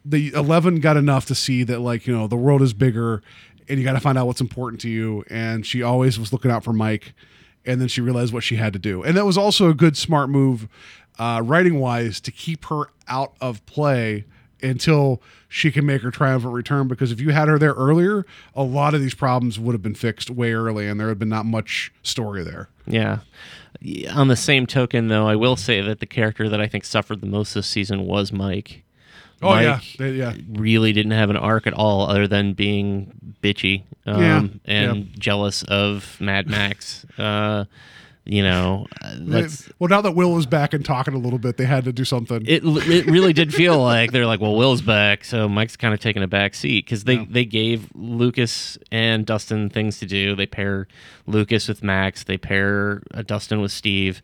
[0.05, 3.21] the 11 got enough to see that like you know the world is bigger
[3.67, 6.49] and you got to find out what's important to you and she always was looking
[6.49, 7.13] out for mike
[7.69, 9.95] and then she realized what she had to do and that was also a good
[9.95, 10.67] smart move
[11.17, 14.25] uh, writing wise to keep her out of play
[14.61, 18.25] until she can make her triumphant return because if you had her there earlier
[18.55, 21.29] a lot of these problems would have been fixed way early and there had been
[21.29, 23.19] not much story there Yeah.
[24.11, 27.21] On the same token, though, I will say that the character that I think suffered
[27.21, 28.83] the most this season was Mike.
[29.41, 29.79] Oh, yeah.
[29.97, 30.33] They- yeah.
[30.51, 33.11] really didn't have an arc at all, other than being
[33.41, 35.03] bitchy um, Yeah, and yeah.
[35.17, 37.05] jealous of Mad Max.
[37.17, 37.65] uh,
[38.25, 38.85] you know,
[39.17, 41.91] that's well, now that Will is back and talking a little bit, they had to
[41.91, 42.43] do something.
[42.45, 42.61] it.
[42.63, 46.21] It really did feel like they're like, well, Will's back, so Mike's kind of taking
[46.21, 50.35] a back seat because they they gave Lucas and Dustin things to do.
[50.35, 50.87] They pair
[51.25, 52.23] Lucas with Max.
[52.25, 54.21] They pair uh, Dustin with Steve.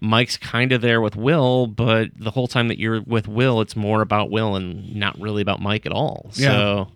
[0.00, 3.76] Mike's kind of there with Will, but the whole time that you're with Will, it's
[3.76, 6.30] more about Will and not really about Mike at all.
[6.34, 6.50] Yeah.
[6.50, 6.88] So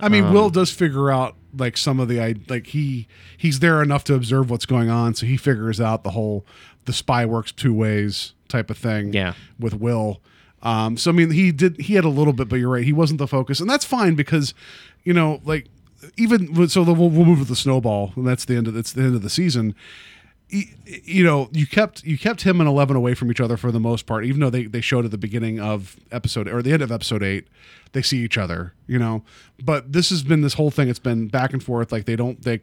[0.00, 3.58] I mean, Um, Will does figure out like some of the I like he he's
[3.60, 6.46] there enough to observe what's going on, so he figures out the whole
[6.84, 9.12] the spy works two ways type of thing.
[9.12, 9.34] Yeah.
[9.58, 10.20] with Will.
[10.62, 12.92] Um, so I mean, he did he had a little bit, but you're right, he
[12.92, 14.54] wasn't the focus, and that's fine because
[15.02, 15.66] you know like
[16.16, 18.92] even so the, we'll, we'll move to the snowball, and that's the end of that's
[18.92, 19.74] the end of the season.
[20.50, 23.80] You know, you kept you kept him and Eleven away from each other for the
[23.80, 26.82] most part, even though they, they showed at the beginning of episode or the end
[26.82, 27.48] of episode eight,
[27.92, 28.74] they see each other.
[28.86, 29.24] You know,
[29.62, 30.88] but this has been this whole thing.
[30.88, 31.90] It's been back and forth.
[31.90, 32.60] Like they don't they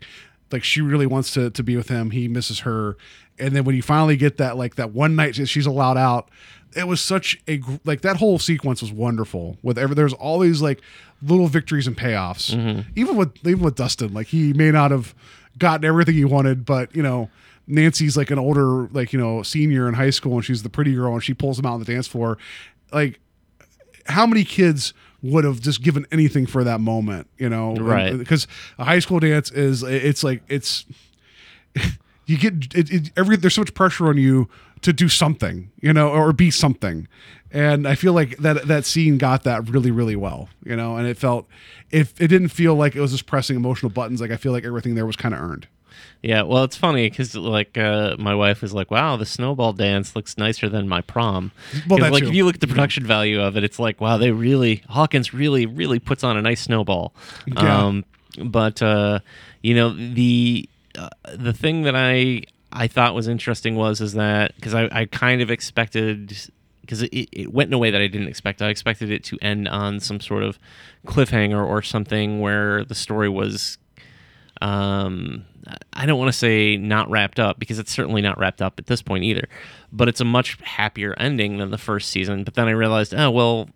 [0.51, 2.11] like she really wants to to be with him.
[2.11, 2.97] He misses her,
[3.39, 6.29] and then when you finally get that like that one night she's allowed out,
[6.75, 9.57] it was such a like that whole sequence was wonderful.
[9.61, 10.81] With every there's all these like
[11.21, 12.55] little victories and payoffs.
[12.55, 12.89] Mm-hmm.
[12.95, 15.15] Even with even with Dustin, like he may not have
[15.57, 17.29] gotten everything he wanted, but you know.
[17.72, 20.93] Nancy's like an older, like you know, senior in high school, and she's the pretty
[20.93, 22.38] girl, and she pulls him out on the dance floor.
[22.91, 23.19] Like,
[24.06, 27.76] how many kids would have just given anything for that moment, you know?
[27.76, 28.18] Right.
[28.18, 30.85] Because a high school dance is, it's like, it's,
[32.26, 34.49] you get, it, it, every, there's so much pressure on you
[34.81, 37.07] to do something, you know, or be something.
[37.52, 41.07] And I feel like that, that scene got that really, really well, you know, and
[41.07, 41.48] it felt,
[41.91, 44.65] if it didn't feel like it was just pressing emotional buttons, like I feel like
[44.65, 45.68] everything there was kind of earned.
[46.22, 50.15] Yeah, well, it's funny because like uh, my wife was like, "Wow, the snowball dance
[50.15, 51.52] looks nicer than my prom."
[51.88, 52.30] Well, 'Cause, that like too.
[52.30, 55.34] if you look at the production value of it, it's like, wow, they really Hawkins
[55.34, 57.14] really really puts on a nice snowball.
[57.48, 57.86] Yeah.
[57.86, 58.06] Um,
[58.44, 59.19] but uh,
[59.61, 64.56] you know the uh, the thing that I I thought was interesting was is that
[64.56, 66.38] because I, I kind of expected
[66.82, 68.61] because it, it went in a way that I didn't expect.
[68.61, 70.60] I expected it to end on some sort of
[71.07, 73.78] cliffhanger or something where the story was
[74.61, 75.45] um
[75.93, 78.88] I don't want to say not wrapped up because it's certainly not wrapped up at
[78.88, 79.47] this point either,
[79.91, 82.43] but it's a much happier ending than the first season.
[82.43, 83.69] But then I realized, oh well,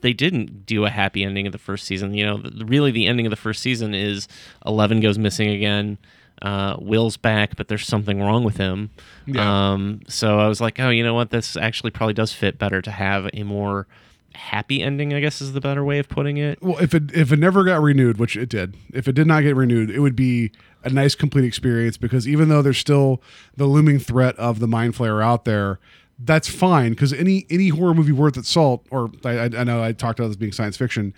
[0.00, 2.14] they didn't do a happy ending of the first season.
[2.14, 4.28] You know, really the ending of the first season is
[4.64, 5.98] Eleven goes missing again.
[6.40, 8.90] Uh, Will's back, but there's something wrong with him.
[9.26, 9.72] Yeah.
[9.72, 11.30] Um, so I was like, oh, you know what?
[11.30, 13.88] This actually probably does fit better to have a more
[14.34, 15.12] happy ending.
[15.12, 16.62] I guess is the better way of putting it.
[16.62, 19.42] Well, if it if it never got renewed, which it did, if it did not
[19.42, 20.52] get renewed, it would be
[20.84, 23.20] a nice complete experience because even though there's still
[23.56, 25.78] the looming threat of the mind flayer out there,
[26.20, 29.82] that's fine because any any horror movie worth its salt, or I, I, I know
[29.82, 31.14] I talked about this being science fiction,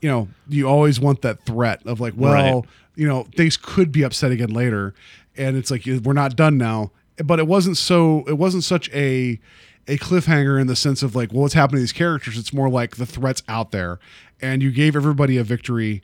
[0.00, 2.64] you know, you always want that threat of like, well, Right.
[2.96, 4.94] you know, things could be upset again later,
[5.36, 6.92] and it's like we're not done now.
[7.24, 8.24] But it wasn't so.
[8.28, 9.40] It wasn't such a
[9.88, 12.38] a cliffhanger in the sense of like, well, what's happening to these characters?
[12.38, 13.98] It's more like the threats out there,
[14.40, 16.00] and you gave everybody a victory.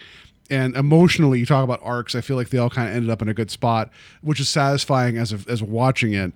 [0.51, 2.15] And emotionally, you talk about arcs.
[2.15, 3.91] I feel like they all kind of ended up in a good spot,
[4.21, 6.33] which is satisfying as a, as watching it,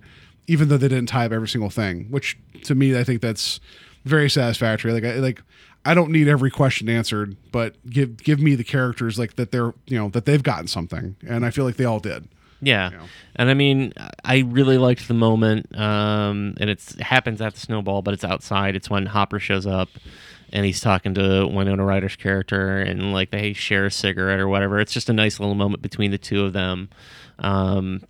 [0.47, 2.05] even though they didn't tie up every single thing.
[2.09, 3.59] Which to me, I think that's
[4.05, 4.93] very satisfactory.
[4.93, 5.43] Like, I, like
[5.85, 9.73] I don't need every question answered, but give give me the characters like that they're
[9.85, 12.27] you know that they've gotten something, and I feel like they all did.
[12.61, 13.03] Yeah, know.
[13.37, 13.93] and I mean,
[14.25, 18.25] I really liked the moment, um, and it's, it happens at the snowball, but it's
[18.25, 18.75] outside.
[18.75, 19.87] It's when Hopper shows up,
[20.51, 24.79] and he's talking to Winona Ryder's character, and like they share a cigarette or whatever.
[24.79, 26.89] It's just a nice little moment between the two of them.
[27.39, 28.01] Um,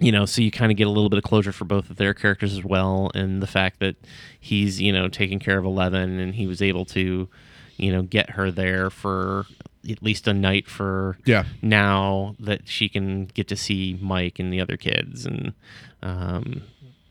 [0.00, 1.96] you know, so you kind of get a little bit of closure for both of
[1.96, 3.96] their characters as well, and the fact that
[4.38, 7.28] he's you know taking care of Eleven, and he was able to,
[7.76, 9.46] you know, get her there for
[9.88, 11.44] at least a night for Yeah.
[11.62, 15.54] now that she can get to see Mike and the other kids, and
[16.02, 16.62] um,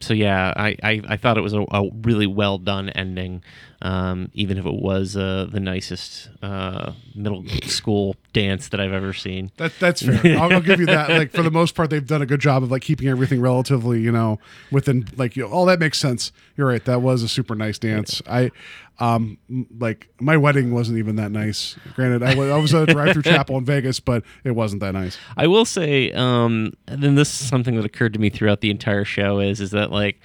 [0.01, 3.41] so yeah, I, I, I thought it was a, a really well done ending,
[3.81, 9.13] um, even if it was uh, the nicest uh, middle school dance that I've ever
[9.13, 9.51] seen.
[9.57, 10.19] That that's fair.
[10.39, 11.09] I'll, I'll give you that.
[11.09, 14.01] Like for the most part, they've done a good job of like keeping everything relatively,
[14.01, 14.39] you know,
[14.71, 16.31] within like you know, oh that makes sense.
[16.57, 16.83] You're right.
[16.85, 18.21] That was a super nice dance.
[18.27, 18.51] I,
[18.99, 19.37] um,
[19.77, 21.75] like my wedding wasn't even that nice.
[21.95, 24.93] Granted, I was, I was at a drive-through chapel in Vegas, but it wasn't that
[24.93, 25.17] nice.
[25.35, 28.71] I will say, um, and then this is something that occurred to me throughout the
[28.71, 30.21] entire show is is that like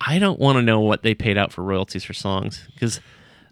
[0.00, 3.00] I don't want to know what they paid out for royalties for songs because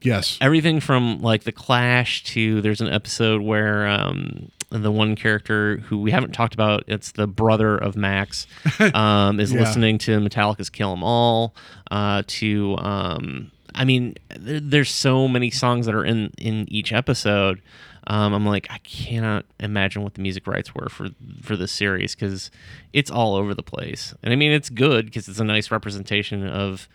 [0.03, 0.37] Yes.
[0.43, 5.99] everything from like the Clash to there's an episode where um, the one character who
[5.99, 8.47] we haven't talked about, it's the brother of Max,
[8.95, 9.61] um, is Yeah.
[9.61, 11.55] listening to Metallica's "Kill 'Em All,"
[11.91, 16.93] uh, to um, I mean, there, there's so many songs that are in in each
[16.93, 17.63] episode.
[18.07, 21.09] Um, I'm like, I cannot imagine what the music rights were for
[21.43, 22.51] for this series because
[22.93, 24.15] it's all over the place.
[24.23, 26.89] And I mean, it's good because it's a nice representation of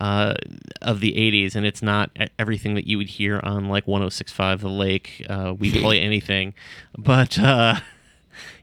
[0.00, 0.34] uh,
[0.80, 4.68] of the '80s, and it's not everything that you would hear on like 106.5 The
[4.68, 5.26] Lake.
[5.28, 6.54] Uh, we play anything,
[6.96, 7.38] but.
[7.38, 7.80] Uh,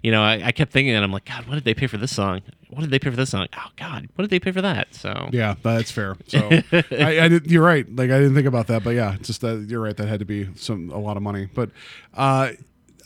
[0.04, 1.98] you know, I, I kept thinking that I'm like, God, what did they pay for
[1.98, 2.42] this song?
[2.70, 3.48] What did they pay for this song?
[3.58, 4.94] Oh God, what did they pay for that?
[4.94, 6.16] So Yeah, that's fair.
[6.28, 7.86] So I, I did, you're right.
[7.94, 9.98] Like I didn't think about that, but yeah, just that you're right.
[9.98, 11.50] That had to be some a lot of money.
[11.54, 11.72] But
[12.14, 12.52] uh,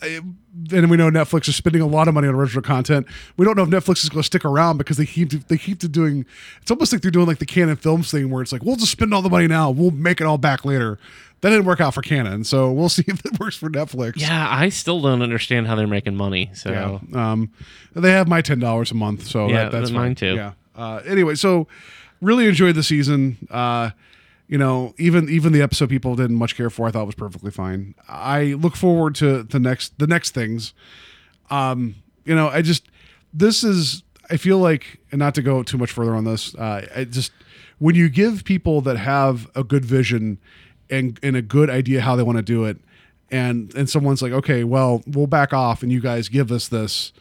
[0.02, 3.06] and we know Netflix is spending a lot of money on original content.
[3.36, 5.78] We don't know if Netflix is going to stick around because they keep they keep
[5.78, 6.26] doing.
[6.60, 8.92] It's almost like they're doing like the Canon Films thing, where it's like we'll just
[8.92, 10.98] spend all the money now, we'll make it all back later.
[11.44, 14.14] That didn't work out for Canon, so we'll see if it works for Netflix.
[14.16, 16.48] yeah, I still don't understand how they're making money.
[16.54, 17.32] So Yeah.
[17.32, 17.52] Um,
[17.92, 20.14] they have my ten dollars a month, so Yeah, that, that's mine fine.
[20.14, 20.34] too.
[20.36, 20.52] Yeah.
[20.74, 21.68] Uh, anyway, so
[22.22, 23.36] really enjoyed the season.
[23.50, 23.90] Uh,
[24.48, 27.50] you know, even even the episode people didn't much care for, I thought was perfectly
[27.50, 27.94] fine.
[28.08, 30.72] I look forward to the next the next things.
[31.50, 32.86] Um, you know, I just
[33.34, 36.86] this is I feel like, and not to go too much further on this, uh,
[36.96, 37.32] I just
[37.78, 40.38] when you give people that have a good vision
[40.90, 42.78] and and a good idea how they want to do it,
[43.30, 47.12] and and someone's like, okay, well, we'll back off, and you guys give us this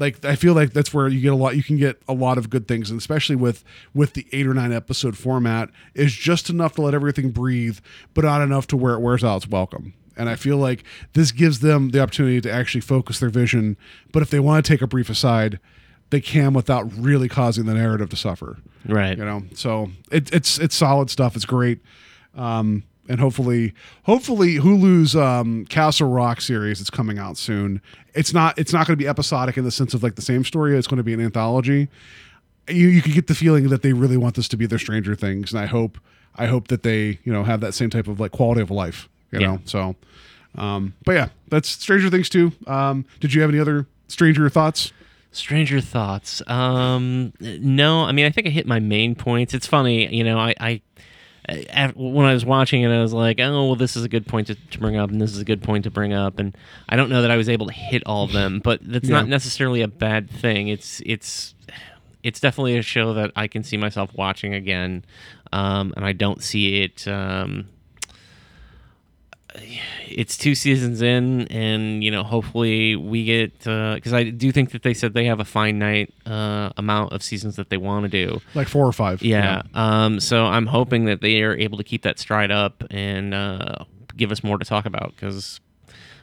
[0.00, 2.38] like I feel like that's where you get a lot you can get a lot
[2.38, 3.62] of good things and especially with
[3.94, 7.78] with the 8 or 9 episode format is just enough to let everything breathe
[8.14, 9.94] but not enough to where it wears out its welcome.
[10.16, 13.76] And I feel like this gives them the opportunity to actually focus their vision,
[14.12, 15.60] but if they want to take a brief aside,
[16.10, 18.58] they can without really causing the narrative to suffer.
[18.86, 19.16] right.
[19.16, 21.36] You know, so it, it's it's solid stuff.
[21.36, 21.78] It's great,
[22.34, 23.74] um, and hopefully,
[24.04, 27.82] hopefully Hulu's um, Castle Rock series is coming out soon.
[28.14, 30.44] It's not it's not going to be episodic in the sense of like the same
[30.44, 30.76] story.
[30.78, 31.88] It's going to be an anthology.
[32.68, 35.14] You you could get the feeling that they really want this to be their Stranger
[35.14, 35.98] Things, and I hope
[36.36, 39.08] I hope that they you know have that same type of like quality of life.
[39.32, 39.46] You Yeah.
[39.46, 39.96] know, so.
[40.56, 42.52] Um, but yeah, that's Stranger Things two.
[42.66, 44.92] Um, did you have any other Stranger thoughts?
[45.32, 46.42] Stranger thoughts.
[46.48, 49.54] Um, no, I mean, I think I hit my main points.
[49.54, 50.80] It's funny, you know, I, I
[51.94, 54.46] when I was watching it, I was like, oh, well, this is a good point
[54.48, 56.56] to, to bring up, and this is a good point to bring up, and
[56.88, 59.28] I don't know that I was able to hit all of them, but that's not
[59.28, 60.68] necessarily a bad thing.
[60.68, 61.54] It's it's
[62.22, 65.04] it's definitely a show that I can see myself watching again,
[65.52, 67.06] um, and I don't see it.
[67.08, 67.68] Um,
[69.54, 74.82] it's two seasons in, and you know, hopefully we get because I do think that
[74.82, 78.40] they said they have a finite uh, amount of seasons that they want to do.
[78.54, 79.22] Like four or five?
[79.22, 79.62] Yeah.
[79.74, 80.20] Um.
[80.20, 83.84] So I'm hoping that they are able to keep that stride up and uh,
[84.16, 85.60] give us more to talk about because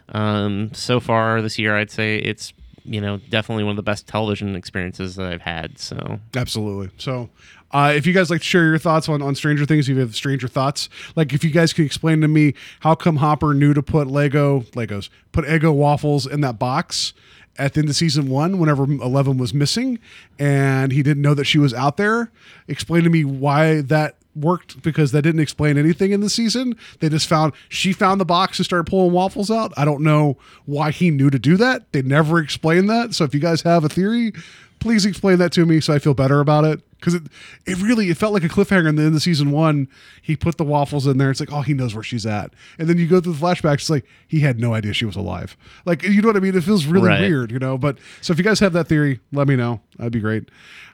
[0.09, 4.07] um, so far this year I'd say it's you know definitely one of the best
[4.07, 5.77] television experiences that I've had.
[5.77, 6.89] So Absolutely.
[6.97, 7.29] So,
[7.71, 10.01] uh, if you guys like to share your thoughts on, on Stranger Things, if you
[10.01, 13.73] have Stranger thoughts, like if you guys could explain to me how come Hopper knew
[13.73, 17.13] to put Lego Legos, put Eggo waffles in that box
[17.57, 19.99] at the end of season one, whenever Eleven was missing,
[20.37, 22.31] and he didn't know that she was out there.
[22.67, 26.75] Explain to me why that worked because that didn't explain anything in the season.
[26.99, 29.73] They just found she found the box and started pulling waffles out.
[29.75, 31.91] I don't know why he knew to do that.
[31.91, 33.13] They never explained that.
[33.13, 34.33] So if you guys have a theory,
[34.79, 36.81] please explain that to me so I feel better about it.
[36.99, 37.23] Because it,
[37.67, 39.87] it really it felt like a cliffhanger in the end of season one.
[40.21, 41.29] He put the waffles in there.
[41.29, 42.53] It's like, oh, he knows where she's at.
[42.79, 45.15] And then you go through the flashbacks, it's like he had no idea she was
[45.15, 45.55] alive.
[45.85, 46.55] Like, you know what I mean?
[46.55, 47.21] It feels really Right.
[47.21, 47.77] weird, you know.
[47.77, 49.79] But so if you guys have that theory, let me know.
[49.97, 50.49] That'd be great.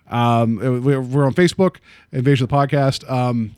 [0.10, 1.78] Um, we're, on Facebook,
[2.12, 3.10] Invasion of the Podcast.
[3.10, 3.56] Um,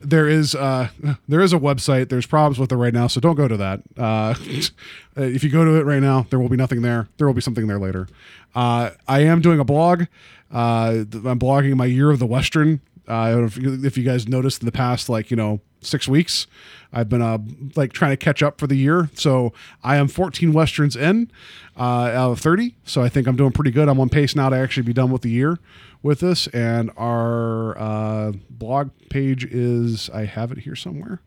[0.00, 0.88] there is uh,
[1.26, 2.08] there is a website.
[2.08, 3.82] There's problems with it right now, so don't go to that.
[3.96, 4.34] Uh,
[5.16, 7.08] if you go to it right now, there will be nothing there.
[7.16, 8.08] There will be something there later.
[8.54, 10.04] Uh, I am doing a blog.
[10.52, 12.80] Uh, I'm blogging my year of the Western.
[13.06, 16.46] Uh, if, you, if you guys noticed in the past, like you know, six weeks,
[16.92, 17.38] I've been uh,
[17.74, 19.10] like trying to catch up for the year.
[19.14, 19.52] So
[19.82, 21.30] I am 14 westerns in
[21.76, 22.74] out of 30.
[22.84, 23.88] So I think I'm doing pretty good.
[23.88, 25.58] I'm on pace now to actually be done with the year
[26.02, 26.46] with this.
[26.48, 31.20] And our uh, blog page is I have it here somewhere.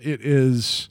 [0.00, 0.88] It is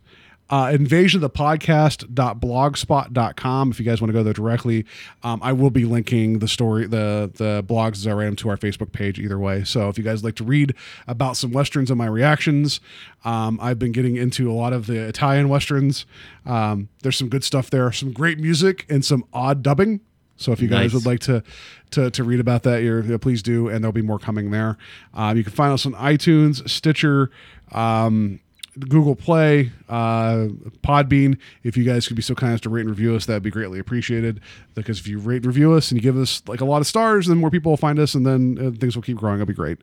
[0.49, 4.85] uh, invasion of the podcast.blogspot.com if you guys want to go there directly
[5.23, 8.49] um, i will be linking the story the the blogs as i write them to
[8.49, 10.75] our facebook page either way so if you guys like to read
[11.07, 12.79] about some westerns and my reactions
[13.25, 16.05] um, i've been getting into a lot of the italian westerns
[16.45, 20.01] um, there's some good stuff there some great music and some odd dubbing
[20.37, 20.93] so if you guys Nice.
[20.93, 21.43] would like to
[21.91, 24.77] to to read about that, yeah, please do, and there'll be more coming there.
[25.13, 27.29] Um, you can find us on iTunes, Stitcher,
[27.71, 28.39] um,
[28.79, 30.47] Google Play, uh,
[30.83, 31.37] Podbean.
[31.63, 33.51] If you guys could be so kind as to rate and review us, that'd be
[33.51, 34.41] greatly appreciated.
[34.73, 36.87] Because if you rate and review us and you give us like a lot of
[36.87, 39.35] stars, then more people will find us, and then uh, things will keep growing.
[39.35, 39.77] It'll be great.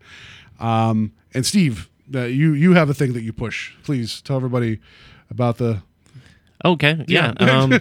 [0.59, 3.75] Um, and Steve, that you you have a thing that you push.
[3.85, 4.81] Please tell everybody
[5.31, 5.83] about the.
[6.65, 7.33] Okay, yeah.
[7.41, 7.61] Yeah.
[7.63, 7.81] um,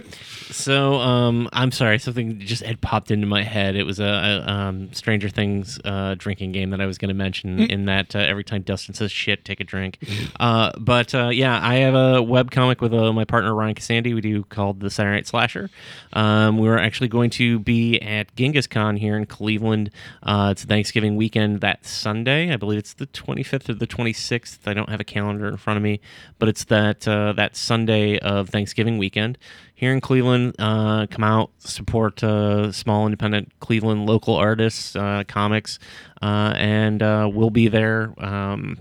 [0.50, 3.76] so um, I'm sorry, something just had popped into my head.
[3.76, 7.14] It was a, a um, Stranger Things uh, drinking game that I was going to
[7.14, 7.60] mention.
[7.60, 9.98] In that, uh, every time Dustin says "shit," take a drink.
[10.38, 14.14] Uh, but uh, yeah, I have a web comic with uh, my partner Ryan Cassandi.
[14.14, 15.70] We do called the Saturday Night Slasher.
[16.12, 19.90] Um, we are actually going to be at Genghis Con here in Cleveland.
[20.22, 22.52] Uh, it's Thanksgiving weekend that Sunday.
[22.52, 24.58] I believe it's the 25th or the 26th.
[24.66, 26.00] I don't have a calendar in front of me,
[26.38, 29.38] but it's that uh, that Sunday of Thanksgiving weekend
[29.74, 30.54] here in Cleveland.
[30.58, 35.78] Uh, come out, support uh, small independent Cleveland local artists, uh, comics,
[36.22, 38.12] uh, and uh, we'll be there.
[38.18, 38.78] Um,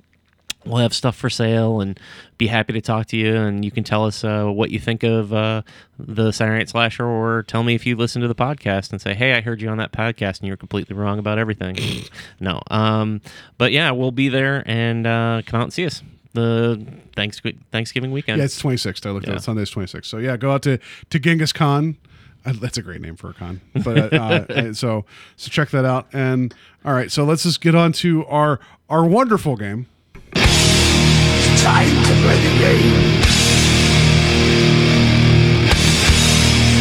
[0.65, 1.97] we'll have stuff for sale and
[2.37, 5.29] be happy to talk to you and you can tell us what you think of
[5.29, 9.13] the Saturday Night Slasher or tell me if you listen to the podcast and say
[9.13, 11.77] hey I heard you on that podcast and you're completely wrong about everything
[12.41, 13.21] no um,
[13.57, 15.05] but yeah we'll be there and
[15.45, 16.03] come out and see us
[16.33, 16.85] the
[17.15, 19.05] Thanksgiving weekend Yeah, it's 26th.
[19.05, 19.37] I looked at Yeah.
[19.37, 19.41] it.
[19.43, 20.05] Sunday's 26th.
[20.05, 20.77] So yeah, go out to
[21.09, 21.97] to Genghis Con.
[22.45, 23.59] Uh, that's a great name for a con.
[23.83, 24.17] But uh,
[24.49, 25.03] uh, so
[25.35, 26.07] so check that out.
[26.13, 26.53] And
[26.85, 29.87] all right, so let's just get on to our our wonderful game.
[30.33, 33.21] Time to play the game.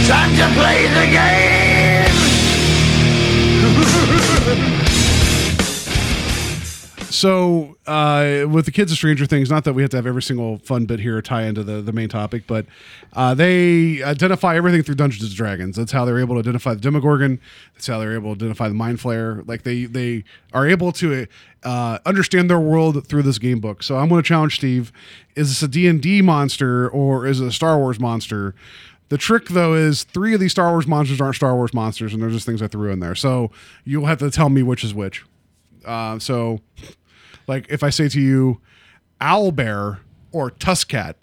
[0.07, 2.15] Time to play the game.
[7.11, 10.23] So uh, with the kids of Stranger Things, not that we have to have every
[10.23, 12.67] single fun bit here tie into the, the main topic, but
[13.15, 15.77] uh, they identify everything through Dungeons and Dragons.
[15.77, 17.41] That's how they're able to identify the Demogorgon.
[17.75, 19.47] That's how they're able to identify the Mind Flayer.
[19.49, 21.27] Like they they are able to
[21.63, 23.83] uh, understand their world through this game book.
[23.83, 24.93] So I'm going to challenge Steve:
[25.35, 28.55] Is this a D and D monster or is it a Star Wars monster?
[29.09, 32.23] The trick, though, is three of these Star Wars monsters aren't Star Wars monsters, and
[32.23, 33.15] they're just things I threw in there.
[33.15, 33.51] So
[33.85, 35.25] you'll have to tell me which is which.
[35.85, 36.61] Uh, so,
[37.49, 38.61] like, if I say to you,
[39.21, 39.99] owl bear
[40.31, 41.15] or tuskcat,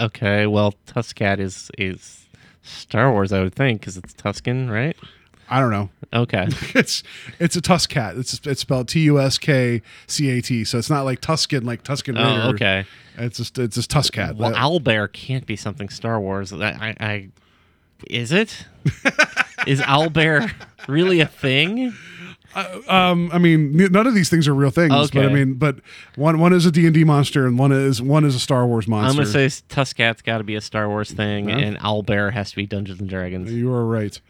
[0.00, 2.26] okay well Tuskcat is is
[2.62, 4.96] Star Wars I would think because it's Tusken right
[5.48, 5.90] I don't know.
[6.12, 7.02] okay It's
[7.38, 8.18] it's a tuskcat.
[8.18, 10.64] It's it's spelled T U S K C A T.
[10.64, 12.18] So it's not like Tusken, like Tusken.
[12.18, 12.54] Oh, Raider.
[12.54, 12.84] okay.
[13.18, 14.36] It's just it's just tuskcat.
[14.36, 16.50] Well, That- owlbear can't be something Star Wars.
[16.52, 17.28] I, I, I
[18.08, 18.66] is it?
[19.66, 20.50] is owlbear
[20.88, 21.94] really a thing?
[22.88, 25.10] Um, I mean, none of these things are real things.
[25.10, 25.76] But I mean, but
[26.16, 28.66] one one is a D and D monster, and one is one is a Star
[28.66, 29.10] Wars monster.
[29.22, 31.58] I'm gonna say Tuskcat's got to be a Star Wars thing, Yeah.
[31.58, 33.52] and owlbear has to be Dungeons and Dragons.
[33.52, 34.20] You are right.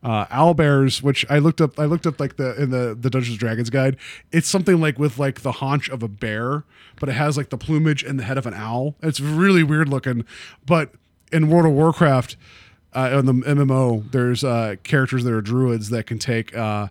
[0.00, 3.30] Uh, owlbears, which I looked up, I looked up like the in the the Dungeons
[3.34, 3.96] and Dragons guide.
[4.32, 6.64] It's something like with like the haunch of a bear,
[7.00, 8.94] but it has like the plumage and the head of an owl.
[9.02, 10.24] It's really weird looking.
[10.64, 10.92] But
[11.32, 12.36] in World of Warcraft,
[12.94, 16.88] uh, in the MMO, there's uh, characters that are druids that can take uh,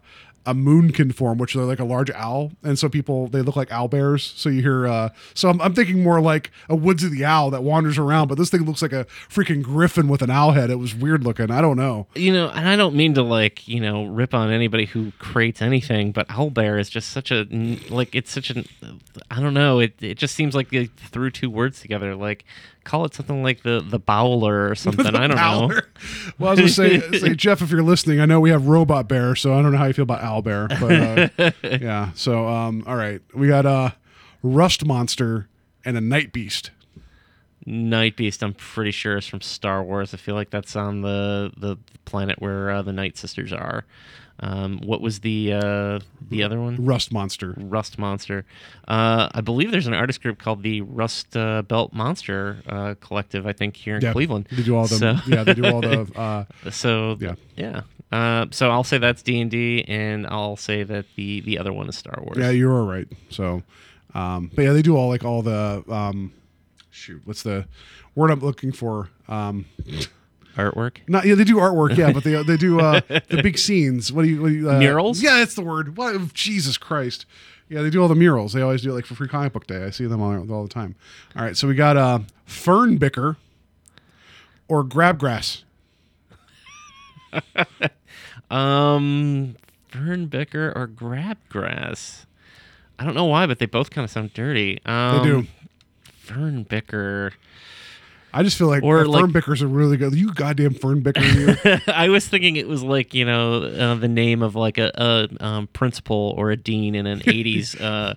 [0.48, 3.70] a moonkin form, which they're like a large owl, and so people they look like
[3.72, 4.24] owl bears.
[4.24, 7.52] So you hear, uh, so I'm, I'm thinking more like a Woods of the Owl
[7.52, 10.70] that wanders around, but this thing looks like a freaking griffin with an owl head.
[10.70, 11.52] It was weird looking.
[11.52, 12.08] I don't know.
[12.16, 15.62] You know, and I don't mean to like you know rip on anybody who creates
[15.62, 17.46] anything, but owl bear is just such a
[17.90, 18.66] like it's such an
[19.30, 19.80] I don't know.
[19.80, 22.16] It it just seems like they threw two words together.
[22.16, 22.46] Like
[22.88, 25.06] call it something like the the bowler or something.
[25.06, 25.82] I don't know.
[26.40, 29.08] Well, I was gonna say, say, Jeff, if you're listening, I know we have Robot
[29.08, 32.12] Bear, so I don't know how you feel about Owl Bear, but uh, yeah.
[32.16, 33.96] So, um, all right, we got a
[34.42, 35.50] Rust Monster
[35.86, 36.72] and a Night Beast.
[37.66, 40.14] Night Beast, I'm pretty sure is from Star Wars.
[40.14, 43.84] I feel like that's on the the planet where uh, the Night Sisters are.
[44.40, 46.00] Um, what was the uh,
[46.30, 46.86] the other one?
[46.86, 47.56] Rust Monster.
[47.58, 48.46] Rust Monster.
[48.88, 53.48] Uh, I believe there's an artist group called the Rust uh, Belt Monster uh, Collective.
[53.48, 54.48] I think here in Yeah, Cleveland.
[54.52, 57.34] They do all the So- yeah, they do all the uh, so Yeah.
[57.56, 57.82] yeah.
[58.12, 61.74] Uh, so I'll say that's D and D, and I'll say that the the other
[61.74, 62.38] one is Star Wars.
[62.38, 63.08] yeah, you are right.
[63.30, 63.64] So,
[64.14, 66.32] um, but yeah, they do all like all the um,
[66.90, 67.66] shoot, what's the
[68.16, 69.10] word I'm looking for?
[69.28, 69.66] Um,
[70.58, 70.98] Artwork.
[71.08, 74.12] not yeah, they do artwork, yeah, but they they do uh, the big scenes.
[74.12, 75.22] What do you, what do you uh, Murals?
[75.22, 75.98] Yeah, that's the word.
[75.98, 77.26] What Jesus Christ.
[77.70, 78.54] Yeah, they do all the murals.
[78.54, 79.84] They always do it like for free comic book day.
[79.84, 80.96] I see them all, all the time.
[81.36, 83.36] All right, so we got uh, fern bicker
[84.68, 85.64] or grabgrass.
[88.50, 89.56] Um,
[89.90, 92.26] Fern Bicker or Grabgrass.
[93.00, 94.80] I don't know why, but they both kind of sound dirty.
[94.86, 95.48] Um, They do.
[96.26, 97.34] Fernbicker.
[98.38, 100.14] I just feel like Or uh, like- Fern Bickers are really good.
[100.14, 101.22] You goddamn Fern Bicker.
[101.22, 101.56] You.
[101.88, 105.44] I was thinking it was like you know uh, the name of like a, a
[105.46, 107.80] um, principal or a dean in an '80s.
[107.82, 108.14] Uh,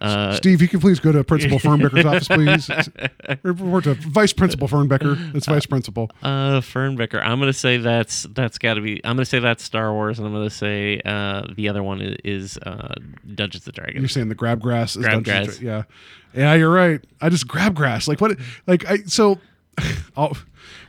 [0.00, 3.38] uh, Steve, you can please go to Principal Fernbecker's office, please.
[3.44, 5.34] Report to Vice Principal Fernbecker.
[5.34, 6.10] It's Vice Principal.
[6.22, 7.22] uh, Fernbecker.
[7.24, 9.00] I'm gonna say that's that's got to be.
[9.04, 12.58] I'm gonna say that's Star Wars, and I'm gonna say uh, the other one is
[12.58, 12.94] uh,
[13.34, 14.00] Dungeons and Dragons.
[14.00, 15.24] You're saying the grab grass is Grabgrass.
[15.24, 15.86] Dungeons and Dra-
[16.34, 17.00] Yeah, yeah, you're right.
[17.20, 18.08] I just grab grass.
[18.08, 18.36] Like what?
[18.66, 19.38] Like I so.
[20.16, 20.38] Once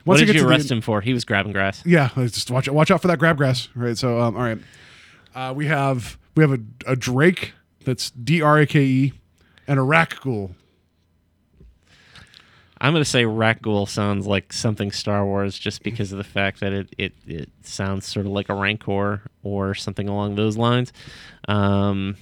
[0.05, 1.01] What did you the arrest him for?
[1.01, 1.81] He was grabbing grass.
[1.85, 3.69] Yeah, just watch watch out for that grab grass.
[3.75, 3.97] Right.
[3.97, 4.59] So um, all right,
[5.33, 6.59] uh, we have we have a,
[6.91, 7.53] a Drake
[7.85, 9.13] that's D R A K E,
[9.67, 10.55] and a Rakghoul.
[12.81, 16.73] I'm gonna say Rakghoul sounds like something Star Wars, just because of the fact that
[16.73, 20.91] it it, it sounds sort of like a Rancor or something along those lines.
[21.47, 22.17] Um,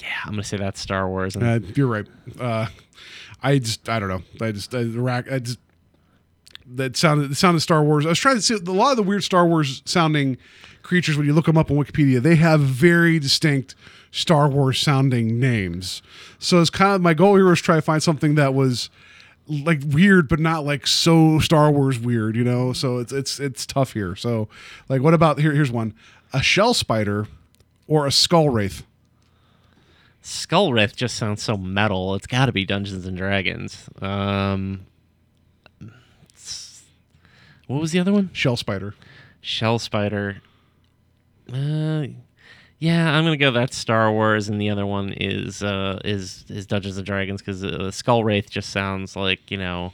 [0.00, 1.36] yeah, I'm gonna say that's Star Wars.
[1.36, 2.06] And Uh, you're right.
[2.40, 2.68] Uh,
[3.42, 4.22] I just I don't know.
[4.40, 5.30] I just the rack.
[5.30, 5.58] I just
[6.74, 8.06] that sounded it sounded Star Wars.
[8.06, 10.36] I was trying to see a lot of the weird Star Wars sounding
[10.82, 12.20] creatures when you look them up on Wikipedia.
[12.20, 13.74] They have very distinct
[14.10, 16.02] Star Wars sounding names.
[16.38, 18.90] So it's kind of my goal here was try to find something that was
[19.48, 22.72] like weird but not like so Star Wars weird, you know.
[22.72, 24.16] So it's it's it's tough here.
[24.16, 24.48] So
[24.88, 25.94] like what about here here's one.
[26.32, 27.28] A shell spider
[27.86, 28.84] or a skull wraith.
[30.26, 32.16] Skull Wraith just sounds so metal.
[32.16, 33.88] It's got to be Dungeons and Dragons.
[34.02, 34.86] Um,
[37.68, 38.30] what was the other one?
[38.32, 38.96] Shell spider.
[39.40, 40.42] Shell Spider.
[41.48, 42.08] Uh,
[42.80, 43.52] yeah, I'm gonna go.
[43.52, 47.62] That's Star Wars, and the other one is uh, is is Dungeons and Dragons because
[47.62, 49.92] uh, Skull Wraith just sounds like you know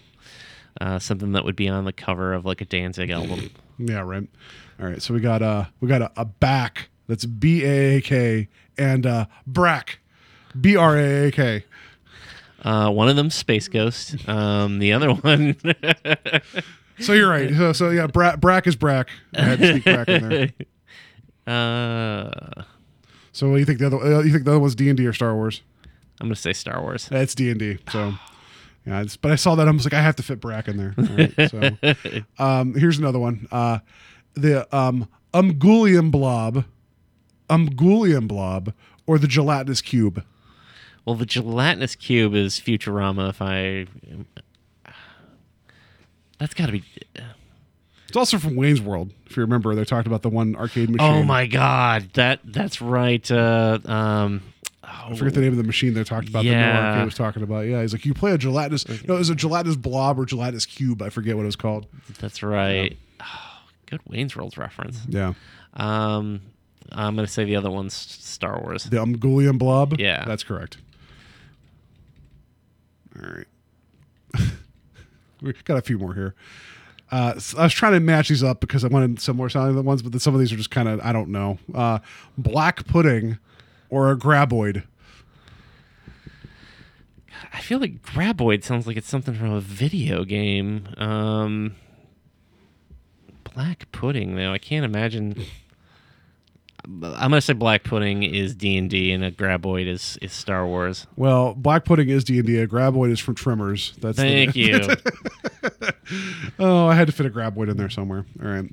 [0.81, 3.51] uh, something that would be on the cover of like a Danzig album.
[3.79, 4.27] Yeah, right.
[4.81, 5.03] All right.
[5.03, 8.49] So we got uh we got a, a back that's B A A K
[8.79, 9.99] and uh brack
[10.61, 11.65] B R A A K.
[12.65, 14.29] Uh, one of them Space Ghost.
[14.29, 15.57] Um, the other one.
[17.01, 17.51] So you're right.
[17.53, 19.09] So, so yeah, Bra- brack is brack.
[19.35, 20.49] I had to sneak brack in there.
[21.53, 22.63] uh,
[23.33, 24.97] So what do you think the other uh, you think the other one's D and
[24.97, 25.63] D or Star Wars?
[26.21, 27.09] I'm gonna say Star Wars.
[27.09, 27.79] That's D and D.
[27.91, 28.15] So
[28.87, 30.95] yeah, but I saw that I was like I have to fit brack in there.
[30.97, 33.49] Right, so um, here's another one.
[33.51, 33.79] Uh,
[34.35, 36.65] the um Umgullian blob,
[37.49, 38.75] Umgullian blob,
[39.07, 40.23] or the gelatinous cube.
[41.05, 43.31] Well, the gelatinous cube is Futurama.
[43.31, 43.87] If I,
[46.39, 46.85] that's got to be.
[48.09, 49.11] It's also from Wayne's World.
[49.27, 51.01] If you remember, they talked about the one arcade machine.
[51.11, 53.29] Oh my God, that that's right.
[53.31, 54.43] Uh, um,
[54.85, 56.45] I forget the name of the machine they talked about.
[56.45, 56.73] That Yeah.
[56.73, 57.61] no arcade was talking about.
[57.67, 58.87] Yeah, he's like, you play a gelatinous.
[59.09, 61.01] No, it was a gelatinous blob or gelatinous cube.
[61.01, 61.87] I forget what it was called.
[62.21, 62.97] that's right.
[63.21, 65.01] Oh, good Wayne's World reference.
[65.09, 65.33] Yeah,
[65.75, 66.43] Um,
[66.91, 68.85] I'm gonna say the other one's Star Wars.
[68.85, 69.99] the Umgullian blob.
[69.99, 70.25] Yeah.
[70.27, 70.77] that's correct.
[73.17, 73.47] All right,
[75.43, 76.35] we got a few more here.
[77.11, 79.77] Uh, s- I was trying to match these up because I wanted some more sounding
[79.77, 81.59] the ones, but some of these are just kind of I don't know.
[81.75, 81.99] Uh,
[82.39, 83.39] black pudding
[83.91, 84.85] or a graboid.
[87.53, 90.89] I feel like Graboid sounds like it's something from a video game.
[90.97, 91.75] Um,
[93.55, 95.37] Black Pudding, though, I can't imagine.
[96.85, 100.67] I'm gonna say Black Pudding is D and D, and a Graboid is is Star
[100.67, 101.07] Wars.
[101.17, 102.59] Well, black pudding is D and D.
[102.59, 103.95] A graboid is from Tremors.
[104.01, 104.81] That's the- Thank you.
[106.59, 108.27] Oh, I had to fit a graboid in there somewhere.
[108.43, 108.65] All right.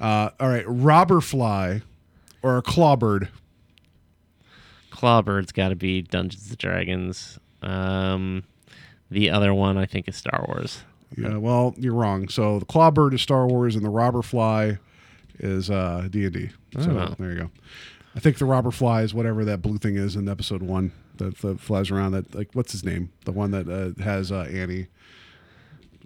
[0.00, 0.64] Uh, all right.
[0.66, 1.80] Robber fly
[2.42, 3.28] or a clawbird.
[4.90, 7.38] Clawbird's got to be Dungeons and Dragons.
[7.62, 8.44] Um,
[9.10, 10.82] the other one I think is Star Wars.
[11.16, 12.28] Yeah, well, you're wrong.
[12.28, 14.78] So the clawbird is Star Wars and the robber fly
[15.42, 16.50] is uh, D&D.
[16.78, 17.14] So Oh.
[17.18, 17.50] there you go.
[18.14, 21.38] I think the robber fly is whatever that blue thing is in episode 1 that,
[21.38, 23.10] that flies around that like what's his name?
[23.24, 24.88] The one that uh, has uh, Annie.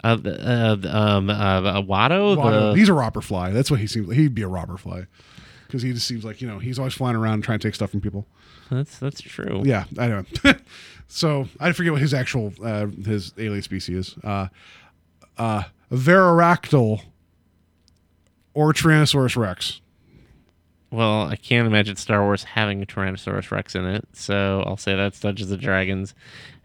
[0.03, 2.73] Uh, the- uh, um, uh, Watto, Watto.
[2.73, 3.51] the He's a robber fly.
[3.51, 4.17] That's what he seems like.
[4.17, 5.05] He'd be a robber fly.
[5.69, 7.91] Cuz he just seems like, you know, he's always flying around trying to take stuff
[7.91, 8.25] from people.
[8.69, 9.63] that's that's true.
[9.65, 10.23] Yeah, I know.
[11.07, 14.15] so I forget what his actual uh, his alien species is.
[14.23, 14.47] Uh,
[15.37, 17.01] uh, Varactyl
[18.57, 19.81] or Tyrannosaurus Rex.
[20.89, 24.95] Well, I can't imagine Star Wars having a Tyrannosaurus Rex in it, so I'll say
[24.95, 26.15] that's Dungeons and Dragons,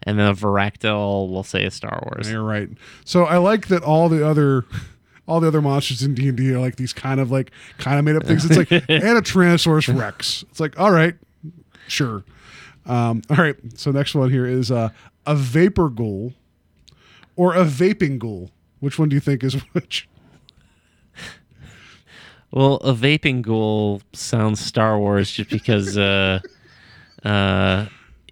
[0.01, 2.31] and then a Varactyl we'll say is Star Wars.
[2.31, 2.67] You're right.
[3.05, 4.65] So I like that all the other
[5.27, 7.99] all the other monsters in D and D are like these kind of like kind
[7.99, 8.43] of made up things.
[8.43, 10.43] It's like and a Tyrannosaurus Rex.
[10.49, 11.13] It's like all right,
[11.87, 12.23] sure.
[12.87, 13.55] Um, all right.
[13.75, 14.89] So next one here is uh,
[15.27, 16.33] a vapor ghoul
[17.35, 18.49] or a vaping ghoul.
[18.79, 20.07] Which one do you think is which?
[22.53, 26.39] Well, a vaping ghoul sounds Star Wars just because uh,
[27.25, 27.87] uh,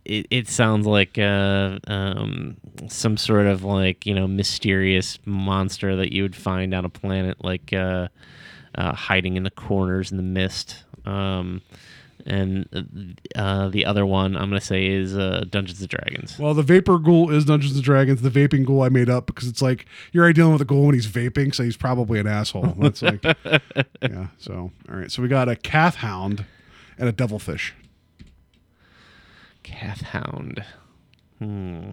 [0.06, 2.58] it, it sounds like uh, um,
[2.88, 7.44] some sort of like you know mysterious monster that you would find on a planet,
[7.44, 8.10] like uh,
[8.76, 10.84] uh, hiding in the corners in the mist.
[11.06, 11.62] Um,
[12.26, 16.38] and uh, the other one I'm gonna say is uh, Dungeons and Dragons.
[16.40, 18.22] Well, the vapor ghoul is Dungeons and Dragons.
[18.22, 20.86] The vaping ghoul I made up because it's like you're already dealing with a ghoul
[20.86, 22.76] when he's vaping, so he's probably an asshole.
[22.80, 23.24] That's like,
[24.02, 24.28] yeah.
[24.38, 26.46] So all right, so we got a calf hound
[26.98, 27.74] and a devilfish.
[29.64, 30.64] Cath Hound.
[31.40, 31.92] Hmm.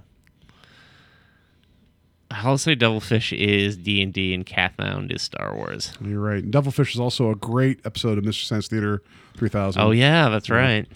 [2.30, 5.92] I'll say Devilfish is D and D, and Cath Hound is Star Wars.
[6.00, 6.42] You're right.
[6.42, 9.02] And Devilfish is also a great episode of Mystery Science Theater
[9.36, 9.80] 3000.
[9.80, 10.86] Oh yeah, that's right.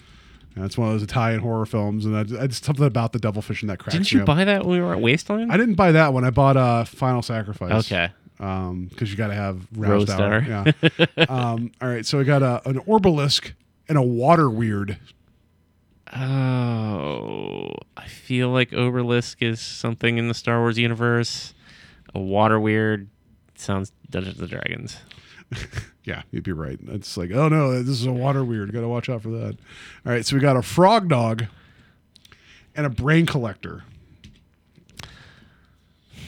[0.55, 3.19] Yeah, it's one of those Italian horror films, and I, I just something about the
[3.19, 5.51] Devilfish in that cracks Didn't you buy that when we were at Wasteland?
[5.51, 6.23] I didn't buy that one.
[6.23, 7.91] I bought uh, Final Sacrifice.
[7.91, 8.09] Okay.
[8.39, 10.43] Um, because you got to have Rowsdower.
[10.43, 10.73] Star.
[11.17, 11.25] Yeah.
[11.29, 12.05] um, all right.
[12.05, 13.53] So we got a, an Orbalisk
[13.87, 14.99] and a Water Weird.
[16.15, 21.53] Oh, I feel like Orbalisk is something in the Star Wars universe.
[22.13, 23.07] A water weird
[23.55, 24.97] sounds Dungeons and Dragons.
[26.05, 26.77] Yeah, you'd be right.
[26.89, 28.73] It's like, oh no, this is a water weird.
[28.73, 29.55] Got to watch out for that.
[30.05, 31.45] All right, so we got a frog dog
[32.75, 33.85] and a brain collector,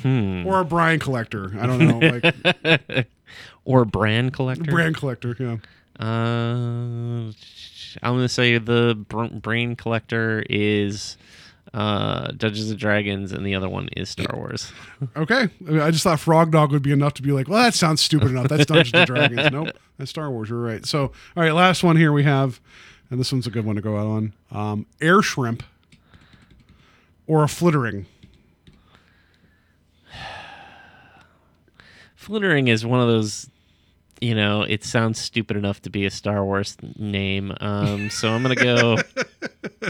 [0.02, 0.46] Hmm.
[0.48, 1.52] or a brine collector.
[1.60, 3.08] I don't know, like
[3.66, 4.64] Or brand collector.
[4.72, 5.36] brand collector.
[5.38, 5.58] Yeah.
[6.00, 7.34] Uh,
[8.04, 8.96] I'm gonna say the
[9.42, 11.18] brain collector is
[11.74, 14.72] uh, Dungeons and Dragons, and the other one is Star Wars.
[15.18, 17.62] Okay, I, mean, I just thought frog dog would be enough to be like, well,
[17.62, 18.48] that sounds stupid enough.
[18.48, 19.52] That's Dungeons and Dragons.
[19.52, 20.50] Nope, that's Star Wars.
[20.50, 20.86] You're right.
[20.86, 22.62] So, all right, last one here we have,
[23.10, 24.34] and this one's a good one to go out on.
[24.52, 25.64] Um, air shrimp
[27.28, 28.06] or a flittering.
[32.16, 33.50] Flittering is one of those,
[34.26, 37.54] you know, it sounds stupid enough to be a Star Wars name.
[37.62, 38.98] Um, so I'm gonna go.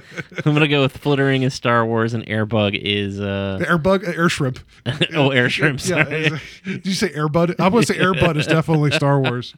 [0.46, 4.04] I'm gonna go with Flittering is Star Wars, and Airbug is uh The air bug,
[4.04, 4.60] uh, air shrimp.
[5.14, 5.80] oh air shrimp.
[5.86, 6.04] Yeah.
[6.04, 6.42] Sorry.
[6.66, 7.56] Did you say airbud?
[7.60, 9.56] I'm going to say airbud is definitely Star Wars.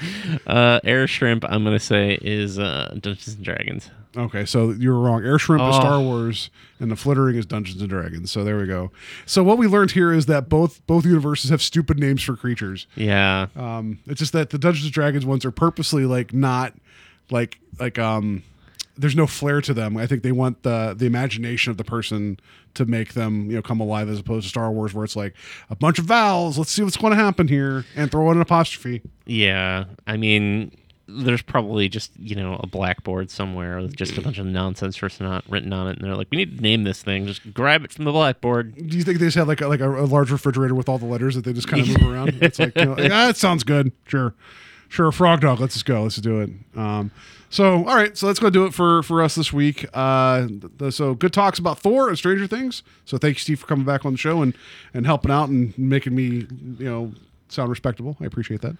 [0.46, 1.44] Uh, air shrimp.
[1.48, 3.90] I'm gonna say is uh, Dungeons and Dragons.
[4.16, 5.24] Okay, so you were wrong.
[5.24, 5.80] Air shrimp is Oh.
[5.80, 6.50] Star Wars,
[6.80, 8.30] and the flittering is Dungeons and Dragons.
[8.30, 8.90] So there we go.
[9.26, 12.86] So what we learned here is that both both universes have stupid names for creatures.
[12.94, 13.48] Yeah.
[13.56, 16.72] Um, it's just that the Dungeons and Dragons ones are purposely like not
[17.30, 18.42] like like um
[18.98, 19.96] there's no flair to them.
[19.96, 22.38] I think they want the the imagination of the person
[22.74, 25.34] to make them you know come alive as opposed to Star Wars where it's like
[25.70, 26.58] a bunch of vowels.
[26.58, 29.02] Let's see what's going to happen here and throw in an apostrophe.
[29.26, 30.72] Yeah, I mean,
[31.08, 35.26] there's probably just you know a blackboard somewhere with just a bunch of nonsense written
[35.26, 37.26] on, written on it, and they're like, "We need to name this thing.
[37.26, 39.80] Just grab it from the blackboard." Do you think they just have like a, like
[39.80, 42.38] a, a large refrigerator with all the letters that they just kind of move around?
[42.42, 43.92] It's like, you know, like, ah, that sounds good.
[44.06, 44.34] Sure,
[44.88, 45.12] sure.
[45.12, 45.60] Frog dog.
[45.60, 46.02] Let's just go.
[46.02, 46.50] Let's do it.
[46.76, 47.10] Um,
[47.50, 49.86] so all right, so let's go do it for for us this week.
[49.94, 50.48] Uh,
[50.90, 52.82] so good talks about Thor and Stranger Things.
[53.04, 54.54] So thank you, Steve, for coming back on the show and
[54.94, 56.46] and helping out and making me
[56.78, 57.12] you know
[57.48, 58.16] sound respectable.
[58.20, 58.76] I appreciate that.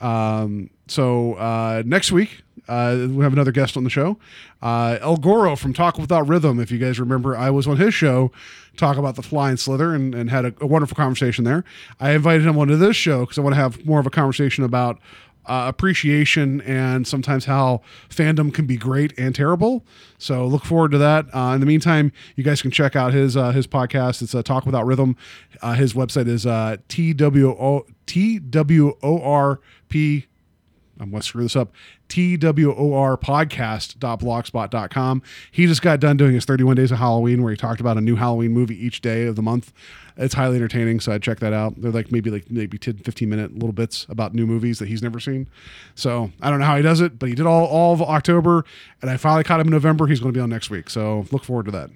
[0.00, 4.16] Um, so uh, next week uh, we have another guest on the show,
[4.62, 6.60] uh, El Goro from Talk Without Rhythm.
[6.60, 8.30] If you guys remember, I was on his show
[8.78, 11.64] talk about the flying slither and, and had a, a wonderful conversation there.
[12.00, 14.64] I invited him onto this show because I want to have more of a conversation
[14.64, 14.98] about
[15.48, 19.84] uh, appreciation and sometimes how fandom can be great and terrible.
[20.18, 21.26] So look forward to that.
[21.34, 24.22] Uh, in the meantime, you guys can check out his uh, his podcast.
[24.22, 25.16] It's uh, Talk Without Rhythm.
[25.62, 30.27] Uh, his website is uh, TWO TWORP.
[31.00, 31.72] I'm going to screw this up.
[32.08, 35.22] TWOR podcast.blogspot.com.
[35.50, 38.00] He just got done doing his 31 days of Halloween where he talked about a
[38.00, 39.72] new Halloween movie each day of the month.
[40.16, 41.80] It's highly entertaining, so I'd check that out.
[41.80, 45.02] They're like maybe like maybe 10, 15 minute little bits about new movies that he's
[45.02, 45.48] never seen.
[45.94, 48.64] So I don't know how he does it, but he did all, all of October,
[49.00, 50.08] and I finally caught him in November.
[50.08, 50.90] He's going to be on next week.
[50.90, 51.90] So look forward to that.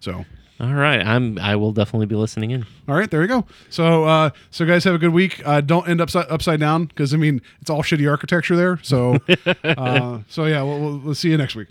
[0.00, 0.24] So
[0.62, 1.40] all right, I'm.
[1.40, 2.64] I will definitely be listening in.
[2.88, 3.44] All right, there you go.
[3.68, 5.42] So, uh, so guys, have a good week.
[5.44, 8.78] Uh, don't end up upside, upside down because I mean it's all shitty architecture there.
[8.80, 9.18] So,
[9.64, 11.66] uh, so yeah, we'll, we'll, we'll see you next week.